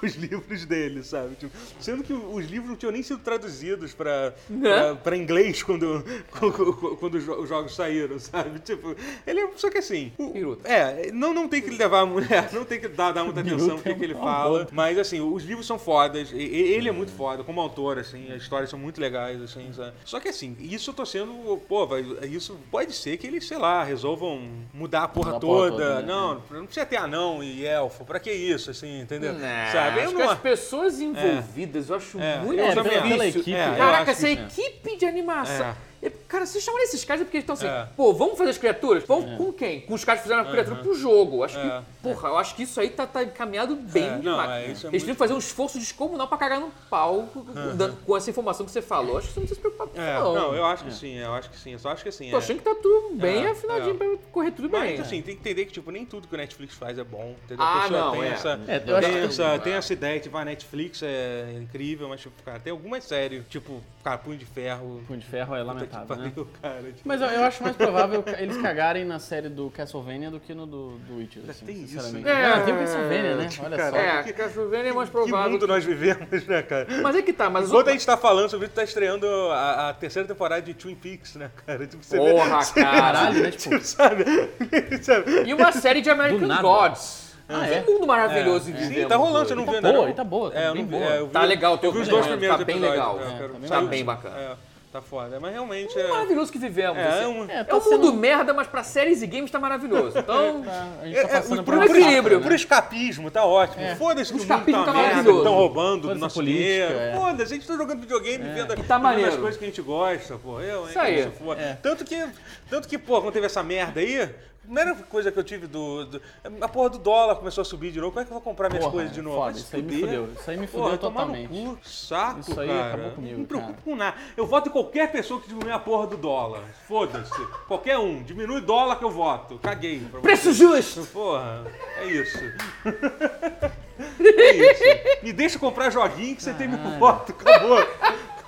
dos 0.00 0.14
livros 0.14 0.64
dele, 0.64 1.02
sabe? 1.02 1.34
Tipo, 1.36 1.52
sendo 1.80 2.02
que 2.02 2.12
os 2.12 2.46
livros 2.50 2.68
não 2.68 2.76
tinham 2.76 2.92
nem 2.92 3.02
sido 3.02 3.20
traduzidos 3.20 3.94
para 3.94 4.34
Né? 4.48 4.94
para 5.02 5.16
inglês 5.16 5.62
quando, 5.62 6.04
quando, 6.30 6.96
quando 6.98 7.14
os 7.14 7.24
jo- 7.24 7.40
os 7.40 7.48
jogos 7.48 7.74
saíram, 7.74 8.18
sabe? 8.18 8.58
Tipo, 8.60 8.94
ele 9.26 9.40
é 9.40 9.48
só 9.56 9.70
que 9.70 9.78
assim, 9.78 10.12
o- 10.18 10.58
é, 10.64 11.10
não, 11.12 11.32
não 11.32 11.48
tem 11.48 11.62
que 11.62 11.70
levar, 11.70 12.06
é, 12.30 12.54
não 12.54 12.64
tem 12.64 12.80
que 12.80 12.88
dar, 12.88 13.12
dar 13.12 13.24
muita 13.24 13.40
atenção 13.40 13.76
no 13.76 13.82
que, 13.82 13.94
que 13.94 14.04
ele 14.04 14.14
fala, 14.14 14.68
mas 14.72 14.98
assim, 14.98 15.20
os 15.20 15.44
livros 15.44 15.66
são 15.66 15.78
fodas, 15.78 16.32
ele 16.32 16.88
é 16.88 16.92
muito 16.92 17.12
foda 17.12 17.42
como 17.44 17.60
autor, 17.60 17.98
assim, 17.98 18.30
as 18.32 18.42
histórias 18.42 18.68
são 18.70 18.78
muito 18.78 19.00
legais, 19.00 19.40
assim, 19.42 19.72
sabe? 19.72 19.92
Só 20.04 20.18
que 20.20 20.28
assim, 20.28 20.56
isso 20.60 20.90
eu 20.90 20.94
tô 20.94 21.06
sendo, 21.06 21.60
pô, 21.68 21.86
vai, 21.86 22.04
isso 22.28 22.58
pode 22.70 22.92
ser 22.92 23.16
que 23.16 23.26
eles, 23.26 23.46
sei 23.46 23.58
lá, 23.58 23.82
resolvam 23.84 24.48
mudar 24.74 25.04
a 25.04 25.08
porra 25.08 25.32
Mudar 25.32 25.36
a 25.36 25.40
porra 25.40 25.68
toda, 25.70 25.84
toda, 25.84 26.00
né? 26.00 26.06
não, 26.06 26.42
não 26.50 26.64
precisa 26.66 26.86
ter 26.86 26.96
anão 26.96 27.42
e 27.42 27.64
elfo, 27.64 28.04
pra 28.04 28.18
que 28.18 28.32
isso, 28.32 28.70
assim, 28.70 29.00
entendeu? 29.00 29.32
Né, 29.34 29.70
Sabe? 29.72 29.98
Eu 29.98 30.04
acho 30.04 30.12
não 30.14 30.20
que 30.26 30.32
as 30.32 30.38
pessoas 30.40 31.00
envolvidas, 31.00 31.88
eu 31.90 31.96
acho 31.96 32.18
É, 32.20 32.39
muito 32.40 32.60
É, 32.60 32.74
também 32.74 32.92
pela, 32.92 33.08
pela 33.08 33.26
equipe. 33.26 33.54
É, 33.54 33.74
Caraca, 33.76 34.10
essa 34.10 34.26
que- 34.26 34.32
equipe 34.32 34.96
de 34.96 35.06
animação. 35.06 35.76
É. 36.02 36.06
E, 36.06 36.10
Cara, 36.30 36.46
vocês 36.46 36.62
chamam 36.62 36.80
esses 36.82 37.04
caras 37.04 37.24
porque 37.24 37.38
eles 37.38 37.42
estão 37.42 37.54
assim, 37.54 37.66
É. 37.66 37.88
pô, 37.96 38.12
vamos 38.14 38.38
fazer 38.38 38.50
as 38.50 38.58
criaturas? 38.58 39.02
Vamos 39.04 39.36
com 39.36 39.52
quem? 39.52 39.80
Com 39.80 39.94
os 39.94 40.04
caras 40.04 40.20
que 40.22 40.28
fizeram 40.28 40.46
a 40.48 40.50
criatura 40.50 40.76
pro 40.76 40.94
jogo. 40.94 41.42
Acho 41.42 41.58
É. 41.58 41.62
que, 41.80 41.84
porra, 42.08 42.28
eu 42.28 42.38
acho 42.38 42.54
que 42.54 42.62
isso 42.62 42.80
aí 42.80 42.88
tá, 42.88 43.04
tá 43.04 43.24
encaminhado 43.24 43.74
bem 43.74 44.04
É, 44.04 44.10
não, 44.12 44.18
demais. 44.20 44.50
é, 44.50 44.70
isso 44.70 44.86
é 44.86 44.90
eles 44.90 45.02
muito- 45.02 45.04
tinham 45.04 45.14
que 45.14 45.18
fazer 45.18 45.34
um 45.34 45.38
esforço 45.38 45.78
descomunal 45.80 46.28
pra 46.28 46.38
cagar 46.38 46.60
no 46.60 46.70
pau 46.88 47.28
com- 47.34 47.44
com- 47.44 47.96
com 48.06 48.16
essa 48.16 48.30
informação 48.30 48.64
que 48.64 48.70
você 48.70 48.80
falou. 48.80 49.18
Acho 49.18 49.26
que 49.26 49.34
você 49.34 49.40
não 49.40 49.46
precisa 49.46 49.68
se 49.68 49.74
preocupar 49.74 49.88
É, 50.00 50.14
não. 50.20 50.34
não, 50.34 50.54
eu 50.54 50.64
acho 50.66 50.84
que 50.84 50.94
sim, 50.94 51.16
eu 51.18 51.34
acho 51.34 51.50
que 51.50 51.58
sim, 51.58 51.72
eu 51.72 51.78
só 51.80 51.90
acho 51.90 52.04
que 52.04 52.08
assim. 52.10 52.30
Tô 52.30 52.36
é. 52.36 52.38
achando 52.38 52.58
que 52.58 52.64
tá 52.64 52.74
tudo 52.80 53.16
bem 53.16 53.44
É, 53.44 53.50
afinadinho 53.50 53.94
é. 53.94 53.98
pra 53.98 54.06
correr 54.30 54.50
tudo 54.52 54.68
bem. 54.68 54.80
Mas 54.80 55.00
assim, 55.00 55.20
tem 55.22 55.34
que 55.34 55.40
entender 55.40 55.64
que 55.64 55.72
tipo, 55.72 55.90
nem 55.90 56.06
tudo 56.06 56.28
que 56.28 56.34
o 56.34 56.38
Netflix 56.38 56.74
faz 56.76 56.96
é 56.96 57.02
bom. 57.04 57.34
Entendeu? 57.44 57.64
Ah, 57.66 57.78
a 57.78 57.82
pessoa 57.82 58.00
não, 58.04 58.12
tem, 58.12 58.22
é. 58.22 58.26
essa, 58.28 58.60
É, 58.68 58.76
eu 58.76 58.80
tem, 58.80 58.94
acho 58.94 59.08
que- 59.10 59.18
essa, 59.18 59.58
tem 59.58 59.72
essa 59.72 59.92
ideia 59.92 60.20
de 60.20 60.28
que 60.28 60.36
a 60.36 60.44
Netflix 60.44 61.02
é 61.02 61.58
incrível, 61.60 62.08
mas 62.08 62.20
tipo, 62.20 62.40
cara, 62.44 62.60
tem 62.60 62.70
algumas 62.70 63.02
séries, 63.02 63.42
tipo, 63.50 63.82
cara, 64.04 64.16
Punho 64.16 64.38
de 64.38 64.44
Ferro. 64.46 65.02
Punho 65.08 65.18
de 65.18 65.26
Ferro 65.26 65.56
é 65.56 65.64
que 65.90 65.96
né? 65.96 66.04
pariu, 66.32 66.48
cara. 66.62 66.82
tipo, 66.82 67.00
Mas 67.04 67.20
eu, 67.20 67.26
eu 67.28 67.44
acho 67.44 67.62
mais 67.62 67.76
provável 67.76 68.24
eles 68.38 68.56
cagarem 68.58 69.04
na 69.04 69.18
série 69.18 69.48
do 69.48 69.70
Castlevania 69.70 70.30
do 70.30 70.38
que 70.40 70.54
no 70.54 70.66
do, 70.66 70.90
do 70.98 71.16
Witcher, 71.18 71.42
assim, 71.48 71.64
tem 71.66 71.74
isso, 71.76 71.88
sinceramente. 72.00 72.24
né? 72.24 72.46
Ah, 72.46 72.60
tem 72.60 72.74
o 72.74 72.78
Castlevania, 72.78 73.36
né? 73.36 73.48
Olha 73.64 73.76
Cara, 73.76 73.90
só. 73.90 73.96
É, 73.96 74.22
que- 74.22 74.32
que 74.32 74.40
a 74.42 74.44
Castlevania 74.44 74.90
é 74.90 74.92
mais 74.94 75.08
que 75.08 75.12
provável. 75.16 75.50
mundo 75.52 75.66
nós 75.66 75.84
vivemos, 75.84 76.46
né, 76.46 76.62
cara? 76.62 76.86
Mas 77.02 77.16
é 77.16 77.22
que 77.22 77.32
tá, 77.32 77.50
mas 77.50 77.68
Enquanto 77.68 77.88
a 77.88 77.92
gente 77.92 78.06
tá 78.06 78.16
falando 78.16 78.48
sobre 78.50 78.66
isso, 78.66 78.74
tá 78.74 78.84
estreando 78.84 79.26
a, 79.50 79.88
a 79.90 79.94
terceira 79.94 80.26
temporada 80.26 80.62
de 80.62 80.74
Twin 80.74 80.94
Peaks, 80.94 81.34
né, 81.36 81.50
cara? 81.66 81.86
Tipo, 81.86 82.02
você 82.04 82.16
Porra, 82.16 82.62
você 82.62 82.74
vê- 82.74 82.80
cara. 82.82 83.00
Caralho, 83.00 83.42
né? 83.42 83.50
Tipo, 83.50 83.70
Tipo, 83.76 83.84
sabe? 83.84 84.24
sabe? 85.02 85.48
E 85.48 85.54
uma 85.54 85.72
série 85.72 86.00
de 86.00 86.10
American. 86.10 86.48
Gods. 86.62 87.30
Ah, 87.52 87.66
é? 87.66 87.82
Que 87.82 87.90
mundo 87.90 88.06
maravilhoso 88.06 88.70
É. 88.70 88.72
de 88.74 88.86
Sim, 88.86 89.08
tá 89.08 89.16
rolando, 89.16 89.48
você 89.48 89.56
não 89.56 89.64
Tá 89.64 89.72
viu 89.72 89.80
boa, 89.82 89.90
ainda 89.92 90.02
não? 90.04 90.08
e 90.08 90.14
tá 90.14 90.22
boa, 90.22 90.50
tá 90.52 90.60
É, 90.60 90.72
bem 90.72 90.84
boa. 90.84 91.02
é, 91.04 91.20
vi- 91.24 91.28
Tá 91.30 91.42
legal 91.42 91.74
o 91.74 91.78
teu 91.78 91.90
os 91.90 92.06
dois 92.06 92.24
né? 92.26 92.30
primeiros 92.36 92.58
Tá 92.58 92.64
bem 92.64 92.76
episódios, 92.76 93.00
legal. 93.00 93.18
é, 93.20 93.22
É, 93.24 93.48
tá 93.48 93.58
bem 93.58 93.68
Tá 93.68 93.80
bem 93.82 94.04
bacana. 94.04 94.58
É, 94.90 94.92
tá 94.92 95.00
foda. 95.00 95.38
Mas 95.40 95.52
realmente 95.52 95.96
É 95.98 96.02
é... 96.02 96.08
maravilhoso 96.08 96.50
que 96.50 96.58
vivemos. 96.58 96.98
É, 96.98 97.06
assim. 97.06 97.22
é 97.22 97.28
um- 97.28 97.44
É, 97.48 97.60
É 97.60 97.64
tá 97.64 97.76
um 97.76 97.80
sendo- 97.80 98.06
mundo 98.06 98.12
merda, 98.18 98.52
mas 98.52 98.66
pra 98.66 98.82
séries 98.82 99.22
e 99.22 99.26
games 99.26 99.50
tá 99.50 99.58
maravilhoso. 99.58 100.18
Então, 100.30 100.62
Tá, 100.62 100.88
a 101.02 101.06
gente 101.06 101.16
É, 101.18 101.22
tá 101.22 101.28
é, 101.28 101.40
passando 101.40 101.56
por, 101.64 101.74
por 101.74 101.78
um 101.78 101.84
equilíbrio, 101.84 102.22
safra, 102.22 102.40
por 102.40 102.52
escapismo, 102.52 103.30
tá 103.30 103.44
ótimo. 103.44 103.82
É. 103.82 103.94
Foda-se 103.96 104.32
que 104.32 104.38
o 104.38 104.42
mundo 104.42 104.48
tá 104.48 104.58
tá 104.58 104.64
merda, 104.64 104.92
maravilhoso. 104.92 105.38
estão 105.38 105.54
roubando 105.54 106.08
do 106.08 106.14
nosso 106.16 106.34
política, 106.36 106.62
dinheiro. 106.64 106.94
é. 106.98 107.14
Foda-se, 107.16 107.52
a 107.52 107.56
gente 107.56 107.66
tá 107.66 107.76
jogando 107.76 108.00
videogame 108.00 108.44
e 108.44 108.52
vendo 108.52 108.72
E 108.74 108.82
tá 108.82 108.96
as 108.96 109.36
coisas 109.36 109.56
que 109.56 109.64
a 109.64 109.68
gente 109.68 109.82
gosta, 109.82 110.36
pô. 110.36 110.60
Eu, 110.60 110.82
hein, 110.84 110.88
Isso 110.90 110.98
aí. 110.98 111.14
que 111.14 111.20
isso. 111.42 111.52
É. 111.52 111.78
Tanto 111.82 112.04
que, 112.04 112.26
tanto 112.68 112.88
que, 112.88 112.98
pô, 112.98 113.20
quando 113.20 113.32
teve 113.32 113.46
essa 113.46 113.62
merda 113.62 114.00
aí, 114.00 114.28
primeira 114.74 114.94
coisa 114.94 115.32
que 115.32 115.38
eu 115.38 115.42
tive 115.44 115.66
do, 115.66 116.04
do- 116.06 116.22
A 116.60 116.68
porra 116.68 116.90
do 116.90 116.98
dólar 116.98 117.34
começou 117.36 117.62
a 117.62 117.64
subir 117.64 117.90
de 117.90 117.98
novo. 118.00 118.12
Como 118.12 118.22
é 118.22 118.24
que 118.24 118.30
eu 118.30 118.34
vou 118.34 118.40
comprar 118.42 118.68
minhas 118.68 118.84
Porra, 118.84 118.94
coisas 118.96 119.12
de 119.12 119.20
novo? 119.20 119.36
foda, 119.36 119.58
isso 119.58 119.74
aí 119.76 119.82
me 119.82 120.00
fudeu. 120.00 120.28
Isso 120.32 120.50
aí 120.50 120.56
me 120.56 120.66
Porra, 120.66 120.82
fudeu 120.84 120.92
no 120.92 120.98
totalmente. 120.98 121.48
cu, 121.48 121.78
saco, 121.82 122.40
Isso 122.40 122.60
aí 122.60 122.68
cara. 122.68 122.88
acabou 122.94 123.10
comigo, 123.12 123.32
Não 123.34 123.40
me 123.40 123.46
preocupo 123.46 123.72
cara. 123.72 123.82
com 123.84 123.96
nada. 123.96 124.16
Eu 124.36 124.46
voto 124.46 124.68
em 124.68 124.72
qualquer 124.72 125.10
pessoa 125.10 125.40
que 125.40 125.48
diminui 125.48 125.72
a 125.72 125.78
porra 125.78 126.06
do 126.06 126.16
dólar. 126.16 126.62
Foda-se. 126.86 127.46
Qualquer 127.66 127.98
um. 127.98 128.22
Diminui 128.22 128.60
dólar 128.60 128.96
que 128.96 129.04
eu 129.04 129.10
voto. 129.10 129.58
Caguei. 129.58 130.00
preço 130.22 130.52
justo! 130.52 131.04
Porra, 131.12 131.64
é 131.98 132.06
isso. 132.06 132.38
é 134.20 134.52
isso. 134.72 134.84
Me 135.22 135.32
deixa 135.32 135.58
comprar 135.58 135.90
joguinho 135.90 136.36
que 136.36 136.42
você 136.42 136.54
tem 136.54 136.68
meu 136.68 136.78
voto. 136.98 137.32
Acabou. 137.32 137.78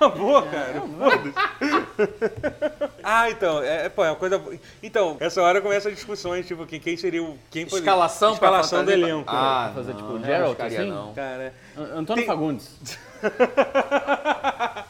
Acabou, 0.07 0.41
cara. 0.43 0.81
Foda-se. 0.81 1.33
ah, 3.03 3.29
então, 3.29 3.61
é, 3.63 3.89
pô, 3.89 4.03
é 4.03 4.09
uma 4.09 4.15
coisa. 4.15 4.41
Então, 4.81 5.17
essa 5.19 5.41
hora 5.41 5.61
começa 5.61 5.89
as 5.89 5.95
discussões, 5.95 6.45
tipo, 6.47 6.65
quem, 6.65 6.79
quem 6.79 6.97
seria 6.97 7.23
o. 7.23 7.37
Quem 7.49 7.65
poderia- 7.65 7.83
Escalação 7.89 8.35
pra 8.35 8.47
Escalação 8.49 8.79
do 8.83 8.91
fantasia- 8.91 9.07
elenco. 9.07 9.29
Ah, 9.29 9.65
né? 9.67 9.73
fazer 9.75 9.93
tipo 9.93 10.13
não 10.13 10.23
Geralt, 10.23 10.51
ficaria, 10.51 10.79
assim? 10.81 10.89
não. 10.89 11.13
Cara. 11.13 11.53
An- 11.77 11.99
Antônio 11.99 12.15
Tem- 12.23 12.25
Fagundes. 12.25 12.77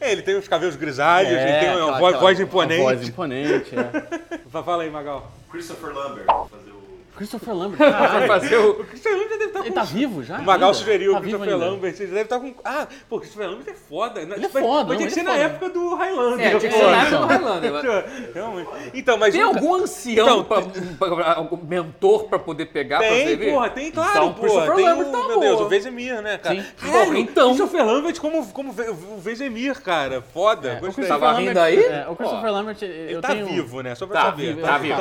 É, 0.00 0.10
ele 0.12 0.22
tem 0.22 0.36
os 0.36 0.48
cabelos 0.48 0.74
grisalhos, 0.76 1.30
ele 1.32 1.40
tem 1.44 1.68
uma 1.68 1.74
aquela- 1.74 1.98
voz, 1.98 2.14
aquela- 2.14 2.20
voz 2.20 2.38
uma 2.38 2.44
imponente. 2.44 2.82
Voz 2.82 3.08
imponente, 3.08 3.70
é. 3.78 4.40
Fala 4.62 4.82
aí, 4.82 4.90
Magal. 4.90 5.30
Christopher 5.50 5.94
Lambert, 5.94 6.26
fazer 6.26 6.70
o. 6.72 6.73
Christopher 7.16 7.54
Lambert, 7.54 7.78
caralho. 7.92 8.26
fazer 8.26 8.56
o. 8.56 8.70
O 8.80 8.84
Christopher 8.84 9.18
Lambert 9.18 9.30
deve 9.38 9.44
estar 9.46 9.58
com. 9.60 9.66
Ele 9.66 9.74
tá 9.74 9.82
vivo 9.84 10.22
já? 10.24 10.38
O 10.38 10.42
Magal 10.42 10.68
ainda? 10.70 10.78
sugeriu 10.78 11.12
tá 11.12 11.18
o 11.18 11.22
vivo 11.22 11.38
Christopher. 11.38 11.68
Lambert. 11.70 11.94
Ele 12.00 12.06
deve 12.08 12.20
estar 12.22 12.40
com. 12.40 12.54
Ah, 12.64 12.86
pô, 13.08 13.16
o 13.16 13.20
Christopher 13.20 13.48
Lambert 13.50 13.68
é 13.68 13.74
foda. 13.74 14.20
Ele 14.20 14.32
é 14.44 14.48
foda, 14.48 14.84
Vai 14.84 14.96
não, 14.96 14.96
ter 14.96 15.04
que 15.06 15.10
ser 15.12 15.20
ele 15.20 15.28
é 15.28 15.32
na 15.32 15.38
foda. 15.38 15.44
época 15.44 15.68
do 15.70 15.94
Highlander. 15.94 16.46
É, 16.46 16.58
tinha 16.58 16.72
que 16.72 16.76
ser 16.78 16.84
na 16.84 16.90
época 16.96 17.06
então. 17.06 17.20
do 17.20 17.26
Highlander. 17.26 17.72
mas- 17.72 17.84
Realmente. 18.34 18.70
Então, 18.94 19.16
mas. 19.18 19.32
Tem 19.34 19.42
algum 19.42 19.74
ancião, 19.74 20.26
Então, 20.26 20.44
pra, 20.44 20.62
pra- 20.98 21.16
pra- 21.16 21.34
algum 21.34 21.56
mentor 21.64 22.24
pra 22.24 22.38
poder 22.38 22.66
pegar 22.66 22.98
pra 22.98 23.08
Tem, 23.08 23.26
servir? 23.28 23.50
porra, 23.52 23.70
tem, 23.70 23.90
claro, 23.90 24.10
Então, 24.10 24.32
porra. 24.34 24.48
Christopher 24.48 24.74
Tem 24.74 24.84
Lambert 24.88 25.08
o, 25.08 25.12
tá 25.12 25.28
meu 25.28 25.40
Deus, 25.40 25.60
o 25.60 25.68
Vesemir, 25.68 26.20
né, 26.22 26.38
cara? 26.38 26.54
Sim. 26.56 26.64
Caralho, 26.80 27.16
então. 27.16 27.48
Christopher 27.54 27.86
Lambert 27.86 28.20
como, 28.20 28.46
como 28.48 28.70
o 28.70 29.18
Vesemir, 29.20 29.80
cara. 29.82 30.20
Foda. 30.20 30.68
É, 30.68 30.76
o 30.78 30.80
gostei. 30.80 31.06
Tava 31.06 31.32
rindo 31.34 31.58
aí? 31.60 31.78
É, 31.78 32.06
o 32.08 32.16
Christopher. 32.16 32.50
Lambert, 32.52 32.78
eu 32.82 32.88
Ele 32.88 33.20
tá 33.20 33.34
vivo, 33.34 33.80
né? 33.82 33.94
Só 33.94 34.06
pra 34.06 34.16
Tá 34.20 34.26
saber. 34.26 34.54
vivo, 34.54 34.66
tá 34.66 34.78
vivo. 34.78 34.96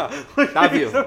Tá 0.53 0.67
vivo. 0.67 0.91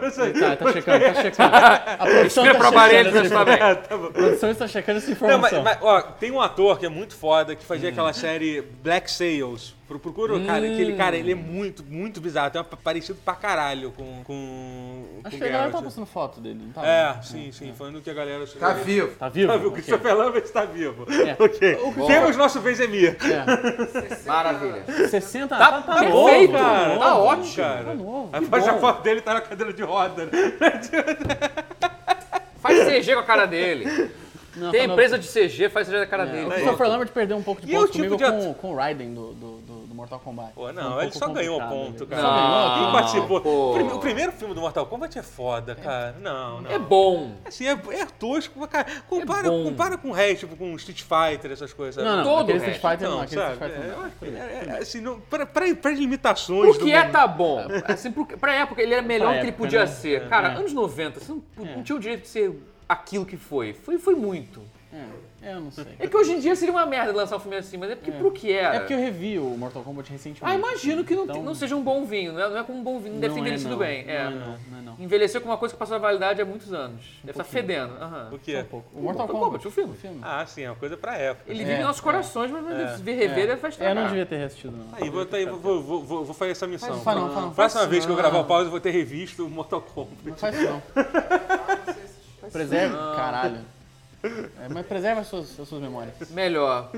Tá, 0.46 0.56
tá 0.56 0.72
checando, 0.72 0.95
tá 1.00 1.22
checando. 1.22 1.54
A 1.98 2.06
produção 2.06 2.42
Vira 2.44 2.54
tá 2.54 2.58
pro 2.60 2.68
aparelho 2.68 3.12
pra 3.12 3.24
saber. 3.28 3.58
Tá 3.88 3.96
bom. 3.96 4.06
A 4.06 4.10
produção 4.10 4.50
está 4.50 4.68
checando 4.68 4.98
essa 4.98 5.06
Não, 5.08 5.12
informação. 5.14 5.62
mas, 5.62 5.78
mas, 5.80 5.82
ó, 5.88 6.00
tem 6.02 6.30
um 6.30 6.40
ator 6.40 6.78
que 6.78 6.86
é 6.86 6.88
muito 6.88 7.14
foda 7.14 7.54
que 7.54 7.62
Hum. 7.62 7.66
fazia 7.66 7.88
aquela 7.90 8.12
série 8.12 8.62
Black 8.82 9.10
Sails. 9.10 9.74
Pro- 9.86 10.00
Procura, 10.00 10.40
cara, 10.44 10.66
aquele 10.66 10.96
cara, 10.96 11.16
ele 11.16 11.30
é 11.30 11.34
muito, 11.36 11.84
muito 11.84 12.20
bizarro. 12.20 12.50
Tem 12.50 12.60
uma, 12.60 12.64
parecido 12.64 13.16
pra 13.24 13.34
caralho 13.34 13.92
com. 13.92 14.24
com 14.24 15.04
Acho 15.24 15.36
com 15.36 15.42
que 15.42 15.48
a 15.48 15.52
galera 15.52 15.70
tá 15.70 15.80
postando 15.80 16.06
foto 16.06 16.40
dele, 16.40 16.60
não 16.64 16.72
tá? 16.72 16.84
É, 16.84 17.22
sim, 17.22 17.52
sim, 17.52 17.72
falando 17.72 18.00
que 18.00 18.10
a 18.10 18.14
galera. 18.14 18.44
Tá 18.58 18.72
vivo. 18.72 19.14
Tá 19.16 19.28
vivo? 19.28 19.46
Tá 19.52 19.58
vivo, 19.58 19.62
o 19.64 19.68
Ok. 19.68 19.82
Christopher 19.82 20.16
Lambert 20.16 20.44
está 20.44 20.64
vivo. 20.64 21.06
É. 21.12 21.36
Ok. 21.40 21.78
Temos 22.08 22.36
nosso 22.36 22.60
Vesemir. 22.60 23.16
É. 23.24 23.44
Maravilha. 24.26 24.82
60, 25.08 25.56
Tá 25.56 25.70
tá, 25.70 25.82
tá 25.82 25.94
perfeito, 26.00 26.52
novo, 26.52 26.64
cara. 26.64 26.88
novo, 26.88 27.00
Tá 27.00 27.18
ótimo. 27.18 27.56
Cara. 27.56 27.84
Tá 27.84 27.94
novo. 27.94 28.30
A 28.32 28.40
bom. 28.40 28.80
foto 28.80 29.02
dele 29.02 29.20
tá 29.20 29.34
na 29.34 29.40
cadeira 29.40 29.72
de 29.72 29.82
roda. 29.84 30.24
né? 30.26 30.32
Faz 32.58 32.84
CG 32.88 33.14
com 33.14 33.20
a 33.20 33.24
cara 33.24 33.46
dele. 33.46 34.10
Não, 34.56 34.70
Tem 34.70 34.86
tá 34.86 34.92
empresa 34.92 35.18
de 35.18 35.28
CG, 35.28 35.68
faz 35.68 35.86
CG 35.86 35.98
da 35.98 36.06
cara 36.06 36.22
É, 36.24 36.32
dele. 36.32 36.46
o 36.46 36.50
Christopher 36.50 36.88
Lambert 36.88 37.10
perdeu 37.10 37.36
um 37.36 37.42
pouco 37.42 37.60
de 37.60 37.74
é 37.74 37.78
ponto 37.78 37.92
tipo 37.92 38.04
comigo 38.04 38.16
de 38.16 38.24
com, 38.46 38.54
com 38.54 38.72
o 38.72 38.74
Raiden 38.74 39.12
do- 39.12 39.34
do 39.34 39.58
Mortal 40.06 40.20
Kombat. 40.20 40.52
Pô, 40.54 40.72
não, 40.72 40.96
um 40.96 41.02
ele 41.02 41.12
só 41.12 41.28
ganhou 41.28 41.60
ponto, 41.60 42.04
ali. 42.04 42.06
cara. 42.06 42.22
Só 42.22 42.30
ganhou? 42.34 42.74
Quem 42.74 42.82
Não. 42.84 42.92
participou? 42.92 43.40
pô. 43.40 43.70
O 43.70 43.74
prime- 43.74 43.92
O 43.92 43.98
primeiro 43.98 44.32
filme 44.32 44.54
do 44.54 44.60
Mortal 44.60 44.86
Kombat 44.86 45.18
é 45.18 45.22
foda, 45.22 45.74
cara. 45.74 46.14
Não, 46.20 46.60
não. 46.62 46.70
É 46.70 46.78
bom. 46.78 47.32
Assim, 47.44 47.66
é, 47.66 47.72
é 47.90 48.06
tosco, 48.06 48.54
mas, 48.58 48.70
cara. 48.70 48.86
Compara, 49.08 49.48
É 49.48 49.50
bom. 49.50 49.64
compara 49.64 49.98
com 49.98 50.10
o 50.10 50.12
resto, 50.12 50.40
tipo, 50.46 50.56
com 50.56 50.74
Street 50.76 51.02
Fighter, 51.02 51.50
essas 51.50 51.72
coisas. 51.72 52.02
Não, 52.04 52.18
não, 52.18 52.24
Todo 52.24 52.42
aquele 52.42 52.58
o 52.58 52.70
Street 52.70 52.80
Fighter 52.80 53.08
não, 53.10 53.16
Não? 53.18 53.24
Street 53.24 53.52
Fighter 53.52 53.70
É, 53.70 53.88
não. 53.88 54.06
é- 54.38 54.76
é- 54.76 54.78
assim, 54.82 55.00
não, 55.00 55.20
para, 55.20 55.44
para, 55.44 55.74
para 55.74 55.90
as 55.90 55.98
limitações 55.98 56.76
O 56.76 56.78
do 56.78 56.84
que 56.84 56.92
é 56.92 57.02
tá 57.08 57.26
bom. 57.26 57.60
Assim, 57.88 58.12
pro- 58.12 58.26
pra 58.26 58.54
época, 58.54 58.80
ele 58.82 58.94
era 58.94 59.02
melhor 59.02 59.26
Pra 59.28 59.34
do 59.38 59.40
que 59.40 59.46
ele 59.46 59.52
podia 59.56 59.80
né? 59.80 59.86
ser. 59.86 60.28
Cara, 60.28 60.48
É. 60.48 60.56
anos 60.56 60.72
90, 60.72 61.18
você 61.20 61.32
não, 61.32 61.42
não 61.56 61.80
É. 61.80 61.82
tinha 61.82 61.96
o 61.96 62.00
direito 62.00 62.22
de 62.22 62.28
ser 62.28 62.52
aquilo 62.88 63.24
que 63.26 63.36
foi. 63.36 63.72
Foi, 63.72 63.98
foi 63.98 64.14
muito. 64.14 64.62
É, 65.42 65.52
eu 65.52 65.60
não 65.60 65.70
sei. 65.70 65.84
É 65.98 66.06
que 66.06 66.16
hoje 66.16 66.32
em 66.32 66.40
dia 66.40 66.56
seria 66.56 66.72
uma 66.72 66.86
merda 66.86 67.12
lançar 67.12 67.36
um 67.36 67.40
filme 67.40 67.56
assim, 67.58 67.76
mas 67.76 67.90
é 67.90 67.94
porque 67.96 68.10
pro 68.12 68.30
que 68.32 68.50
era. 68.50 68.76
É 68.76 68.78
porque 68.78 68.94
eu 68.94 68.98
revi 68.98 69.38
o 69.38 69.42
Mortal 69.50 69.82
Kombat 69.82 70.10
recentemente. 70.10 70.40
Ah, 70.42 70.54
imagino 70.58 71.04
que 71.04 71.14
não, 71.14 71.24
Então- 71.24 71.42
não 71.42 71.54
seja 71.54 71.76
um 71.76 71.82
bom 71.82 72.06
vinho. 72.06 72.32
Não 72.32 72.40
é, 72.40 72.48
não 72.48 72.56
é 72.58 72.62
como 72.64 72.78
um 72.78 72.82
bom 72.82 72.98
vinho, 72.98 73.14
não 73.14 73.20
deve 73.20 73.34
ter 73.34 73.40
é, 73.40 73.42
envelhecido 73.42 73.70
não. 73.72 73.76
bem. 73.78 74.06
Não 74.06 74.12
É. 74.12 74.16
é, 74.16 74.24
não, 74.30 74.38
não 74.70 74.78
é, 74.78 74.82
não. 74.82 74.96
Envelheceu 74.98 75.42
com 75.42 75.48
uma 75.50 75.58
coisa 75.58 75.74
que 75.74 75.78
passou 75.78 75.96
a 75.96 75.98
validade 75.98 76.40
há 76.40 76.46
muitos 76.46 76.72
anos. 76.72 77.02
Deve 77.22 77.32
estar 77.32 77.44
pouquinho. 77.44 77.62
fedendo. 77.62 77.92
Aham. 78.02 78.28
O 78.32 78.38
quê? 78.38 78.56
Um 78.58 78.64
pouco. 78.64 78.88
O 78.98 79.02
Mortal 79.02 79.26
Mortal 79.26 79.26
Kombat, 79.26 79.44
Kombat, 79.64 79.68
o 79.68 79.70
filme. 79.70 79.96
filme. 79.96 80.20
Ah, 80.22 80.46
sim, 80.46 80.62
é 80.62 80.70
uma 80.70 80.76
coisa 80.76 80.96
pra 80.96 81.14
época. 81.18 81.50
Ele 81.52 81.62
É, 81.62 81.66
vive 81.66 81.80
em 81.80 81.84
nossos 81.84 82.00
é. 82.00 82.04
corações, 82.04 82.50
mas 82.50 82.70
É. 82.70 82.96
se 82.96 83.02
ver 83.02 83.12
rever, 83.16 83.44
É. 83.44 83.46
deve 83.48 83.60
faz 83.60 83.78
É, 83.78 83.90
eu 83.90 83.94
não 83.94 84.06
devia 84.06 84.24
ter 84.24 84.36
reassistido, 84.38 84.74
não. 84.74 84.86
Aí, 84.92 85.10
vou, 85.10 85.26
tá 85.26 85.36
aí, 85.36 85.44
vou, 85.44 85.82
vou, 85.82 86.02
vou, 86.02 86.24
vou 86.24 86.34
fazer 86.34 86.52
essa 86.52 86.66
missão. 86.66 86.98
Faz- 87.00 87.18
não, 87.18 87.28
faz 87.30 87.44
não. 87.44 87.52
Próxima 87.52 87.86
vez 87.86 88.06
que 88.06 88.10
eu 88.10 88.16
não. 88.16 88.22
gravar 88.22 88.38
o 88.38 88.44
pause, 88.44 88.64
eu 88.64 88.70
vou 88.70 88.80
ter 88.80 88.92
revisto 88.92 89.44
o 89.44 89.50
Mortal 89.50 89.82
Kombat. 89.82 90.16
Não 90.24 90.36
faz 90.36 90.56
isso, 90.56 90.64
não. 90.72 90.82
Preserve, 92.56 92.94
caralho. 93.16 93.58
É, 94.24 94.68
mas 94.70 94.86
preserve 94.86 95.20
as 95.20 95.26
suas, 95.28 95.60
as 95.60 95.68
suas 95.68 95.80
memórias. 95.82 96.14
Melhor. 96.30 96.90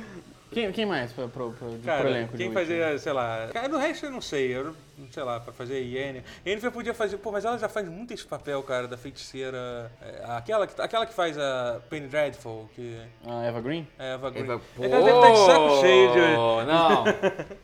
Quem, 0.51 0.73
quem 0.73 0.87
mais 0.87 1.13
pro, 1.13 1.29
pro, 1.29 1.53
pro, 1.53 1.69
de- 1.71 1.77
pro 1.77 1.85
Cara, 1.85 2.09
elenco? 2.09 2.37
quem 2.37 2.51
de 2.51 2.57
Witcher? 2.57 2.79
fazia, 2.79 2.99
sei 2.99 3.13
lá. 3.13 3.49
Cara, 3.53 3.69
no 3.69 3.77
resto 3.79 4.07
eu 4.07 4.11
não 4.13 4.21
sei. 4.21 4.55
Eu, 4.57 4.65
não- 4.65 4.75
sei 5.11 5.23
lá, 5.23 5.39
pra 5.41 5.53
fazer 5.53 5.79
Yennefer. 5.81 6.23
Yennefer 6.47 6.71
podia 6.73 6.95
fazer. 6.95 7.19
Pô, 7.19 7.31
mas 7.33 7.45
ela 7.45 7.59
já 7.59 7.69
faz 7.69 7.89
muito 7.89 8.13
esse 8.15 8.27
papel, 8.27 8.63
cara, 8.63 8.87
da 8.89 8.97
feiticeira. 8.97 9.91
é, 10.03 10.25
aquela, 10.29 10.67
que, 10.67 10.81
aquela 10.81 11.07
que 11.07 11.15
faz 11.15 11.37
a 11.39 11.81
Penny 11.89 12.09
Dreadful, 12.09 12.69
que. 12.75 12.97
A 13.27 13.45
Eva 13.45 13.61
Green? 13.61 13.87
É 13.99 14.15
Eva 14.15 14.31
Green. 14.31 14.45
Eva- 14.45 14.61
É 14.81 14.89
que 14.89 14.95
ela 14.95 15.05
deve 15.05 15.19
estar 15.19 15.31
de 15.33 15.39
saco 15.47 15.81
cheio 15.81 16.13
de. 16.13 16.21
Pô, 16.35 16.63
Não. 16.65 17.05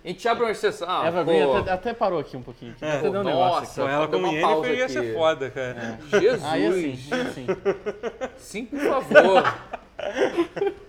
A 0.04 0.08
gente 0.08 0.28
abre 0.28 0.44
uma 0.44 0.50
exceção. 0.52 0.88
Ah, 0.90 1.06
Eva 1.06 1.24
pô. 1.24 1.30
Green 1.30 1.56
até, 1.60 1.70
até 1.72 1.94
parou 1.94 2.18
aqui 2.20 2.36
um 2.36 2.42
pouquinho. 2.42 2.72
Aqui. 2.72 2.84
Até 2.84 3.10
deu 3.10 3.20
um 3.20 3.24
negócio 3.24 3.60
nossa. 3.60 3.82
Com 3.82 3.88
ela 3.88 4.08
como 4.08 4.26
Yennefer 4.28 4.74
ia 4.78 4.88
ser 4.88 5.14
foda, 5.14 5.50
cara. 5.50 5.98
Jesus. 6.10 6.44
aqui. 6.44 6.54
Aí 6.54 6.66
assim, 6.66 6.98
assim. 7.12 7.46
Sim, 8.36 8.64
por 8.66 8.80
favor. 8.80 9.42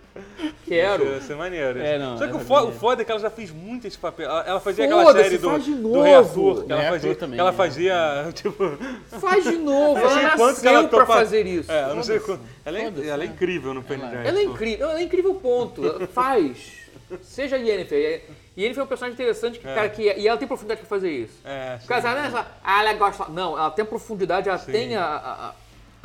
Quero. 0.66 1.06
Ia 1.06 1.22
ser 1.22 1.36
maneiro. 1.36 1.80
É, 1.80 1.98
não, 2.00 2.18
Só 2.18 2.26
que 2.28 2.34
o, 2.34 2.38
Eva 2.38 2.46
fo- 2.46 2.56
Green 2.56 2.66
o 2.68 2.70
é. 2.70 2.74
foda 2.74 3.02
é 3.02 3.06
que 3.06 3.12
ela 3.12 3.20
já 3.20 3.30
fez 3.30 3.52
muito 3.52 3.88
esse 3.88 3.98
papel. 3.98 4.30
Ela, 4.30 4.44
ela 4.48 4.60
fazia 4.60 4.86
aquela 4.86 5.12
série 5.14 5.38
do, 5.38 5.50
faz 5.50 5.64
de 5.66 5.74
do 5.76 5.82
novo. 5.82 6.02
Rei 6.02 6.14
Arthur, 6.16 6.66
que 6.66 6.72
ela 6.72 6.84
fazia, 6.90 7.16
também, 7.16 7.36
que 7.36 7.40
ela 7.42 7.50
é. 7.50 7.54
fazia, 7.54 8.30
tipo... 8.34 8.78
Faz 9.20 9.44
de 9.44 9.58
novo. 9.58 10.00
não 10.02 10.10
sei 10.10 10.24
Ela 10.24 10.36
quanto 10.38 10.62
que 10.62 10.68
ela 10.68 10.82
nasceu 10.82 10.90
pra 10.90 11.00
topa- 11.06 11.14
fazer 11.14 11.46
isso. 11.46 11.72
É, 11.72 11.90
eu 11.90 11.96
não 11.96 12.04
sei 12.04 12.20
quanto. 12.20 12.42
Ela 12.66 12.80
é, 12.80 12.84
Foda-se, 12.86 13.10
ela 13.10 13.24
é 13.24 13.28
incrível 13.28 13.74
no 13.74 13.84
Penny 13.84 14.02
Ela 14.04 14.10
é. 14.12 14.12
Dreadful. 14.22 14.30
Ela 14.30 14.40
é 14.40 14.44
incrível. 14.44 14.90
Ela 14.90 15.00
é 15.00 15.04
incrível, 15.04 15.36
ponto. 15.36 16.08
Faz. 16.14 16.74
Seja 17.22 17.56
Yennefer. 17.58 18.24
Yennefer 18.58 18.82
é 18.82 18.84
um 18.84 18.88
personagem 18.88 19.14
interessante, 19.14 19.60
que, 19.60 19.66
cara, 19.66 19.90
que, 19.90 20.02
e 20.02 20.28
ela 20.28 20.38
tem 20.38 20.48
profundidade 20.48 20.80
pra 20.80 20.90
fazer 20.90 21.12
isso. 21.12 21.34
É, 21.46 21.78
Porque 21.78 21.94
ela 21.94 22.16
não 22.16 22.26
é 22.26 22.32
só, 22.32 22.46
ah, 22.64 22.82
ela 22.84 22.94
gosta. 22.94 23.26
Não, 23.30 23.58
ela 23.58 23.70
tem 23.70 23.86
profundidade, 23.86 24.50
ela 24.50 24.58
Sim. 24.58 24.72
tem 24.72 24.96
a. 24.96 25.04
a- 25.04 25.48
a- 25.50 25.54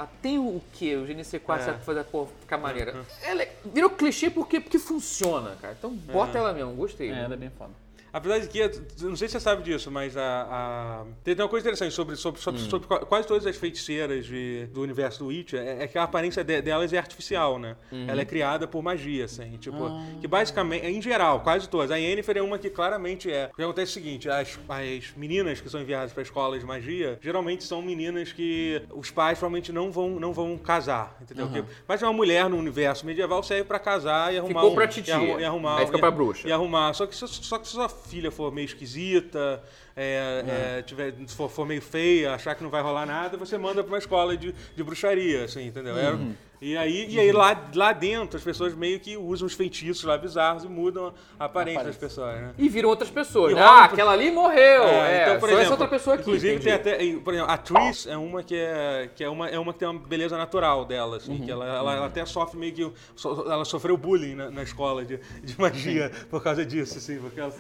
ela 0.01 0.09
tem 0.23 0.39
o 0.39 0.61
que? 0.73 0.97
O 0.97 1.05
GNC 1.05 1.39
4 1.41 1.63
É. 1.63 1.67
sabe 1.73 1.85
fazer 1.85 2.01
a 2.01 2.05
porra 2.05 2.29
ficar 2.41 2.57
maneira. 2.59 3.05
Ela 3.23 3.43
é- 3.43 3.53
virou 3.65 3.91
clichê 3.91 4.31
porque, 4.31 4.59
porque 4.59 4.79
funciona, 4.79 5.57
cara. 5.61 5.75
Então 5.79 5.91
bota 5.91 6.39
ela 6.39 6.53
mesmo, 6.55 6.73
gostei. 6.73 7.11
É, 7.11 7.25
ela 7.25 7.35
é 7.35 7.37
bem 7.37 7.51
foda. 7.51 7.71
Apesar 8.13 8.39
de 8.39 8.49
que, 8.49 8.59
eu 8.59 8.71
não 9.03 9.17
sei 9.17 9.29
se 9.29 9.33
você 9.33 9.41
sabe 9.41 9.63
disso, 9.63 9.91
mas 9.91 10.17
a, 10.17 10.23
a- 10.23 11.05
tem 11.23 11.35
uma 11.35 11.49
coisa 11.49 11.65
interessante 11.65 11.95
sobre, 11.95 12.17
sobre, 12.17 12.41
sobre, 12.41 12.61
sobre 12.61 12.87
qua- 12.89 13.01
quase 13.07 13.27
todas 13.29 13.47
as 13.47 13.57
feiticeiras 13.57 14.27
de- 14.27 14.67
do 14.67 14.83
universo 14.83 15.21
do 15.21 15.27
Witcher, 15.27 15.61
é, 15.61 15.85
é 15.85 15.87
que 15.87 15.97
a 15.99 16.03
aparência 16.03 16.43
de- 16.43 16.61
delas 16.63 16.93
é 16.93 16.99
artificial, 16.99 17.59
né? 17.59 17.77
Ela 18.09 18.23
é 18.23 18.25
criada 18.25 18.67
por 18.67 18.83
magia, 18.83 19.25
assim, 19.27 19.57
tipo, 19.59 19.77
que 20.21 20.27
basicamente, 20.27 20.87
em 20.87 21.01
geral, 21.01 21.41
quase 21.41 21.69
todas. 21.69 21.91
A 21.91 21.97
Yennefer 21.97 22.37
é 22.39 22.43
uma 22.43 22.59
que 22.59 22.69
claramente 22.71 23.31
é. 23.31 23.51
O 23.53 23.57
que 23.57 23.63
acontece 23.63 23.99
é 23.99 24.01
o 24.01 24.05
seguinte, 24.05 24.29
as, 24.29 24.59
as 24.69 25.13
meninas 25.17 25.61
que 25.61 25.69
são 25.69 25.81
enviadas 25.81 26.13
para 26.13 26.23
escolas 26.23 26.61
de 26.61 26.67
magia, 26.67 27.19
geralmente 27.23 27.65
são 27.65 27.81
meninas 27.83 28.33
que 28.33 28.83
os 28.95 29.11
pais 29.11 29.39
provavelmente 29.39 29.73
não 29.73 29.91
vão, 29.93 30.11
não 30.21 30.33
vão 30.33 30.57
casar, 30.59 31.17
entendeu? 31.21 31.47
Porque- 31.49 31.65
mas 31.87 32.03
uma 32.03 32.13
mulher 32.13 32.49
no 32.49 32.57
universo 32.57 33.07
medieval 33.07 33.43
serve 33.43 33.65
para 33.65 33.79
casar 33.79 34.33
e 34.35 34.39
arrumar 34.39 34.61
Ficou 34.61 34.73
um- 34.73 34.75
pra 34.75 34.85
e 34.85 34.89
titia. 34.89 35.15
e 35.41 35.45
arrumar 35.45 35.79
Aí 35.79 35.87
fica 35.87 35.99
e- 35.99 36.01
pra 36.01 36.11
bruxa. 36.11 36.49
e 36.49 36.53
arrumar. 36.53 36.93
Só 36.95 37.07
que, 37.07 37.15
só, 37.15 37.27
só 37.27 37.59
que 37.59 37.69
só, 37.69 37.89
filha 38.01 38.31
for 38.31 38.53
meio 38.53 38.65
esquisita, 38.67 39.63
é, 39.97 40.79
é, 40.79 40.83
tiver, 40.83 41.15
se 41.27 41.35
for, 41.37 41.49
for 41.51 41.67
meio 41.67 41.83
feia, 41.83 42.35
achar 42.35 42.55
que 42.55 42.63
não 42.63 42.71
vai 42.71 42.83
rolar 42.83 43.07
nada, 43.07 43.37
você 43.37 43.57
manda 43.59 43.83
pra 43.83 43.93
uma 43.93 43.99
escola 43.99 44.37
de, 44.37 44.53
de 44.75 44.83
bruxaria, 44.83 45.45
assim, 45.45 45.67
entendeu? 45.67 45.97
Era- 45.97 46.19
e 46.63 46.77
aí, 46.77 47.07
e 47.09 47.19
aí 47.19 47.33
lá, 47.33 47.59
lá 47.75 47.91
dentro 47.91 48.37
as 48.37 48.45
pessoas 48.45 48.75
meio 48.75 49.01
que 49.01 49.17
usam 49.17 49.47
os 49.47 49.55
feitiços 49.55 50.05
lá 50.05 50.19
bizarros 50.19 50.63
e 50.63 50.69
mudam 50.69 51.11
a 51.39 51.47
aparência 51.47 51.85
das 51.85 51.97
pessoas, 51.97 52.35
né? 52.39 52.53
E 52.59 52.69
viram 52.69 52.91
outras 52.91 53.09
pessoas. 53.09 53.55
Né? 53.55 53.63
Ah, 53.63 53.85
aquela 53.85 54.13
ali 54.13 54.31
morreu. 54.31 54.83
É, 54.83 55.23
então, 55.23 55.41
por 55.41 55.49
só 55.49 55.55
essa 55.55 55.61
exemplo, 55.63 55.71
outra 55.71 55.89
pessoa 55.89 56.15
aqui. 56.17 56.23
Inclusive, 56.25 56.53
entendi. 56.57 56.65
tem 56.65 56.75
até. 56.75 57.19
Por 57.21 57.33
exemplo, 57.33 57.51
a 57.51 57.57
Tris 57.57 58.07
é 58.07 58.15
uma 58.19 58.43
que 58.43 58.55
é, 58.55 59.09
que 59.17 59.25
é, 59.25 59.29
uma, 59.31 59.49
é 59.49 59.59
uma 59.59 59.73
que 59.73 59.79
tem 59.79 59.89
uma 59.89 59.99
beleza 60.01 60.37
natural 60.37 60.85
dela, 60.85 61.17
assim, 61.17 61.33
Uhum. 61.39 61.45
que 61.47 61.51
ela, 61.51 61.65
ela, 61.67 61.97
ela 61.97 62.07
até 62.09 62.27
sofre 62.27 62.59
meio 62.59 62.75
que. 62.75 62.83
Ela 63.25 63.65
sofreu 63.65 63.97
bullying 63.97 64.35
na, 64.35 64.51
na 64.51 64.63
escola 64.63 65.03
de, 65.03 65.19
de 65.43 65.59
magia 65.59 66.13
por 66.29 66.43
causa 66.43 66.63
disso, 66.63 66.99
assim, 66.99 67.19
porque 67.21 67.41
ela. 67.41 67.55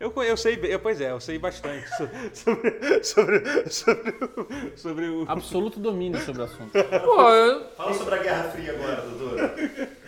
Eu, 0.00 0.12
eu 0.22 0.36
sei, 0.36 0.58
eu, 0.64 0.78
pois 0.80 1.00
é, 1.00 1.10
eu 1.10 1.20
sei 1.20 1.38
bastante 1.38 1.86
so- 1.96 2.08
sobre, 2.34 3.04
sobre, 3.04 3.70
sobre, 3.70 4.10
o- 4.10 4.72
sobre 4.76 5.08
o. 5.08 5.24
Absoluto 5.28 5.78
domínio 5.80 6.20
sobre 6.20 6.42
o 6.42 6.44
assunto. 6.44 6.72
Pô, 6.72 7.30
eu- 7.30 7.62
Fala 7.76 7.92
sobre 7.94 8.14
a 8.14 8.18
Guerra 8.18 8.44
Fria 8.44 8.72
agora, 8.72 9.02
doutor. 9.02 9.50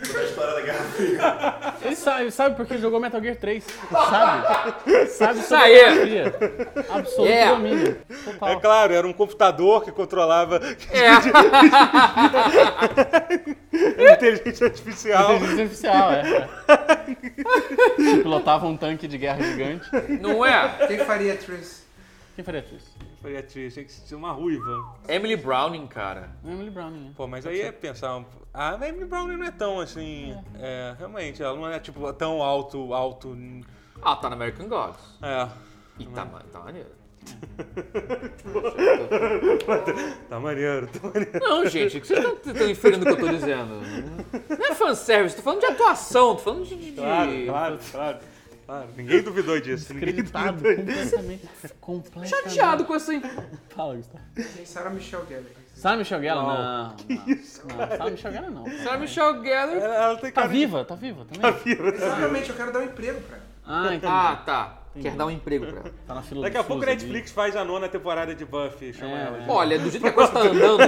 Sobre 0.03 0.21
a 0.21 0.25
história 0.25 0.53
da 0.53 0.61
Guerra 0.61 0.83
Fria. 0.83 1.73
Ele 1.83 1.95
sabe, 1.95 2.31
sabe 2.31 2.55
porque 2.55 2.77
jogou 2.77 2.99
Metal 2.99 3.21
Gear 3.21 3.37
3. 3.37 3.63
Sabe. 3.91 5.07
Sabe 5.07 5.39
sobre 5.41 5.63
aí. 5.63 5.79
a 5.79 5.91
Guerra 5.91 6.01
Fria. 6.05 6.35
Absoluto 6.89 7.29
Yeah. 7.29 7.55
domínio. 7.55 7.97
Total. 8.25 8.49
É 8.49 8.55
claro, 8.59 8.93
era 8.93 9.07
um 9.07 9.13
computador 9.13 9.83
que 9.83 9.91
controlava 9.91 10.59
é. 10.91 11.09
inteligência 14.13 14.67
artificial. 14.67 15.35
Inteligência 15.35 15.91
artificial, 15.91 16.11
é. 16.11 16.47
Que 17.15 18.17
pilotava 18.23 18.65
um 18.67 18.77
tanque 18.77 18.94
de 18.97 19.17
guerra 19.17 19.41
gigante. 19.43 19.89
Não 20.21 20.45
é? 20.45 20.87
Quem 20.87 20.99
faria 20.99 21.35
Tris? 21.35 21.85
Quem 22.35 22.43
faria 22.43 22.65
isso? 22.75 22.93
Foi 23.21 23.37
a 23.37 23.41
Tris, 23.43 23.73
tinha 23.73 23.85
que 23.85 23.91
ser 23.91 24.15
uma 24.15 24.31
ruiva. 24.31 24.93
Emily 25.07 25.35
Browning, 25.37 25.87
cara. 25.87 26.29
Emily 26.45 26.69
Browning. 26.69 27.05
né? 27.05 27.11
Pô, 27.15 27.27
mas 27.27 27.45
aí 27.47 27.61
é 27.61 27.71
pensar. 27.71 28.17
um- 28.17 28.25
A 28.53 28.73
Emily 28.87 29.05
Browning 29.05 29.37
não 29.37 29.45
é 29.45 29.51
tão 29.51 29.79
assim. 29.79 30.35
É, 30.59 30.95
realmente, 30.97 31.41
ela 31.41 31.55
não 31.57 31.67
é 31.69 31.79
tipo 31.79 32.11
tão 32.13 32.41
alto, 32.43 32.93
alto. 32.93 33.35
Ah, 34.01 34.15
tá 34.15 34.29
no 34.29 34.35
American 34.35 34.67
Gods. 34.67 34.99
É. 35.21 35.47
E 35.97 36.05
tá, 36.07 36.25
ma- 36.25 36.43
tá 36.51 36.59
maneiro. 36.59 36.89
Tá 40.29 40.39
maneiro, 40.39 40.87
tá 40.87 41.07
maneiro. 41.07 41.39
Não, 41.39 41.65
gente, 41.67 41.97
o 41.97 42.01
que 42.01 42.07
vocês 42.07 42.23
estão 42.45 42.69
inferindo 42.69 43.03
o 43.03 43.05
que 43.15 43.21
eu 43.21 43.25
tô 43.27 43.33
dizendo? 43.33 43.81
Não 44.49 44.65
é 44.65 44.75
fanservice, 44.75 45.35
tô 45.35 45.41
falando 45.41 45.59
de 45.61 45.65
atuação, 45.67 46.35
tô 46.35 46.41
falando 46.41 46.65
de. 46.65 46.75
de- 46.75 46.91
de- 46.91 46.97
Claro, 46.97 47.31
claro, 47.45 47.79
claro. 47.91 48.17
Claro. 48.65 48.89
Ninguém 48.97 49.21
duvidou 49.21 49.59
disso. 49.59 49.93
Ninguém 49.93 50.09
Acreditado 50.09 50.61
duvidou 50.61 50.85
disso. 50.85 51.11
completamente. 51.11 51.49
completamente. 51.79 52.29
Chateado 52.29 52.85
com 52.85 52.95
essa. 52.95 53.11
Fala, 53.69 53.95
Gustavo. 53.95 54.23
Tem 54.35 54.65
Sarah 54.65 54.89
Michelle 54.89 55.25
Gellar. 55.27 55.45
Sarah 55.75 55.97
Michelle 55.97 56.23
Gellar? 56.23 56.45
Não. 56.47 56.95
não. 57.09 57.25
não. 57.27 57.43
Sarah 57.43 58.09
Michelle 58.11 58.33
Gellar 58.35 58.51
não. 58.51 58.63
cara. 58.63 58.83
Sarah 58.83 58.97
Michelle 58.97 59.43
Gellar. 59.43 59.75
Ela, 59.77 59.95
ela 59.95 60.17
tem 60.17 60.31
Tá 60.31 60.41
cara 60.41 60.47
de- 60.53 60.59
viva, 60.59 60.85
tá 60.85 60.95
viva 60.95 61.25
também. 61.25 61.53
Exatamente, 61.93 62.49
eu 62.49 62.55
quero 62.55 62.71
dar 62.73 62.79
um 62.79 62.83
emprego 62.83 63.21
pra 63.21 63.37
ela. 63.37 63.45
Ah, 63.67 63.87
entendi. 63.87 64.05
Ah, 64.07 64.43
tá. 64.45 64.77
Quer 65.01 65.11
dar 65.11 65.25
um 65.25 65.31
emprego 65.31 65.65
pra 65.65 65.79
ela. 65.81 65.91
Tá 66.07 66.15
na 66.15 66.21
fila 66.21 66.41
Daqui 66.43 66.57
a 66.57 66.63
pouco 66.63 66.81
a 66.83 66.85
SUS 66.85 66.91
ali. 66.93 67.01
Netflix 67.03 67.31
faz 67.31 67.55
a 67.55 67.63
nona 67.65 67.87
temporada 67.89 68.33
de 68.33 68.45
Buffy, 68.45 68.93
chama 68.93 69.11
É, 69.19 69.23
ela. 69.27 69.39
de- 69.39 69.49
Olha, 69.49 69.77
do 69.79 69.89
jeito 69.89 70.03
que 70.03 70.09
a 70.09 70.13
coisa 70.13 70.31
tá 70.31 70.39
andando, 70.47 70.81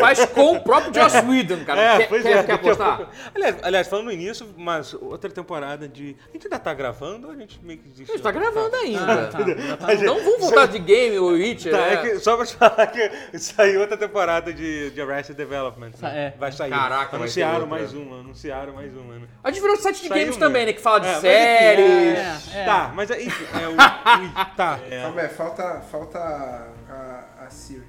faz 0.00 0.24
com 0.26 0.52
o 0.56 0.60
próprio 0.60 0.94
Joss 0.94 1.16
Whedon, 1.26 1.64
cara. 1.64 1.80
É, 1.80 1.96
quer, 1.98 2.08
pois 2.08 2.22
quer, 2.22 2.36
é. 2.38 2.42
quer 2.44 2.52
a 2.52 2.54
apostar? 2.54 2.96
pouco- 2.96 3.12
Aliás, 3.34 3.56
aliás, 3.62 3.88
falando 3.88 4.10
nisso, 4.10 4.48
mas 4.56 4.94
outra 4.94 5.30
temporada 5.30 5.86
de. 5.86 6.16
A 6.30 6.32
gente 6.32 6.46
ainda 6.46 6.58
tá 6.58 6.72
gravando 6.72 7.26
ou 7.28 7.32
a 7.32 7.36
gente 7.36 7.60
meio 7.62 7.78
que 7.78 7.84
A 7.88 7.90
desistiu? 7.90 8.14
gente 8.14 8.22
tá 8.22 8.30
gravando 8.32 8.74
Ah, 8.74 8.78
ainda. 8.80 9.26
tá. 9.26 9.38
Já 9.38 9.76
tá 9.76 9.94
Então 9.94 10.14
vamos 10.24 10.40
voltar 10.40 10.66
de 10.66 10.78
game 10.78 11.18
ou 11.18 11.30
Witcher. 11.32 11.72
Tá, 11.72 11.78
é. 11.88 11.92
é 11.94 11.96
que, 11.98 12.18
só 12.20 12.36
pra 12.36 12.46
te 12.46 12.56
falar 12.56 12.86
que 12.86 13.38
saiu 13.38 13.80
outra 13.80 13.96
temporada 13.96 14.52
de, 14.52 14.90
de 14.90 15.00
Arrested 15.00 15.36
Development. 15.36 15.92
né? 16.00 16.26
É. 16.28 16.34
Vai 16.38 16.52
sair. 16.52 16.70
Caraca, 16.70 17.10
vai 17.10 17.20
anunciaram 17.20 17.66
mais 17.66 17.92
uma, 17.92 18.20
anunciaram 18.20 18.72
mais 18.72 18.94
uma, 18.96 19.14
né? 19.16 19.26
A 19.44 19.50
gente 19.50 19.60
virou 19.60 19.76
site 19.76 19.96
de 20.02 20.08
Saiu 20.08 20.10
games 20.10 20.26
mesmo. 20.28 20.40
também, 20.40 20.66
né? 20.66 20.72
Que 20.72 20.80
fala 20.80 21.00
de 21.00 21.08
É, 21.08 21.14
séries. 21.20 22.54
É, 22.54 22.60
é. 22.60 22.64
Tá, 22.64 22.92
mas 22.94 23.10
é, 23.10 23.22
enfim, 23.22 23.41
é 23.44 23.68
o, 23.68 23.76
Tá, 24.56 24.78
é 24.90 25.02
Calma 25.02 25.20
aí, 25.20 25.28
falta, 25.28 25.80
falta 25.90 26.18
a, 26.18 27.44
a 27.44 27.50
Siri. 27.50 27.84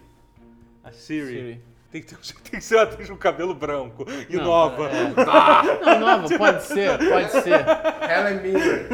a 0.83 0.91
Siri. 0.91 1.25
Siri. 1.27 1.73
Tem 1.91 2.01
que, 2.01 2.07
ter, 2.07 2.17
tem 2.49 2.59
que 2.59 2.61
ser 2.65 2.75
uma 2.75 2.83
atriz 2.83 3.07
com 3.07 3.15
cabelo 3.15 3.53
branco 3.53 4.03
e 4.27 4.35
Não, 4.35 4.45
nova. 4.45 4.89
Não, 4.89 5.99
nova, 5.99 6.27
pode 6.37 6.63
ser, 6.63 6.97
pode 6.97 7.29
ser. 7.29 7.63
Helen 8.09 8.41
Miller. 8.41 8.87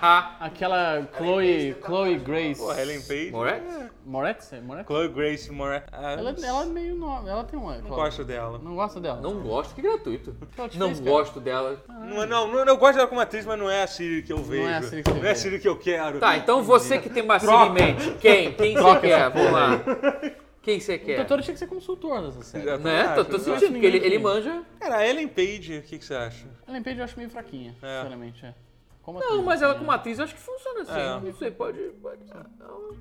Aquela 0.38 1.08
Chloe, 1.16 1.76
Chloe 1.84 2.18
Grace. 2.18 2.60
Pô, 2.60 2.72
Helen 2.72 3.00
Page. 3.02 3.30
Moretz? 3.32 3.90
É. 4.04 4.08
Moretz? 4.10 4.52
É 4.52 4.60
Moretz? 4.60 4.86
Chloe 4.86 5.08
Grace 5.08 5.50
Moretz. 5.50 5.86
Ah, 5.92 6.12
Ela, 6.12 6.32
não, 6.32 6.44
ela 6.44 6.62
é 6.62 6.66
meio 6.66 6.94
nova, 6.96 7.28
ela 7.30 7.44
tem 7.44 7.58
uma... 7.58 7.78
não 7.78 7.90
gosto 7.90 8.24
dela. 8.24 8.58
Não 8.58 8.74
gosta 8.74 9.00
dela? 9.00 9.20
Não 9.20 9.40
gosto, 9.42 9.74
que 9.74 9.82
gratuito. 9.82 10.36
Te 10.70 10.78
Não 10.78 10.88
fez, 10.88 11.00
gosto 11.00 11.40
dela. 11.40 11.82
Não, 11.88 12.22
é- 12.22 12.26
não, 12.26 12.46
não, 12.48 12.64
eu 12.64 12.76
gosto 12.76 12.96
dela 12.96 13.08
como 13.08 13.20
atriz, 13.20 13.44
mas 13.46 13.58
não 13.58 13.70
é 13.70 13.82
a 13.82 13.86
Siri 13.86 14.22
que 14.22 14.32
eu 14.32 14.38
vejo. 14.42 14.68
é 14.68 14.74
a 14.76 14.82
Siri 14.82 15.02
que 15.02 15.10
Não 15.10 15.24
é 15.24 15.30
a. 15.30 15.34
Siri 15.34 15.58
que 15.58 15.68
eu 15.68 15.78
quero. 15.78 16.18
Tá, 16.20 16.36
então 16.36 16.62
você 16.62 16.98
que 16.98 17.08
tem 17.08 17.22
uma 17.22 17.38
Siri 17.38 17.52
em 17.52 17.72
mente. 17.72 18.10
Quem? 18.20 18.52
Quem 18.52 18.74
você 18.74 19.00
quer? 19.00 19.30
Vamos 19.30 19.52
lá. 19.52 19.80
Quem 20.62 20.80
você 20.80 20.94
O 20.94 20.98
quer? 20.98 21.16
doutor 21.18 21.42
tinha 21.42 21.52
que 21.52 21.58
ser 21.58 21.66
consultor 21.66 22.22
dessa 22.22 22.42
série. 22.42 22.66
Eu 22.66 22.78
Né? 22.78 23.02
também 23.08 23.14
Tô, 23.16 23.24
tô 23.32 23.38
sentindo, 23.38 23.72
porque 23.72 23.84
ele, 23.86 23.98
ele 23.98 24.18
manja. 24.18 24.62
Cara, 24.80 24.96
a 24.96 25.06
Ellen 25.06 25.28
Page, 25.28 25.76
o 25.76 25.82
que, 25.82 25.98
que 25.98 26.04
você 26.04 26.14
acha? 26.14 26.46
Ellen 26.66 26.82
Page 26.82 26.98
eu 26.98 27.04
acho 27.04 27.16
meio 27.18 27.28
fraquinha, 27.28 27.74
É. 27.82 27.96
sinceramente. 27.98 28.46
É. 28.46 28.54
Como 29.02 29.20
Não, 29.20 29.26
atriz, 29.26 29.44
mas 29.44 29.60
ela 29.60 29.72
assim, 29.72 29.78
como 29.80 29.90
atriz 29.92 30.18
eu 30.18 30.24
acho 30.24 30.34
que 30.34 30.40
funciona 30.40 30.80
assim. 30.80 30.98
É. 30.98 31.20
Não 31.30 31.34
sei, 31.38 31.50
pode. 31.50 31.78
pode 32.00 32.20
não. 32.58 32.96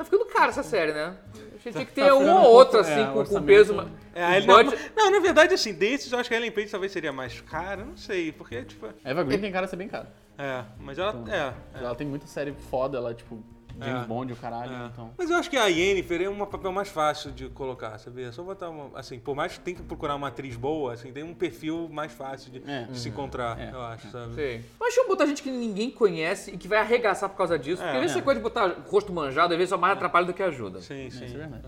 Tá 0.00 0.04
ficando 0.04 0.24
cara 0.24 0.48
essa 0.48 0.62
série, 0.62 0.92
né? 0.94 1.14
A 1.34 1.58
gente 1.58 1.72
tinha 1.72 1.84
que 1.84 1.92
ter 1.92 2.06
tá 2.06 2.14
um 2.14 2.26
ou 2.26 2.38
um 2.38 2.42
outro, 2.42 2.78
pouco- 2.78 2.90
assim, 2.90 3.02
é, 3.02 3.12
com, 3.12 3.22
com 3.22 3.42
peso. 3.42 3.74
É, 4.14 4.24
a 4.24 4.38
Ellen, 4.38 4.72
não, 4.96 5.10
na 5.10 5.18
verdade, 5.20 5.52
assim, 5.52 5.74
desses 5.74 6.10
eu 6.10 6.18
acho 6.18 6.26
que 6.26 6.34
a 6.34 6.38
Ellen 6.38 6.50
Page 6.50 6.68
talvez 6.70 6.90
seria 6.90 7.12
mais 7.12 7.38
cara, 7.42 7.84
não 7.84 7.98
sei, 7.98 8.32
porque, 8.32 8.62
tipo, 8.64 8.88
Eva 9.04 9.22
Green 9.22 9.38
tem 9.38 9.52
cara 9.52 9.66
de 9.66 9.70
ser 9.70 9.76
bem 9.76 9.88
cara. 9.88 10.10
é, 10.38 10.64
mas 10.78 10.98
ela, 10.98 11.22
é, 11.28 11.78
é. 11.78 11.84
Ela 11.84 11.94
tem 11.94 12.06
muita 12.06 12.26
série 12.26 12.54
foda, 12.70 12.96
ela, 12.96 13.12
tipo, 13.12 13.44
James 13.78 14.02
É. 14.02 14.06
Bond, 14.06 14.32
o 14.32 14.36
caralho, 14.36 14.72
É. 14.72 14.86
então... 14.86 15.10
Mas 15.16 15.30
eu 15.30 15.36
acho 15.36 15.48
que 15.50 15.56
a 15.56 15.66
Yennefer 15.66 16.22
é 16.22 16.28
um 16.28 16.44
papel 16.46 16.72
mais 16.72 16.88
fácil 16.88 17.30
de 17.30 17.48
colocar, 17.48 17.98
sabia? 17.98 18.28
É 18.28 18.32
Só 18.32 18.42
botar 18.42 18.68
uma. 18.70 18.98
Assim, 18.98 19.18
por 19.18 19.34
mais 19.34 19.52
que 19.54 19.60
tenha 19.60 19.76
que 19.76 19.82
procurar 19.82 20.14
uma 20.16 20.28
atriz 20.28 20.56
boa, 20.56 20.92
assim, 20.94 21.12
tem 21.12 21.22
um 21.22 21.34
perfil 21.34 21.88
mais 21.90 22.12
fácil 22.12 22.50
de, 22.50 22.62
É. 22.70 22.84
de 22.84 22.98
se 22.98 23.08
encontrar, 23.08 23.58
É. 23.60 23.70
eu 23.72 23.80
acho, 23.82 24.10
sabe? 24.10 24.34
Sei. 24.34 24.64
Mas 24.78 24.88
deixa 24.94 25.00
eu 25.02 25.08
botar 25.08 25.26
gente 25.26 25.42
que 25.42 25.50
ninguém 25.50 25.90
conhece 25.90 26.50
e 26.52 26.56
que 26.56 26.66
vai 26.68 26.78
arregaçar 26.78 27.28
por 27.28 27.36
causa 27.36 27.58
disso. 27.58 27.76
porque 27.82 27.88
É. 27.88 27.96
às 27.96 28.00
vezes 28.00 28.16
essa 28.16 28.24
coisa 28.24 28.38
de 28.40 28.42
botar 28.44 28.66
rosto 28.88 29.12
manjado, 29.12 29.52
às 29.54 29.58
vezes 29.58 29.70
só 29.70 29.78
mais 29.78 29.92
atrapalha 29.94 30.26
do 30.26 30.32
que 30.34 30.42
ajuda. 30.42 30.80
Sim, 30.80 31.08
sim. 31.10 31.24
isso 31.24 31.34
é 31.36 31.38
verdade. 31.38 31.62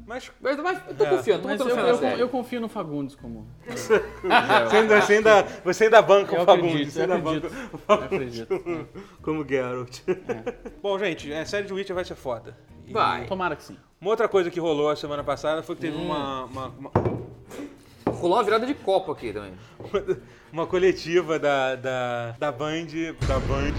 É. 0.00 0.04
Mas 0.06 0.30
Mas, 0.40 0.56
mas 0.58 0.80
eu 0.88 0.94
tô 0.94 1.04
É. 1.04 1.10
confiando, 1.10 1.42
tô 1.42 1.48
Mas 1.48 1.60
eu, 1.60 1.68
eu, 1.76 2.18
eu 2.18 2.28
confio 2.28 2.60
no 2.60 2.68
Fagundes 2.68 3.14
como... 3.14 3.46
você 3.66 4.02
ainda, 4.76 5.00
você 5.00 5.12
ainda, 5.14 5.42
você 5.64 5.84
ainda 5.84 6.02
banca 6.02 6.34
Eu 6.36 6.42
o 6.42 6.44
Fagundes. 6.44 6.72
acredito, 6.74 6.92
Você 6.92 7.02
acredito. 7.02 7.42
banca 7.50 7.68
o 7.72 7.78
Fagundes 7.78 8.40
acredito. 8.40 8.60
como, 8.60 8.88
como 9.22 9.48
Geralt. 9.48 9.98
Bom, 10.82 10.98
gente, 10.98 11.32
a 11.32 11.44
série 11.46 11.66
de 11.66 11.72
Witcher 11.72 11.94
vai 11.94 12.04
ser 12.04 12.14
foda. 12.16 12.56
E 12.86 12.92
Vai. 12.92 13.26
Tomara 13.26 13.54
que 13.56 13.62
sim. 13.62 13.76
Uma 14.00 14.10
outra 14.10 14.28
coisa 14.28 14.50
que 14.50 14.58
rolou 14.58 14.90
a 14.90 14.96
semana 14.96 15.22
passada 15.22 15.62
foi 15.62 15.74
que 15.76 15.82
teve 15.82 15.96
uma, 15.96 16.44
uma, 16.44 16.66
uma, 16.68 16.90
Rolou 18.06 18.36
uma 18.38 18.42
virada 18.42 18.66
de 18.66 18.74
copo 18.74 19.12
aqui 19.12 19.32
também. 19.32 19.52
uma 20.52 20.66
coletiva 20.66 21.38
da, 21.38 21.76
da, 21.76 22.30
da 22.38 22.50
Band. 22.52 22.86
Da 23.28 23.38
Band. 23.38 23.72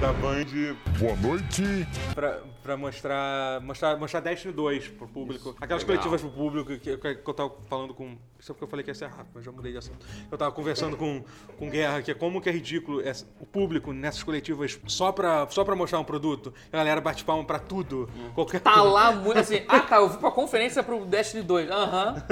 Da 0.00 0.12
Band 0.12 0.76
Boa 0.98 1.16
noite. 1.16 1.86
pra, 2.14 2.40
pra 2.66 2.76
mostrar, 2.76 3.60
mostrar, 3.60 3.96
mostrar 3.96 4.20
Destiny 4.20 4.52
2 4.52 4.88
pro 4.88 5.06
público. 5.06 5.54
Aquelas 5.60 5.84
legal. 5.84 6.02
coletivas 6.02 6.20
pro 6.20 6.30
público 6.30 6.76
que, 6.78 6.96
que, 6.96 7.14
que 7.14 7.30
eu 7.30 7.34
tava 7.34 7.52
falando 7.68 7.94
com. 7.94 8.16
Isso 8.38 8.52
é 8.52 8.54
porque 8.54 8.64
eu 8.64 8.68
falei 8.68 8.84
que 8.84 8.90
ia 8.90 8.94
ser 8.94 9.06
rápido, 9.06 9.30
mas 9.34 9.44
já 9.44 9.50
mudei 9.52 9.72
de 9.72 9.78
assunto. 9.78 10.04
Eu 10.30 10.36
tava 10.36 10.52
conversando 10.52 10.96
com, 10.96 11.24
com 11.58 11.70
Guerra, 11.70 12.02
que 12.02 12.10
é 12.10 12.14
como 12.14 12.40
que 12.40 12.48
é 12.48 12.52
ridículo 12.52 13.00
essa- 13.00 13.24
o 13.40 13.46
público 13.46 13.92
nessas 13.94 14.22
coletivas 14.22 14.78
só 14.86 15.10
pra, 15.10 15.46
só 15.48 15.64
pra 15.64 15.74
mostrar 15.74 15.98
um 16.00 16.04
produto. 16.04 16.52
A 16.72 16.76
galera 16.76 17.00
bate 17.00 17.24
palma 17.24 17.44
pra 17.44 17.58
tudo. 17.58 18.08
Qualquer 18.34 18.60
Tá 18.60 18.82
lá 18.82 19.10
muito 19.12 19.38
assim. 19.38 19.62
Ah, 19.68 19.80
tá, 19.80 19.96
eu 19.96 20.10
fui 20.10 20.18
pra 20.18 20.30
conferência 20.30 20.82
pro 20.82 21.04
Destiny 21.06 21.42
2. 21.44 21.70
Aham. 21.70 22.22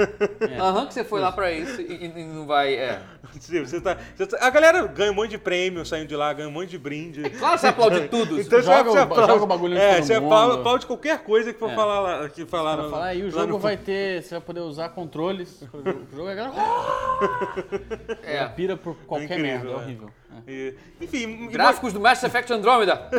Aham, 0.59 0.85
que 0.87 0.93
você 0.93 1.03
foi 1.03 1.19
lá 1.21 1.31
pra 1.31 1.51
isso 1.51 1.81
e, 1.81 2.05
e 2.05 2.23
não 2.25 2.45
vai. 2.45 2.75
É. 2.75 3.01
Sim, 3.39 3.61
você 3.65 3.81
tá, 3.81 3.97
você 4.15 4.27
tá- 4.27 4.37
a 4.45 4.49
galera 4.51 4.85
ganha 4.87 5.11
um 5.11 5.15
monte 5.15 5.31
de 5.31 5.37
prêmio 5.39 5.83
saindo 5.85 6.07
de 6.07 6.15
lá, 6.15 6.31
ganha 6.33 6.47
um 6.47 6.51
monte 6.51 6.69
de 6.69 6.77
brinde. 6.77 7.23
Claro 7.31 7.55
que 7.55 7.61
você 7.61 7.67
aplaude 7.67 8.07
tudo. 8.09 8.39
Então 8.39 8.61
Joga 8.61 8.83
você 8.91 8.97
o- 8.99 9.01
aplaude- 9.01 9.31
joga 9.33 9.43
o 9.43 9.47
bagulho 9.47 9.77
É, 9.77 10.01
você 10.01 10.13
mundo. 10.25 10.33
aplaude, 10.33 10.59
aplaude 10.59 10.85
qualquer 10.85 11.23
coisa 11.23 11.53
que 11.53 11.59
for 11.59 11.69
É. 11.71 11.75
falar 11.75 11.99
lá. 11.99 12.29
Que 12.29 12.45
falar 12.45 12.77
no- 12.77 12.89
falar 12.89 13.05
aí, 13.05 13.21
o 13.21 13.25
lá 13.25 13.31
jogo 13.31 13.47
no- 13.53 13.59
vai 13.59 13.77
ter... 13.77 14.21
Você 14.23 14.35
vai 14.35 14.41
poder 14.41 14.59
usar 14.61 14.89
controles. 14.89 15.61
O 15.73 16.15
jogo 16.15 16.29
é... 18.23 18.35
É. 18.37 18.45
Pira 18.49 18.75
por 18.77 18.95
qualquer 19.07 19.25
Incrível, 19.39 19.43
merda, 19.45 19.69
é 19.69 19.71
é. 19.71 19.75
horrível. 19.75 20.09
É. 20.47 20.51
E- 20.51 20.75
enfim, 21.01 21.45
e- 21.45 21.47
Gráficos 21.47 21.93
do 21.93 21.99
Mass 21.99 22.23
Effect 22.23 22.51
Andromeda. 22.51 23.09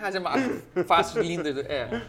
Mas 0.00 0.14
é 0.14 0.20
ma- 0.20 0.34
Faces 0.86 1.14
lindas. 1.16 1.56
É. 1.66 2.02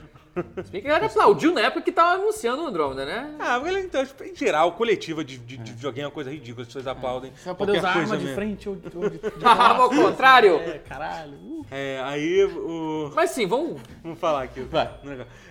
Se 0.63 0.71
bem 0.71 0.81
que 0.81 0.87
a 0.87 0.91
galera 0.91 1.05
aplaudiu 1.07 1.53
na 1.53 1.61
época 1.61 1.81
que 1.81 1.91
tava 1.91 2.11
anunciando 2.21 2.63
o 2.63 2.67
Andromeda, 2.67 3.05
né? 3.05 3.35
Ah, 3.39 3.59
mas 3.59 3.85
então, 3.85 4.05
em 4.25 4.35
geral, 4.35 4.71
coletiva 4.73 5.23
de, 5.23 5.37
de, 5.37 5.57
de 5.57 5.71
videogame 5.71 6.03
é 6.03 6.07
uma 6.07 6.11
coisa 6.11 6.31
ridícula, 6.31 6.61
as 6.61 6.67
pessoas 6.67 6.87
aplaudem. 6.87 7.31
Você 7.35 7.45
vai 7.45 7.55
poder 7.55 7.71
qualquer 7.73 7.87
usar 7.89 7.93
coisa 7.93 8.13
arma 8.13 8.17
de 8.17 8.23
mesmo. 8.23 8.35
frente 8.35 8.69
ou 8.69 8.75
de, 8.75 8.97
ou 8.97 9.09
de, 9.09 9.17
de 9.39 9.45
ao 9.45 9.89
contrário. 9.89 10.55
É, 10.57 10.79
caralho. 10.79 11.33
Uh. 11.33 11.65
É, 11.71 12.01
aí 12.03 12.43
o. 12.45 13.11
Mas 13.15 13.31
sim, 13.31 13.47
vamos. 13.47 13.81
Vamos 14.03 14.19
falar 14.19 14.43
aqui. 14.43 14.61
Vai. 14.61 14.89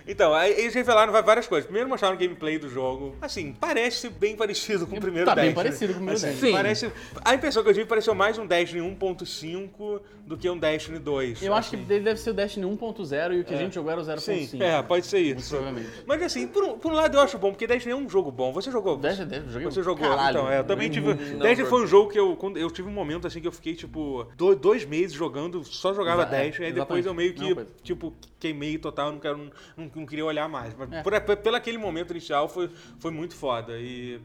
Então, 0.07 0.33
aí 0.33 0.51
eles 0.53 0.73
revelaram 0.73 1.11
várias 1.11 1.47
coisas. 1.47 1.65
Primeiro 1.65 1.87
mostraram 1.89 2.15
o 2.15 2.19
gameplay 2.19 2.57
do 2.57 2.69
jogo. 2.69 3.15
Assim, 3.21 3.53
parece 3.59 4.09
bem 4.09 4.35
parecido 4.35 4.87
com 4.87 4.95
o 4.97 4.99
primeiro 4.99 5.25
Tá 5.27 5.35
bem 5.35 5.45
Destiny. 5.45 5.63
parecido 5.63 5.93
com 5.93 5.99
o 5.99 6.05
primeiro 6.05 6.17
Assim, 6.17 6.27
Destiny. 6.27 6.51
Sim. 6.51 6.57
Parece... 6.57 6.91
A 7.23 7.35
impressão 7.35 7.63
que 7.63 7.69
eu 7.69 7.73
tive 7.73 7.85
pareceu 7.85 8.15
mais 8.15 8.37
um 8.37 8.45
Destiny 8.45 8.81
1.5 8.81 10.01
do 10.25 10.37
que 10.37 10.49
um 10.49 10.57
Destiny 10.57 10.99
2. 10.99 11.41
Eu 11.43 11.53
acho 11.53 11.69
que 11.71 11.75
assim. 11.75 11.85
ele 11.89 12.03
deve 12.03 12.19
ser 12.19 12.29
o 12.29 12.33
Destiny 12.33 12.65
1.0 12.65 13.33
e 13.35 13.39
o 13.41 13.43
que 13.43 13.53
a 13.53 13.57
gente 13.57 13.75
jogou 13.75 13.91
era 13.91 14.01
o 14.01 14.03
0.5. 14.03 14.19
Sim, 14.47 14.61
é, 14.63 14.81
pode 14.81 15.05
ser 15.05 15.19
isso. 15.19 15.55
Mas 16.05 16.21
assim, 16.23 16.47
por 16.47 16.63
um, 16.63 16.77
por 16.77 16.91
um 16.91 16.95
lado 16.95 17.15
eu 17.17 17.21
acho 17.21 17.37
bom, 17.37 17.51
porque 17.51 17.67
Destiny 17.67 17.93
é 17.93 17.95
um 17.95 18.09
jogo 18.09 18.31
bom. 18.31 18.51
Você 18.53 18.71
jogou? 18.71 18.97
Destiny, 18.97 19.27
Destiny, 19.29 19.51
joguei 19.53 19.67
Você 19.71 19.83
jogou? 19.83 20.07
caralho. 20.09 20.37
Então, 20.39 20.51
é, 20.51 20.59
eu 20.59 20.63
também 20.63 20.89
tive. 20.89 21.13
Não, 21.13 21.39
Destiny 21.39 21.69
foi 21.69 21.83
um 21.83 21.87
jogo 21.87 22.09
que 22.11 22.19
eu, 22.19 22.37
eu 22.55 22.71
tive 22.71 22.87
um 22.87 22.91
momento 22.93 23.27
assim 23.27 23.41
que 23.41 23.47
eu 23.47 23.51
fiquei, 23.51 23.75
tipo, 23.75 24.25
do- 24.35 24.55
dois 24.55 24.85
meses 24.85 25.13
jogando, 25.13 25.63
só 25.63 25.93
jogava 25.93 26.23
é, 26.23 26.25
Destiny, 26.43 26.67
aí 26.67 26.73
depois 26.73 27.05
eu 27.05 27.13
meio 27.13 27.33
que, 27.33 27.53
coisa. 27.53 27.69
tipo, 27.83 28.13
queimei 28.39 28.77
total, 28.77 29.11
não, 29.11 29.19
quero, 29.19 29.51
não, 29.77 29.89
não 30.01 30.07
queria 30.07 30.25
olhar 30.25 30.49
mais. 30.49 30.75
Mas 30.77 30.91
É. 30.91 31.01
por, 31.01 31.19
por- 31.21 31.37
pelo 31.37 31.55
aquele 31.55 31.77
momento 31.77 32.11
inicial 32.11 32.49
foi, 32.49 32.69
foi 32.99 33.11
muito 33.11 33.35
foda. 33.35 33.73
E. 33.79 34.19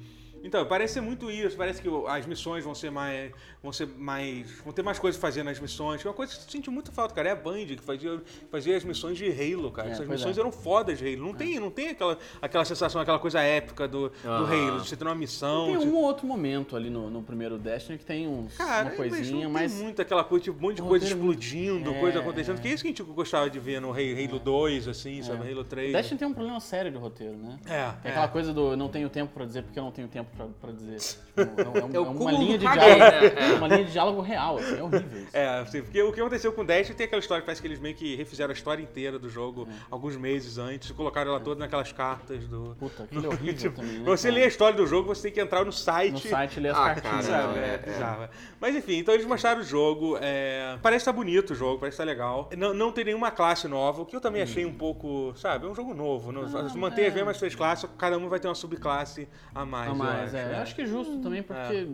Então, 0.44 0.64
parece 0.66 0.94
ser 0.94 1.00
muito 1.00 1.30
isso, 1.30 1.56
parece 1.56 1.82
que 1.82 1.88
o- 1.88 2.06
as 2.06 2.24
missões 2.26 2.62
vão 2.64 2.74
ser 2.74 2.90
mais. 2.90 3.32
vão 3.62 3.72
ser 3.72 3.86
mais. 3.86 4.50
vão 4.64 4.72
ter 4.72 4.82
mais 4.82 4.98
coisas 4.98 5.20
fazer 5.20 5.42
nas 5.42 5.58
missões. 5.58 6.04
é 6.04 6.08
uma 6.08 6.14
coisa 6.14 6.32
que 6.32 6.38
eu 6.38 6.48
senti 6.48 6.70
muito 6.70 6.92
falta, 6.92 7.14
cara. 7.14 7.30
É 7.30 7.32
a 7.32 7.36
Band 7.36 7.66
que 7.66 7.78
fazia, 7.80 8.22
fazia 8.50 8.76
as 8.76 8.84
missões 8.84 9.18
de 9.18 9.26
Halo, 9.28 9.72
cara. 9.72 9.88
É, 9.88 9.92
Essas 9.92 10.06
pois 10.06 10.18
missões 10.20 10.36
é. 10.36 10.40
eram 10.40 10.52
fodas 10.52 10.98
de 10.98 11.04
Halo. 11.04 11.26
Não 11.26 11.34
tem, 11.34 11.58
não 11.58 11.70
tem 11.70 11.88
aquela, 11.88 12.16
aquela 12.40 12.64
sensação, 12.64 13.00
aquela 13.00 13.18
coisa 13.18 13.40
épica 13.40 13.88
do, 13.88 14.08
do 14.08 14.14
Ah. 14.24 14.46
Halo, 14.48 14.80
de 14.80 14.88
você 14.88 14.96
ter 14.96 15.04
uma 15.04 15.14
missão. 15.16 15.66
Tem 15.66 15.78
um 15.88 15.94
ou 15.96 16.02
outro 16.04 16.26
momento 16.26 16.76
ali 16.76 16.90
no, 16.90 17.10
no 17.10 17.22
primeiro 17.22 17.58
Destiny 17.58 17.98
que 17.98 18.04
tem 18.04 18.28
uns, 18.28 18.56
Cara, 18.56 18.88
uma 18.90 18.96
coisinha, 18.96 19.48
mas 19.48 19.62
mas. 19.62 19.72
tem 19.74 19.82
muito 19.82 20.00
aquela 20.02 20.22
coisa, 20.22 20.44
tipo, 20.44 20.58
um 20.58 20.60
monte 20.62 20.76
de 20.76 20.82
O 20.82 20.86
coisa 20.86 21.06
é 21.06 21.08
explodindo, 21.08 21.90
É, 21.90 22.00
coisa 22.00 22.20
acontecendo. 22.20 22.58
é. 22.58 22.60
Que 22.62 22.68
é 22.68 22.72
isso 22.72 22.82
que 22.84 22.88
a 22.88 22.92
gente 22.92 23.02
gostava 23.02 23.50
de 23.50 23.58
ver 23.58 23.80
no 23.80 23.90
Halo, 23.90 24.24
Halo 24.28 24.38
2, 24.38 24.86
assim, 24.88 25.22
sabe? 25.22 25.50
Halo 25.50 25.64
3. 25.64 25.92
Destiny 25.92 26.18
tem 26.18 26.28
um 26.28 26.34
problema 26.34 26.60
sério 26.60 26.90
de 26.90 26.96
roteiro, 26.98 27.36
né? 27.36 27.58
É, 27.66 27.90
Tem 28.02 28.10
é. 28.10 28.10
aquela 28.10 28.28
coisa 28.28 28.52
do 28.52 28.76
não 28.76 28.88
tenho 28.88 29.08
tempo 29.10 29.32
pra 29.34 29.44
dizer 29.44 29.62
porque 29.62 29.78
eu 29.78 29.82
não 29.82 29.90
tenho 29.90 30.06
tempo 30.08 30.25
pra, 30.36 30.46
pra 30.60 30.72
dizer. 30.72 30.96
Tipo, 30.98 31.40
é, 31.40 31.44
um- 31.84 31.90
É 31.94 31.98
o 32.00 32.04
é 32.04 32.08
uma 32.08 32.14
cúmulo 32.14 32.38
linha 32.38 32.58
de 32.58 32.66
diálogo. 32.66 32.98
né? 32.98 33.26
É. 33.26 33.50
É 33.50 33.54
uma 33.54 33.68
linha 33.68 33.84
de 33.84 33.92
diálogo 33.92 34.20
real, 34.22 34.58
assim, 34.58 34.78
é 34.78 34.82
horrível 34.82 35.18
isso. 35.20 35.36
É, 35.36 35.48
assim, 35.60 35.82
porque 35.82 36.02
o 36.02 36.12
que 36.12 36.20
aconteceu 36.20 36.52
com 36.52 36.62
o 36.62 36.64
Destiny 36.64 36.96
tem 36.96 37.06
aquela 37.06 37.20
história 37.20 37.42
que 37.42 37.46
parece 37.46 37.60
que 37.60 37.68
eles 37.68 37.78
meio 37.78 37.94
que 37.94 38.16
refizeram 38.16 38.50
a 38.50 38.54
história 38.54 38.82
inteira 38.82 39.18
do 39.18 39.28
jogo 39.28 39.68
É. 39.70 39.74
alguns 39.90 40.16
meses 40.16 40.58
antes 40.58 40.90
e 40.90 40.94
colocaram 40.94 41.30
ela 41.30 41.40
toda 41.40 41.60
naquelas 41.60 41.92
cartas 41.92 42.46
do. 42.48 42.76
Puta, 42.78 43.04
aquilo 43.04 43.26
é 43.26 43.28
horrível 43.28 43.54
Tipo, 43.66 43.76
também, 43.76 43.98
né? 43.98 44.04
pra 44.04 44.16
você 44.16 44.30
ler 44.30 44.44
a 44.44 44.48
história 44.48 44.76
do 44.76 44.86
jogo, 44.86 45.08
você 45.14 45.22
tem 45.24 45.32
que 45.32 45.40
entrar 45.40 45.64
no 45.64 45.72
site. 45.72 46.12
No 46.12 46.18
site 46.20 46.60
ler 46.60 46.70
as 46.70 46.78
Ah, 46.78 46.94
cartinhas. 46.94 47.26
cara, 47.28 47.52
É, 47.58 48.24
é-. 48.24 48.28
Mas 48.60 48.74
enfim, 48.76 48.94
então 48.98 49.14
eles 49.14 49.26
mostraram 49.26 49.60
o 49.60 49.64
jogo. 49.64 50.18
é, 50.20 50.78
Parece 50.82 51.02
estar 51.02 51.12
bonito 51.12 51.52
o 51.52 51.54
jogo, 51.56 51.78
parece 51.78 51.94
estar 51.94 52.04
legal. 52.04 52.48
Não, 52.56 52.72
não 52.72 52.92
tem 52.92 53.04
nenhuma 53.04 53.30
classe 53.30 53.66
nova, 53.68 54.02
o 54.02 54.06
que 54.06 54.14
eu 54.16 54.20
também 54.20 54.42
achei 54.42 54.64
um 54.64 54.72
pouco, 54.74 55.32
sabe? 55.36 55.66
É 55.66 55.68
um 55.68 55.74
jogo 55.74 55.92
novo. 55.94 56.32
Não, 56.32 56.42
mantém 56.76 57.04
é. 57.04 57.08
as 57.08 57.14
mesmas 57.14 57.38
três 57.38 57.54
classes, 57.54 57.88
cada 57.98 58.16
um 58.18 58.28
vai 58.28 58.38
ter 58.40 58.48
uma 58.48 58.54
subclasse 58.54 59.28
a 59.54 59.64
mais. 59.64 59.90
A 59.90 59.94
mais, 59.94 60.15
acho, 60.24 60.36
é. 60.36 60.44
né? 60.44 60.52
Eu 60.54 60.62
acho 60.62 60.74
que 60.74 60.82
é 60.82 60.86
justo 60.86 61.18
também 61.20 61.42
porque 61.42 61.88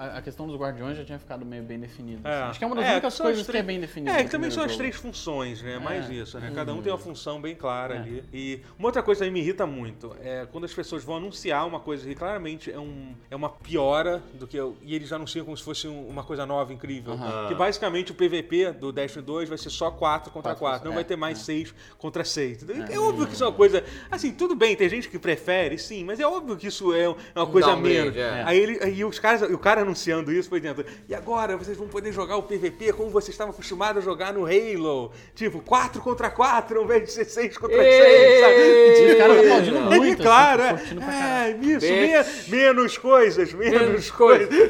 a, 0.00 0.18
a 0.18 0.22
questão 0.22 0.46
dos 0.46 0.56
guardiões 0.56 0.96
já 0.96 1.04
tinha 1.04 1.18
ficado 1.18 1.44
meio 1.44 1.62
bem 1.62 1.78
definida. 1.78 2.28
É. 2.28 2.32
assim. 2.32 2.42
Acho 2.50 2.58
que 2.58 2.64
é 2.64 2.66
uma 2.66 2.76
das 2.76 2.84
É, 2.86 2.92
únicas 2.92 3.18
coisas 3.20 3.40
que 3.42 3.46
três- 3.46 3.64
é 3.64 3.66
bem 3.66 3.80
definida. 3.80 4.12
É, 4.18 4.24
que 4.24 4.30
também 4.30 4.50
são 4.50 4.64
as 4.64 4.76
três 4.76 4.96
funções, 4.96 5.62
né? 5.62 5.78
Mais 5.78 6.08
É. 6.10 6.14
isso, 6.14 6.38
né? 6.38 6.50
Cada 6.54 6.72
um 6.72 6.80
tem 6.82 6.90
uma 6.92 6.98
função 6.98 7.40
bem 7.40 7.54
clara 7.54 7.94
É. 7.94 7.98
ali. 7.98 8.24
E 8.32 8.60
uma 8.78 8.88
outra 8.88 9.02
coisa 9.02 9.24
que 9.24 9.30
me 9.30 9.40
irrita 9.40 9.66
muito 9.66 10.16
é 10.22 10.46
quando 10.50 10.64
as 10.64 10.72
pessoas 10.72 11.04
vão 11.04 11.16
anunciar 11.16 11.66
uma 11.66 11.80
coisa 11.80 12.06
que 12.08 12.14
claramente 12.14 12.70
é, 12.72 12.78
um, 12.78 13.14
é 13.30 13.36
uma 13.36 13.50
piora 13.50 14.22
do 14.34 14.46
que. 14.46 14.56
eu- 14.56 14.76
E 14.82 14.94
eles 14.94 15.12
anunciam 15.12 15.44
como 15.44 15.56
se 15.56 15.62
fosse 15.62 15.86
um- 15.86 16.08
uma 16.08 16.24
coisa 16.24 16.46
nova, 16.46 16.72
incrível. 16.72 17.14
Que 17.48 17.54
basicamente 17.54 18.12
o 18.12 18.14
PVP 18.14 18.72
do 18.72 18.90
Destiny 18.92 19.24
2 19.24 19.48
vai 19.48 19.58
ser 19.58 19.70
só 19.70 19.90
4 19.90 20.30
contra 20.32 20.50
Quatro 20.54 20.60
4. 20.60 20.84
Não 20.86 20.92
é, 20.92 20.94
vai 20.96 21.04
ter 21.04 21.16
mais 21.16 21.38
é. 21.40 21.42
6 21.42 21.74
contra 21.98 22.24
6. 22.24 22.64
É. 22.90 22.98
óbvio 22.98 23.26
que 23.26 23.34
isso 23.34 23.44
é 23.44 23.46
uma 23.46 23.52
coisa. 23.52 23.84
Assim, 24.10 24.32
tudo 24.32 24.54
bem, 24.54 24.74
tem 24.76 24.88
gente 24.88 25.08
que 25.08 25.18
prefere, 25.18 25.76
sim, 25.78 26.04
mas 26.04 26.18
é 26.20 26.26
óbvio 26.26 26.56
que 26.56 26.66
isso 26.68 26.92
é 26.94 27.08
uma 27.36 27.46
coisa 27.46 27.76
menos. 27.76 28.16
é. 28.16 28.42
Aí, 28.46 28.58
ele, 28.58 28.78
aí 28.82 29.04
os 29.04 29.18
caras, 29.18 29.42
o 29.42 29.58
cara 29.58 29.84
anunciando 29.94 30.32
isso 30.32 30.48
foi 30.48 30.60
dentro. 30.60 30.84
E 31.08 31.14
agora 31.14 31.56
vocês 31.56 31.76
vão 31.76 31.88
poder 31.88 32.12
jogar 32.12 32.36
o 32.36 32.42
PVP 32.44 32.92
como 32.92 33.10
vocês 33.10 33.30
estavam 33.34 33.52
acostumados 33.52 34.02
a 34.02 34.04
jogar 34.04 34.32
no 34.32 34.46
Halo. 34.46 35.12
Tipo, 35.34 35.60
4 35.60 36.00
contra 36.00 36.30
4 36.30 36.78
ao 36.78 36.84
invés 36.84 37.04
de 37.04 37.12
ser 37.12 37.24
6 37.24 37.58
contra 37.58 37.76
6, 37.76 38.40
sabe? 38.40 39.10
Os 39.12 39.18
caras 39.18 39.38
aplaudindo 39.38 39.76
É, 39.76 39.80
muito, 39.80 40.04
assim, 40.14 40.22
claro, 40.22 40.62
é. 40.62 40.72
caralho. 40.74 41.00
É, 41.10 41.58
isso, 41.60 41.86
me- 41.86 42.56
menos 42.56 42.98
coisas, 42.98 43.52
menos, 43.52 43.80
Menos 43.80 44.10
coisas. 44.10 44.48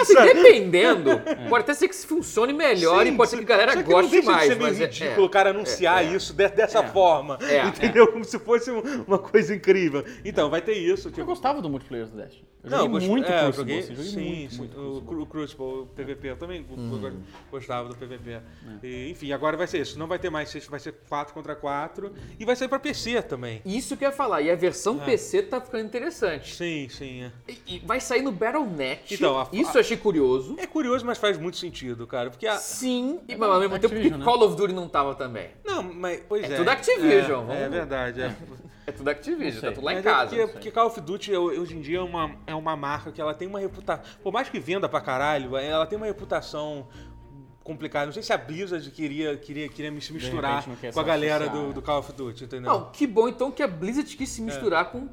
Assim, 0.00 0.14
dependendo, 0.14 1.20
pode 1.48 1.62
até 1.64 1.74
ser 1.74 1.88
que 1.88 1.94
funcione 1.96 2.52
melhor 2.52 3.04
Sim, 3.04 3.12
e 3.12 3.16
pode 3.16 3.30
ser 3.30 3.36
que 3.36 3.42
a 3.52 3.56
galera 3.56 3.82
goste 3.82 4.22
mais. 4.22 4.42
De 4.42 4.48
ser 4.48 4.54
meio 4.56 4.68
mas 4.70 4.80
é- 4.80 4.84
ridículo 4.86 5.22
o 5.26 5.28
é, 5.28 5.32
cara 5.32 5.50
anunciar 5.50 6.04
é, 6.04 6.08
é. 6.08 6.16
isso 6.16 6.32
de- 6.32 6.48
dessa 6.48 6.80
É. 6.80 6.86
forma. 6.88 7.38
É, 7.42 7.66
entendeu? 7.66 8.06
Como 8.08 8.24
se 8.24 8.38
fosse 8.38 8.70
um- 8.70 8.82
uma 9.06 9.18
coisa 9.18 9.54
incrível. 9.54 10.04
Então, 10.24 10.48
vai 10.50 10.60
ter 10.60 10.74
isso. 10.74 11.08
Eu 11.08 11.12
Tipo, 11.12 11.26
gostava 11.26 11.60
do 11.60 11.68
multiplayer 11.68 12.06
do 12.06 12.16
Destiny. 12.16 12.44
Eu 12.64 12.70
Não, 12.70 12.88
muito 12.88 13.30
é, 13.30 13.38
eu 13.38 13.52
Crucible, 13.52 13.56
joguei, 13.56 13.78
assim, 13.78 13.94
joguei 14.10 14.24
sim, 14.24 14.36
muito, 14.38 14.52
sim, 14.52 14.58
muito 14.58 14.76
o, 14.76 14.82
Crucible. 14.82 15.06
Cru- 15.06 15.22
o 15.22 15.26
Crucible, 15.26 15.64
o 15.64 15.86
PVP, 15.94 16.28
eu 16.30 16.36
também 16.36 16.62
go- 16.62 16.76
gostava 17.50 17.88
do 17.88 17.96
PVP. 17.96 18.30
É. 18.32 18.40
E, 18.82 19.10
enfim, 19.10 19.32
agora 19.32 19.56
vai 19.56 19.66
ser 19.66 19.80
isso, 19.80 19.98
não 19.98 20.06
vai 20.06 20.18
ter 20.18 20.30
mais, 20.30 20.52
vai 20.68 20.80
ser 20.80 20.92
4 21.08 21.32
contra 21.34 21.54
4 21.54 22.12
e 22.38 22.44
vai 22.44 22.56
sair 22.56 22.68
pra 22.68 22.78
PC 22.78 23.22
também. 23.22 23.60
Isso 23.64 23.96
que 23.96 24.04
eu 24.04 24.08
ia 24.10 24.14
falar. 24.14 24.40
E 24.42 24.50
a 24.50 24.56
versão 24.56 24.98
PC 24.98 25.42
tá 25.42 25.60
ficando 25.60 25.84
interessante. 25.84 26.54
Sim, 26.54 26.88
sim. 26.88 27.22
é. 27.22 27.32
E, 27.48 27.76
e 27.76 27.78
vai 27.80 28.00
sair 28.00 28.22
no 28.22 28.32
Battle.net. 28.32 29.14
Então, 29.14 29.38
a- 29.38 29.48
Isso 29.52 29.76
eu 29.76 29.80
achei 29.80 29.96
curioso. 29.96 30.56
É 30.58 30.66
curioso, 30.66 31.04
mas 31.04 31.18
faz 31.18 31.38
muito 31.38 31.56
sentido, 31.56 32.06
cara, 32.06 32.30
porque 32.30 32.46
a... 32.46 32.56
Sim, 32.56 33.20
e, 33.28 33.36
mas 33.36 33.48
ao 33.50 33.60
mesmo 33.60 33.78
tempo 33.78 33.94
que 33.94 34.10
né? 34.10 34.24
Call 34.24 34.42
of 34.44 34.56
Duty 34.56 34.72
não 34.72 34.88
tava 34.88 35.14
também. 35.14 35.48
Não, 35.64 35.82
mas, 35.82 36.22
pois 36.28 36.42
é. 36.48 36.54
É 36.54 36.56
tudo 36.56 36.68
Activision, 36.68 37.42
É, 37.42 37.46
vamos- 37.46 37.54
é 37.54 37.68
verdade, 37.68 38.22
é. 38.22 38.36
É 38.86 38.92
tudo 38.92 39.08
Activision, 39.08 39.60
tá 39.60 39.72
tudo 39.72 39.84
lá 39.84 39.92
em 39.92 39.96
Mas 39.96 40.04
casa. 40.04 40.34
É 40.34 40.38
porque, 40.38 40.52
porque 40.52 40.70
Call 40.70 40.86
of 40.86 41.00
Duty 41.00 41.34
hoje 41.34 41.76
em 41.76 41.80
dia 41.80 41.98
é 41.98 42.02
uma, 42.02 42.36
é 42.46 42.54
uma 42.54 42.76
marca 42.76 43.10
que 43.10 43.20
ela 43.20 43.34
tem 43.34 43.48
uma 43.48 43.58
reputação. 43.58 44.04
Por 44.22 44.32
mais 44.32 44.48
que 44.48 44.60
venda 44.60 44.88
pra 44.88 45.00
caralho, 45.00 45.56
ela 45.56 45.86
tem 45.86 45.96
uma 45.96 46.06
reputação 46.06 46.86
complicada. 47.64 48.06
Não 48.06 48.12
sei 48.12 48.22
se 48.22 48.32
a 48.32 48.38
Blizzard 48.38 48.88
queria, 48.92 49.36
queria, 49.36 49.68
queria 49.68 49.90
me 49.90 50.00
se 50.00 50.12
misturar 50.12 50.64
repente 50.68 50.94
com 50.94 51.00
a 51.00 51.02
galera 51.02 51.48
do, 51.48 51.68
né? 51.68 51.72
do 51.72 51.82
Call 51.82 51.98
of 51.98 52.12
Duty, 52.12 52.44
entendeu? 52.44 52.72
Não, 52.72 52.90
que 52.92 53.06
bom 53.06 53.28
então 53.28 53.50
que 53.50 53.62
a 53.62 53.66
Blizzard 53.66 54.16
quis 54.16 54.28
se 54.28 54.40
misturar 54.40 54.92
com, 54.92 55.08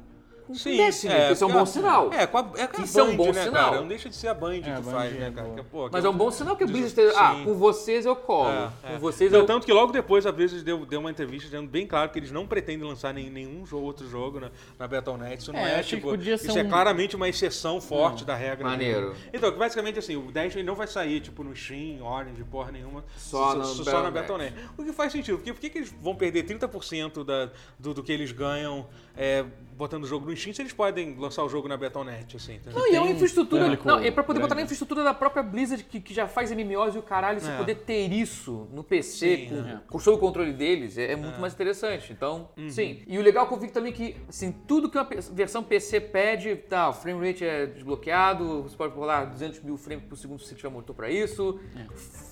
com 0.46 0.52
É. 0.52 0.56
Sim, 0.56 1.08
porque 1.08 1.32
isso 1.32 1.44
é 1.44 1.46
um 1.46 1.52
bom 1.52 1.66
sinal. 1.66 2.12
É, 2.12 2.26
com 2.26 2.38
a, 2.38 2.40
é 2.56 2.66
com 2.66 2.80
a 2.80 2.84
Isso 2.84 3.00
é 3.00 3.02
um 3.02 3.06
Band, 3.10 3.16
bom 3.16 3.32
né, 3.32 3.44
sinal. 3.44 3.64
cara? 3.70 3.80
Não 3.80 3.88
deixa 3.88 4.08
de 4.08 4.16
ser 4.16 4.28
a 4.28 4.34
Band 4.34 4.60
que 4.60 4.70
a 4.70 4.80
Band 4.80 4.90
faz, 4.92 5.14
é 5.14 5.18
né, 5.18 5.30
cara? 5.34 5.46
boa. 5.48 5.56
Que, 5.56 5.62
pô, 5.64 5.88
Mas 5.90 6.00
que 6.02 6.06
é 6.06 6.10
um 6.10 6.16
bom 6.16 6.30
sinal 6.30 6.56
que 6.56 6.64
a 6.64 6.66
Blizzard 6.66 6.86
esteja. 6.88 7.14
Ah, 7.18 7.34
com 7.44 7.54
vocês 7.54 8.04
eu 8.06 8.14
colo. 8.14 8.50
É, 8.50 8.70
com 8.82 8.94
é. 8.94 8.98
vocês 8.98 9.32
Não, 9.32 9.40
eu. 9.40 9.46
Tanto 9.46 9.64
que 9.66 9.72
logo 9.72 9.92
depois 9.92 10.26
a 10.26 10.32
Blizzard 10.32 10.62
deu, 10.64 10.84
deu 10.84 11.00
uma 11.00 11.10
entrevista 11.10 11.46
dizendo 11.48 11.68
bem 11.68 11.86
claro 11.86 12.10
que 12.10 12.18
eles 12.18 12.30
não 12.30 12.46
pretendem 12.46 12.86
lançar 12.86 13.12
nem- 13.14 13.30
nenhum 13.30 13.64
jo- 13.64 13.78
outro 13.80 14.08
jogo 14.08 14.38
na, 14.40 14.50
na 14.78 14.86
Battle.net. 14.86 15.40
Isso 15.40 15.52
não 15.52 15.60
É, 15.60 15.80
é, 15.80 15.82
tipo. 15.82 16.14
isso 16.14 16.58
é 16.58 16.64
claramente 16.64 17.16
uma 17.16 17.28
exceção 17.28 17.80
forte 17.80 18.24
da 18.24 18.34
regra. 18.34 18.68
Maneiro. 18.68 19.14
Então, 19.32 19.50
basicamente 19.56 19.98
assim, 19.98 20.16
o 20.16 20.30
Destiny 20.30 20.62
não 20.62 20.74
vai 20.74 20.86
sair 20.86 21.20
tipo 21.20 21.42
no 21.42 21.54
Steam, 21.56 22.02
Orange, 22.04 22.44
porra 22.44 22.70
nenhuma. 22.70 23.04
Só 23.16 23.54
na 23.54 24.10
Battle.net. 24.10 24.54
O 24.76 24.84
que 24.84 24.92
faz 24.92 25.12
sentido, 25.12 25.38
porque 25.38 25.52
por 25.52 25.60
que 25.60 25.70
que 25.70 25.78
eles 25.78 25.94
vão 26.00 26.14
perder 26.14 26.44
30% 26.44 27.24
da, 27.24 27.50
do, 27.78 27.94
do 27.94 28.02
que 28.02 28.12
eles 28.12 28.30
ganham 28.32 28.86
é, 29.16 29.44
botando 29.76 30.04
o 30.04 30.06
jogo 30.06 30.26
no 30.30 30.36
se 30.36 30.50
eles 30.62 30.72
podem 30.72 31.16
lançar 31.18 31.42
o 31.42 31.48
jogo 31.48 31.66
na 31.68 31.76
Battle.net, 31.76 32.36
assim, 32.36 32.54
entendeu? 32.54 32.78
Não, 32.78 32.92
e 32.92 32.94
é 32.94 33.00
uma 33.00 33.08
um 33.10 33.12
infraestrutura. 33.12 33.62
público 33.62 33.88
Não, 33.88 33.98
é 33.98 34.10
pra 34.10 34.22
poder 34.22 34.38
botar 34.38 34.54
grande. 34.54 34.60
na 34.62 34.64
infraestrutura 34.66 35.02
da 35.02 35.12
própria 35.12 35.42
Blizzard, 35.42 35.82
que, 35.84 36.00
que 36.00 36.14
já 36.14 36.28
faz 36.28 36.52
MMOs 36.52 36.94
e 36.94 36.98
o 36.98 37.02
caralho, 37.02 37.40
você 37.40 37.50
É. 37.50 37.56
poder 37.56 37.74
ter 37.76 38.12
isso 38.12 38.68
no 38.72 38.84
PC, 38.84 39.36
Sim, 39.36 39.48
com, 39.48 39.68
é. 39.68 39.80
com 39.88 39.98
sob 39.98 40.16
o 40.16 40.20
controle 40.20 40.52
deles, 40.52 40.96
é, 40.96 41.12
é 41.12 41.16
muito 41.16 41.40
mais 41.40 41.52
interessante. 41.54 42.12
Então, 42.12 42.48
Uhum. 42.56 42.70
sim. 42.70 43.02
E 43.06 43.18
o 43.18 43.22
legal 43.22 43.48
que 43.48 43.54
eu 43.54 43.58
vi 43.58 43.68
também 43.68 43.92
que, 43.92 44.16
assim, 44.28 44.52
tudo 44.52 44.88
que 44.88 44.96
uma 44.96 45.08
versão 45.32 45.62
PC 45.62 46.00
pede, 46.00 46.54
tá, 46.54 46.88
o 46.88 46.92
frame 46.92 47.26
rate 47.26 47.44
é 47.44 47.66
desbloqueado, 47.66 48.62
você 48.62 48.76
pode 48.76 48.94
rolar 48.94 49.24
200 49.24 49.60
mil 49.60 49.76
frames 49.76 50.04
por 50.04 50.16
segundo 50.16 50.38
se 50.40 50.48
você 50.48 50.54
tiver 50.54 50.68
motor 50.68 50.94
pra 50.94 51.10
isso. 51.10 51.58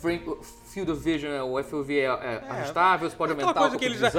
Frame, 0.01 0.23
Field 0.73 0.91
of 0.91 1.01
Vision, 1.03 1.33
o 1.53 1.63
FOV 1.63 1.99
é, 1.99 2.05
é 2.05 2.43
ajustável, 2.51 3.09
você 3.11 3.17
pode 3.17 3.33
É 3.33 3.35
aumentar 3.35 3.59
coisa 3.61 3.77
o 3.77 3.79
que 3.79 3.85
eles, 3.85 4.01
eles- 4.01 4.15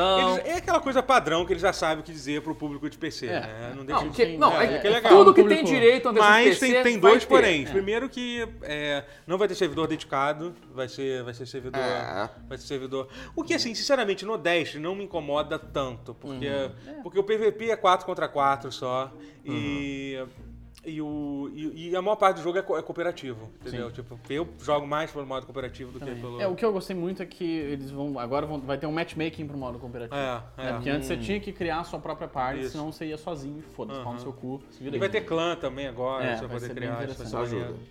É 0.46 0.58
aquela 0.58 0.80
coisa 0.82 1.02
padrão 1.02 1.46
que 1.46 1.54
eles 1.54 1.62
já 1.62 1.74
sabem 1.74 2.02
o 2.02 2.04
que 2.04 2.12
dizer 2.12 2.42
pro 2.42 2.53
público 2.56 2.90
de 2.90 2.98
PC, 2.98 3.28
É. 3.28 3.40
né? 3.42 3.74
Não 3.76 3.86
deixa 3.86 4.02
Não, 4.02 4.10
de 4.10 4.16
que, 4.16 4.38
não, 4.38 4.62
é, 4.62 4.76
é, 4.76 4.80
que 4.80 4.88
é 4.88 4.90
legal. 4.90 5.12
tudo 5.12 5.34
que 5.34 5.44
tem 5.44 5.64
direito 5.64 6.08
a 6.08 6.12
uma 6.12 6.14
versão 6.22 6.32
Mas 6.32 6.60
PC 6.60 6.74
tem, 6.74 6.84
tem 6.84 7.00
vai 7.00 7.12
dois 7.12 7.24
ter. 7.24 7.30
porém. 7.30 7.66
Primeiro 7.66 8.10
que 8.10 8.48
é, 8.62 9.04
não 9.28 9.38
vai 9.38 9.48
ter 9.48 9.56
servidor 9.56 9.88
dedicado, 9.88 10.54
vai 10.74 10.88
ser, 10.88 11.24
vai 11.24 11.34
ser 11.34 11.46
servidor. 11.46 11.80
É. 11.82 12.30
Vai 12.48 12.58
ser 12.58 12.68
servidor. 12.68 13.08
O 13.36 13.44
que, 13.44 13.54
assim, 13.54 13.74
sinceramente, 13.76 14.26
no 14.26 14.38
Dash 14.38 14.76
não 14.76 14.96
me 14.96 15.04
incomoda 15.04 15.58
tanto, 15.58 16.14
porque, 16.14 16.48
Uhum. 16.48 17.02
porque 17.04 17.20
o 17.20 17.24
PVP 17.24 17.70
é 17.72 17.76
4 17.76 18.06
contra 18.06 18.28
4 18.28 18.72
só. 18.72 19.12
E. 19.46 20.18
E, 20.86 21.02
o, 21.02 21.50
e, 21.54 21.90
e 21.92 21.96
a 21.96 22.02
maior 22.02 22.18
parte 22.18 22.38
do 22.38 22.44
jogo 22.44 22.58
é, 22.58 22.62
co- 22.62 22.78
é 22.78 22.82
cooperativo, 22.82 23.50
entendeu? 23.62 23.90
Tipo, 23.90 24.20
eu 24.30 24.48
jogo 24.62 24.86
mais 24.86 25.10
pelo 25.12 25.26
modo 25.26 25.46
cooperativo 25.46 25.92
do 25.92 26.00
que 26.00 26.14
pelo. 26.16 26.42
É, 26.42 26.48
o 26.48 26.56
que 26.56 26.66
eu 26.66 26.74
gostei 26.74 26.94
muito 26.96 27.24
é 27.24 27.26
que 27.26 27.44
eles 27.46 27.90
vão. 27.90 28.20
Agora 28.20 28.46
vão, 28.46 28.60
vai 28.60 28.78
ter 28.78 28.86
um 28.86 28.92
matchmaking 28.92 29.48
pro 29.48 29.58
modo 29.58 29.80
cooperativo. 29.80 30.16
É, 30.20 30.42
né? 30.58 30.70
é. 30.70 30.74
Porque 30.74 30.90
antes 30.90 31.08
você 31.08 31.16
tinha 31.16 31.40
que 31.40 31.54
criar 31.54 31.80
a 31.80 31.84
sua 31.86 32.00
própria 32.00 32.28
parte, 32.28 32.62
Isso. 32.62 32.72
senão 32.72 32.92
você 32.92 33.06
ia 33.06 33.18
sozinho 33.18 33.60
e 33.60 33.62
foda-se, 33.76 34.02
pau 34.04 34.14
no 34.14 34.20
seu 34.20 34.34
cu, 34.34 34.62
se 34.72 34.84
vira 34.84 34.98
E 34.98 35.00
vai 35.00 35.08
ter 35.08 35.22
clã 35.22 35.56
também 35.56 35.88
agora, 35.88 36.26
É, 36.26 36.36
você 36.36 36.48
vai 36.48 36.60
poder 36.60 36.74
criar. 36.74 37.08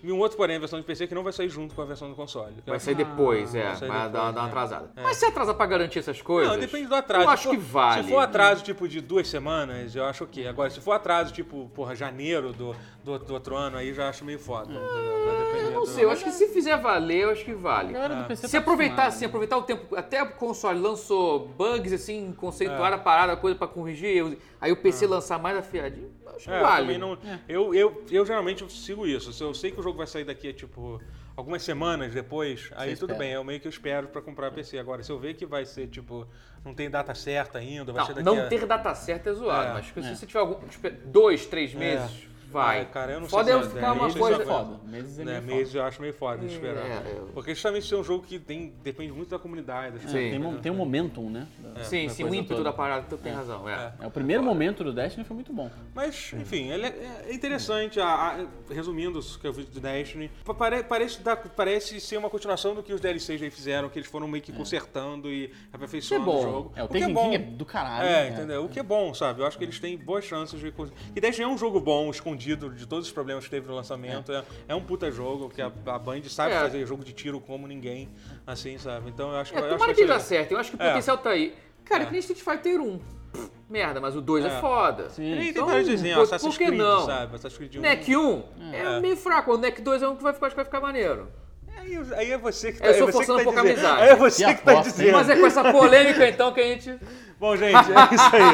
E 0.03 0.11
um 0.11 0.19
outro, 0.19 0.37
porém, 0.37 0.57
a 0.57 0.59
versão 0.59 0.79
de 0.79 0.85
PC 0.85 1.07
que 1.07 1.15
não 1.15 1.23
vai 1.23 1.33
sair 1.33 1.49
junto 1.49 1.73
com 1.73 1.81
a 1.81 1.85
versão 1.85 2.09
do 2.09 2.15
console. 2.15 2.53
Vai 2.65 2.79
sair 2.79 2.95
depois, 2.95 3.55
é. 3.55 3.63
vai 3.63 3.75
Vai 3.75 3.89
dar, 3.89 4.07
depois, 4.07 4.11
dar 4.13 4.31
uma 4.41 4.41
é. 4.41 4.45
atrasada. 4.49 4.91
Mas 5.01 5.17
se 5.17 5.25
atrasar 5.25 5.55
pra 5.55 5.65
garantir 5.65 5.99
essas 5.99 6.21
coisas. 6.21 6.51
Não, 6.53 6.59
depende 6.59 6.87
do 6.87 6.95
atraso. 6.95 7.25
Eu 7.25 7.29
acho 7.29 7.49
que 7.49 7.57
vale. 7.57 8.03
Se 8.03 8.09
for 8.09 8.19
atraso, 8.19 8.63
tipo, 8.63 8.87
de 8.87 9.01
duas 9.01 9.27
semanas, 9.27 9.95
eu 9.95 10.05
acho 10.05 10.23
ok. 10.25 10.47
Agora, 10.47 10.69
se 10.69 10.79
for 10.79 10.91
atraso, 10.91 11.33
tipo, 11.33 11.71
porra, 11.73 11.95
janeiro 11.95 12.53
do, 12.53 12.75
do, 13.03 13.17
do 13.19 13.33
outro 13.33 13.55
ano, 13.55 13.77
aí 13.77 13.93
já 13.93 14.09
acho 14.09 14.23
meio 14.25 14.39
foda. 14.39 14.73
depender 14.73 15.65
Eu 15.67 15.71
não 15.71 15.85
sei, 15.85 16.03
eu 16.05 16.11
acho 16.11 16.23
que 16.23 16.31
se 16.31 16.47
fizer 16.49 16.77
valer, 16.77 17.23
eu 17.23 17.29
acho 17.31 17.43
que 17.43 17.53
vale. 17.53 17.93
PC 18.27 18.47
Se 18.47 18.51
tá 18.53 18.59
aproveitar, 18.59 19.05
assim, 19.07 19.21
né? 19.21 19.27
aproveitar 19.27 19.57
o 19.57 19.63
tempo, 19.63 19.95
até 19.95 20.21
o 20.23 20.31
console 20.31 20.79
lançou 20.79 21.47
bugs, 21.47 21.91
assim, 21.93 22.29
É. 22.29 22.35
conceituaram 22.39 22.97
a 22.97 22.99
parada, 22.99 23.35
coisa 23.35 23.57
pra 23.57 23.67
corrigir 23.67 24.15
erros, 24.17 24.35
aí 24.59 24.71
o 24.71 24.77
PC 24.77 25.07
lançar 25.07 25.39
mais 25.39 25.57
afiadinho, 25.57 26.11
eu 26.25 26.31
acho 26.35 26.45
que 26.45 26.51
É, 26.51 26.57
eu 26.59 26.61
vale. 26.63 26.81
também 26.93 26.97
não. 26.97 27.17
Eu, 27.47 27.73
eu, 27.73 28.03
eu 28.11 28.25
geralmente 28.25 28.71
sigo 28.71 29.05
isso. 29.05 29.33
Se 29.33 29.43
eu 29.43 29.53
sei 29.53 29.71
que 29.71 29.79
o 29.79 29.83
jogo 29.83 29.97
vai 29.97 30.07
sair 30.07 30.23
daqui, 30.23 30.51
tipo, 30.53 31.01
algumas 31.35 31.61
semanas 31.63 32.13
depois, 32.13 32.69
aí 32.75 32.91
Você 32.91 32.95
tudo 32.99 33.11
espera. 33.11 33.19
bem. 33.29 33.33
Eu 33.33 33.43
meio 33.43 33.59
que 33.59 33.67
espero 33.67 34.07
pra 34.07 34.21
comprar 34.21 34.51
PC. 34.51 34.77
Agora, 34.77 35.03
se 35.03 35.11
eu 35.11 35.19
ver 35.19 35.33
que 35.35 35.45
vai 35.45 35.65
ser, 35.65 35.87
tipo, 35.87 36.27
não 36.63 36.73
tem 36.73 36.89
data 36.89 37.13
certa 37.15 37.57
ainda, 37.59 37.91
vai 37.91 38.05
ser 38.05 38.15
Não, 38.15 38.23
daqui 38.23 38.37
não 38.37 38.45
a... 38.45 38.49
ter 38.49 38.65
data 38.65 38.93
certa 38.95 39.29
é 39.29 39.33
zoado, 39.33 39.69
É. 39.69 39.73
mas 39.73 39.85
se 39.87 40.15
você 40.15 40.25
tiver 40.25 40.39
algum, 40.39 40.65
tipo, 40.67 40.89
dois, 41.05 41.45
três 41.45 41.73
meses, 41.73 42.27
vai. 42.53 42.81
Ah, 42.81 42.85
cara, 42.85 43.11
eu 43.13 43.19
não 43.19 43.27
Foda 43.27 43.51
sei 43.51 43.59
é 43.59 43.63
se- 43.63 43.69
ficar 43.69 43.87
é, 43.87 43.91
uma 43.91 44.13
coisa... 44.13 44.41
é 44.41 44.45
foda. 44.45 44.79
Meses 44.85 45.19
é 45.19 45.25
né, 45.25 45.41
meio 45.41 45.57
meses 45.57 45.75
eu 45.75 45.83
acho 45.83 46.01
meio 46.01 46.13
foda 46.13 46.37
de 46.45 46.53
esperar. 46.53 46.85
É, 46.85 46.89
é. 46.93 47.21
Porque 47.33 47.53
justamente 47.53 47.83
isso 47.83 47.95
é 47.95 47.97
um 47.97 48.03
jogo 48.03 48.23
que 48.25 48.39
tem, 48.39 48.73
depende 48.83 49.11
muito 49.11 49.29
da 49.29 49.39
comunidade. 49.39 49.97
das 49.97 50.13
É, 50.13 50.29
tem, 50.29 50.39
um- 50.39 50.51
né? 50.53 50.59
tem 50.61 50.71
um 50.71 50.75
momentum, 50.75 51.29
né? 51.29 51.47
sim, 51.83 52.07
sim, 52.09 52.23
o 52.23 52.33
ímpeto 52.33 52.49
toda. 52.57 52.63
da 52.65 52.73
parada, 52.73 53.05
tu 53.09 53.17
tem 53.17 53.33
razão, 53.33 53.67
é. 53.67 53.93
É, 53.99 54.07
o 54.07 54.11
primeiro 54.11 54.43
momento 54.43 54.83
do 54.83 54.93
Destiny 54.93 55.25
foi 55.25 55.35
muito 55.35 55.51
bom. 55.51 55.69
Mas, 55.95 56.31
enfim, 56.39 56.69
ele 56.71 56.85
é, 56.85 57.25
é 57.27 57.33
interessante. 57.33 57.99
a- 57.99 58.05
a- 58.07 58.73
resumindo 58.73 59.19
o 59.19 59.39
que 59.39 59.47
eu 59.47 59.51
vi 59.53 59.63
do 59.63 59.79
Destiny, 59.79 60.29
pa- 60.45 60.53
pare- 60.53 60.83
parece, 60.83 61.19
parece 61.55 61.99
ser 61.99 62.17
uma 62.17 62.29
continuação 62.29 62.75
do 62.75 62.83
que 62.83 62.93
os 62.93 63.01
DLCs 63.01 63.41
aí 63.41 63.49
fizeram, 63.49 63.89
que 63.89 63.97
eles 63.97 64.07
foram 64.09 64.27
meio 64.27 64.43
que 64.43 64.51
consertando 64.51 65.31
e 65.31 65.51
aperfeiçoando 65.71 66.29
é 66.31 66.35
o 66.35 66.41
jogo. 66.41 66.71
É, 66.75 66.81
o 66.83 66.85
o 66.85 66.89
que 66.89 66.97
é 67.03 67.07
bom. 67.09 67.33
É 67.33 67.37
do 67.39 67.65
caralho. 67.65 68.05
É, 68.07 68.23
né? 68.23 68.29
entendeu? 68.29 68.65
O 68.65 68.69
que 68.69 68.79
é 68.79 68.83
bom, 68.83 69.13
sabe? 69.13 69.41
Eu 69.41 69.45
acho 69.47 69.57
que 69.57 69.63
eles 69.63 69.79
têm 69.79 69.97
boas 69.97 70.23
chances 70.25 70.59
de. 70.59 70.73
E 71.15 71.19
Destiny 71.21 71.45
é 71.45 71.47
um 71.47 71.57
jogo 71.57 71.79
bom, 71.79 72.09
escondido 72.11 72.42
de 72.45 72.85
todos 72.87 73.07
os 73.07 73.11
problemas 73.13 73.43
que 73.45 73.49
teve 73.49 73.67
no 73.67 73.75
lançamento. 73.75 74.31
É, 74.31 74.43
é 74.67 74.75
um 74.75 74.81
puta 74.81 75.09
jogo, 75.11 75.49
que 75.49 75.61
a, 75.61 75.71
a 75.87 75.99
Band 75.99 76.21
sabe 76.23 76.53
É. 76.53 76.59
fazer 76.59 76.85
jogo 76.85 77.03
de 77.03 77.13
tiro 77.13 77.39
como 77.39 77.67
ninguém, 77.67 78.09
assim, 78.45 78.77
sabe? 78.77 79.09
Então 79.09 79.31
eu 79.31 79.37
acho 79.37 79.51
que 79.51 79.57
É, 79.57 79.61
eu 79.61 79.65
acho 79.65 79.73
tomara 79.75 79.93
que 79.93 80.01
que 80.01 80.07
vai 80.07 80.17
dá 80.17 80.23
ser- 80.23 80.35
certo, 80.37 80.51
eu 80.51 80.57
acho 80.59 80.71
que 80.71 80.77
o 80.77 80.81
É. 80.83 80.87
potencial 80.89 81.17
tá 81.17 81.29
aí. 81.31 81.55
Cara, 81.85 82.03
É. 82.03 82.05
que 82.05 82.11
nem 82.11 82.19
Street 82.19 82.41
Fighter 82.41 82.79
1. 82.81 82.99
Pff, 83.33 83.49
Merda, 83.69 83.99
mas 83.99 84.15
o 84.15 84.21
2 84.21 84.45
é, 84.45 84.47
É. 84.49 84.59
foda. 84.61 85.09
Sim. 85.09 85.35
Tem 85.35 85.49
Então, 85.49 85.65
vários 85.65 85.87
desenhos, 85.87 86.17
por- 86.17 86.23
Assassin's 86.23 86.53
por 86.53 86.59
que 86.59 86.65
Creed, 86.67 86.79
não? 86.79 87.05
sabe? 87.05 87.35
Assassin's 87.35 87.57
Creed 87.57 87.75
1. 87.77 87.81
NEC 87.81 88.15
1 88.15 88.43
é, 88.71 88.77
É. 88.97 88.99
meio 88.99 89.17
fraco, 89.17 89.53
o 89.53 89.57
NEC 89.57 89.81
2 89.81 90.03
é 90.03 90.07
um 90.07 90.15
que 90.15 90.21
vai 90.23 90.33
ficar, 90.33 90.45
acho 90.47 90.53
que 90.55 90.57
vai 90.57 90.65
ficar 90.65 90.79
maneiro. 90.79 91.27
Aí, 91.75 91.97
aí 92.15 92.31
é 92.31 92.37
você 92.37 92.71
que 92.71 92.79
tá, 92.79 92.85
Eu 92.87 92.93
sou 92.93 93.09
é 93.09 93.11
você 93.11 93.19
que 93.19 93.25
forçando 93.25 93.37
tá 93.37 93.41
um 93.41 93.43
pouco 93.45 93.59
a 93.59 93.63
dizendo. 93.63 93.79
amizade. 93.87 94.01
Aí 94.03 94.09
é 94.09 94.15
você 94.15 94.45
Que 94.45 94.53
que 94.55 94.61
tá 94.63 94.73
dizendo. 94.75 95.11
Mas 95.13 95.29
é 95.29 95.35
com 95.35 95.45
essa 95.47 95.71
polêmica 95.71 96.27
então 96.29 96.53
que 96.53 96.61
a 96.61 96.63
gente. 96.67 96.99
Bom, 97.39 97.57
gente, 97.57 97.75
é 97.75 98.15
isso 98.15 98.35
aí. 98.35 98.53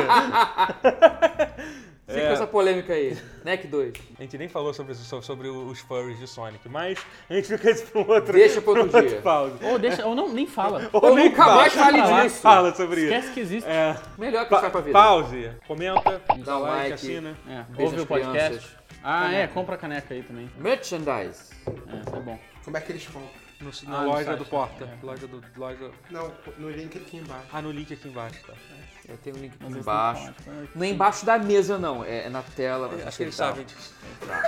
Fica 2.10 2.22
É. 2.22 2.28
com 2.28 2.34
essa 2.34 2.48
polêmica 2.48 2.92
aí. 2.94 3.16
NEC 3.46 3.68
2. 3.68 3.94
A 4.18 4.22
gente 4.24 4.38
nem 4.38 4.50
falou 4.50 4.74
sobre, 4.74 4.94
isso, 4.94 5.22
sobre 5.22 5.48
os 5.48 5.80
furries 5.80 6.18
de 6.20 6.28
Sonic, 6.28 6.68
mas 6.68 6.98
a 7.30 7.34
gente 7.36 7.48
fica 7.48 7.70
isso 7.72 7.86
pra 7.86 8.02
um 8.02 8.08
outro, 8.10 8.34
Deixa 8.34 8.62
pra 8.62 8.72
outro 8.82 9.08
dia. 9.08 9.22
pause. 9.22 9.64
Ou, 9.64 9.78
deixa, 9.80 10.06
ou 10.06 10.16
não, 10.16 10.28
nem 10.34 10.48
fala. 10.48 10.90
Ou 10.94 11.16
nem 11.16 11.30
nunca 11.30 11.44
fala, 11.44 11.56
mais 11.56 11.74
fale 11.74 12.02
disso. 12.02 12.42
Fala 12.42 12.74
sobre 12.76 13.02
isso. 13.02 13.14
Esquece 13.14 13.34
que 13.34 13.40
existe. 13.40 13.70
É, 13.70 13.96
Melhor 14.18 14.44
que 14.46 14.50
pa- 14.50 14.62
sai 14.62 14.70
pra 14.72 14.82
vida. 14.82 14.94
pause, 15.00 15.52
comenta, 15.68 16.22
dá 16.44 16.58
um 16.58 16.62
like, 16.62 16.78
like. 16.78 16.94
assina. 16.94 17.38
É, 17.48 17.64
Beijo 17.70 17.92
ouve 17.92 18.02
o 18.02 18.06
podcast. 18.06 18.50
crianças. 18.58 18.80
Ah, 19.04 19.32
é, 19.32 19.48
compra 19.48 19.76
a 19.76 19.78
caneca 19.78 20.14
aí 20.14 20.24
também. 20.24 20.50
Merchandise. 20.58 21.52
É, 21.68 22.18
é 22.18 22.20
bom. 22.20 22.40
Como 22.66 22.76
é 22.76 22.82
que 22.82 22.92
eles 22.92 23.06
compram? 23.06 23.30
No- 23.62 23.70
Ah, 23.88 23.90
na 23.92 24.02
no 24.04 24.08
loja 24.10 24.36
do 24.38 24.46
Porta. 24.46 24.86
é. 24.86 25.06
Loja 25.06 25.28
do. 25.28 25.44
Loja... 25.58 25.92
Não, 26.10 26.32
no 26.58 26.70
link 26.70 26.98
aqui 26.98 27.18
embaixo. 27.18 27.46
Ah, 27.52 27.62
no 27.62 27.72
link 27.72 27.94
aqui 27.94 28.08
embaixo, 28.08 28.40
tá? 28.48 28.54
Eu 29.10 29.18
tenho 29.18 29.36
um 29.38 29.40
link 29.40 29.54
aqui 29.60 29.74
embaixo. 29.74 30.34
tem 30.46 30.70
Não 30.76 30.84
é 30.84 30.90
embaixo 30.90 31.26
da 31.26 31.38
mesa, 31.40 31.78
não. 31.80 32.04
É, 32.04 32.26
é 32.26 32.30
na 32.30 32.42
tela. 32.44 32.90
Acho 33.06 33.18
que 33.18 33.24
eles 33.24 33.36
Tá. 33.36 33.48
sabem 33.48 33.66
disso. 33.66 33.94
Tá. 34.26 34.42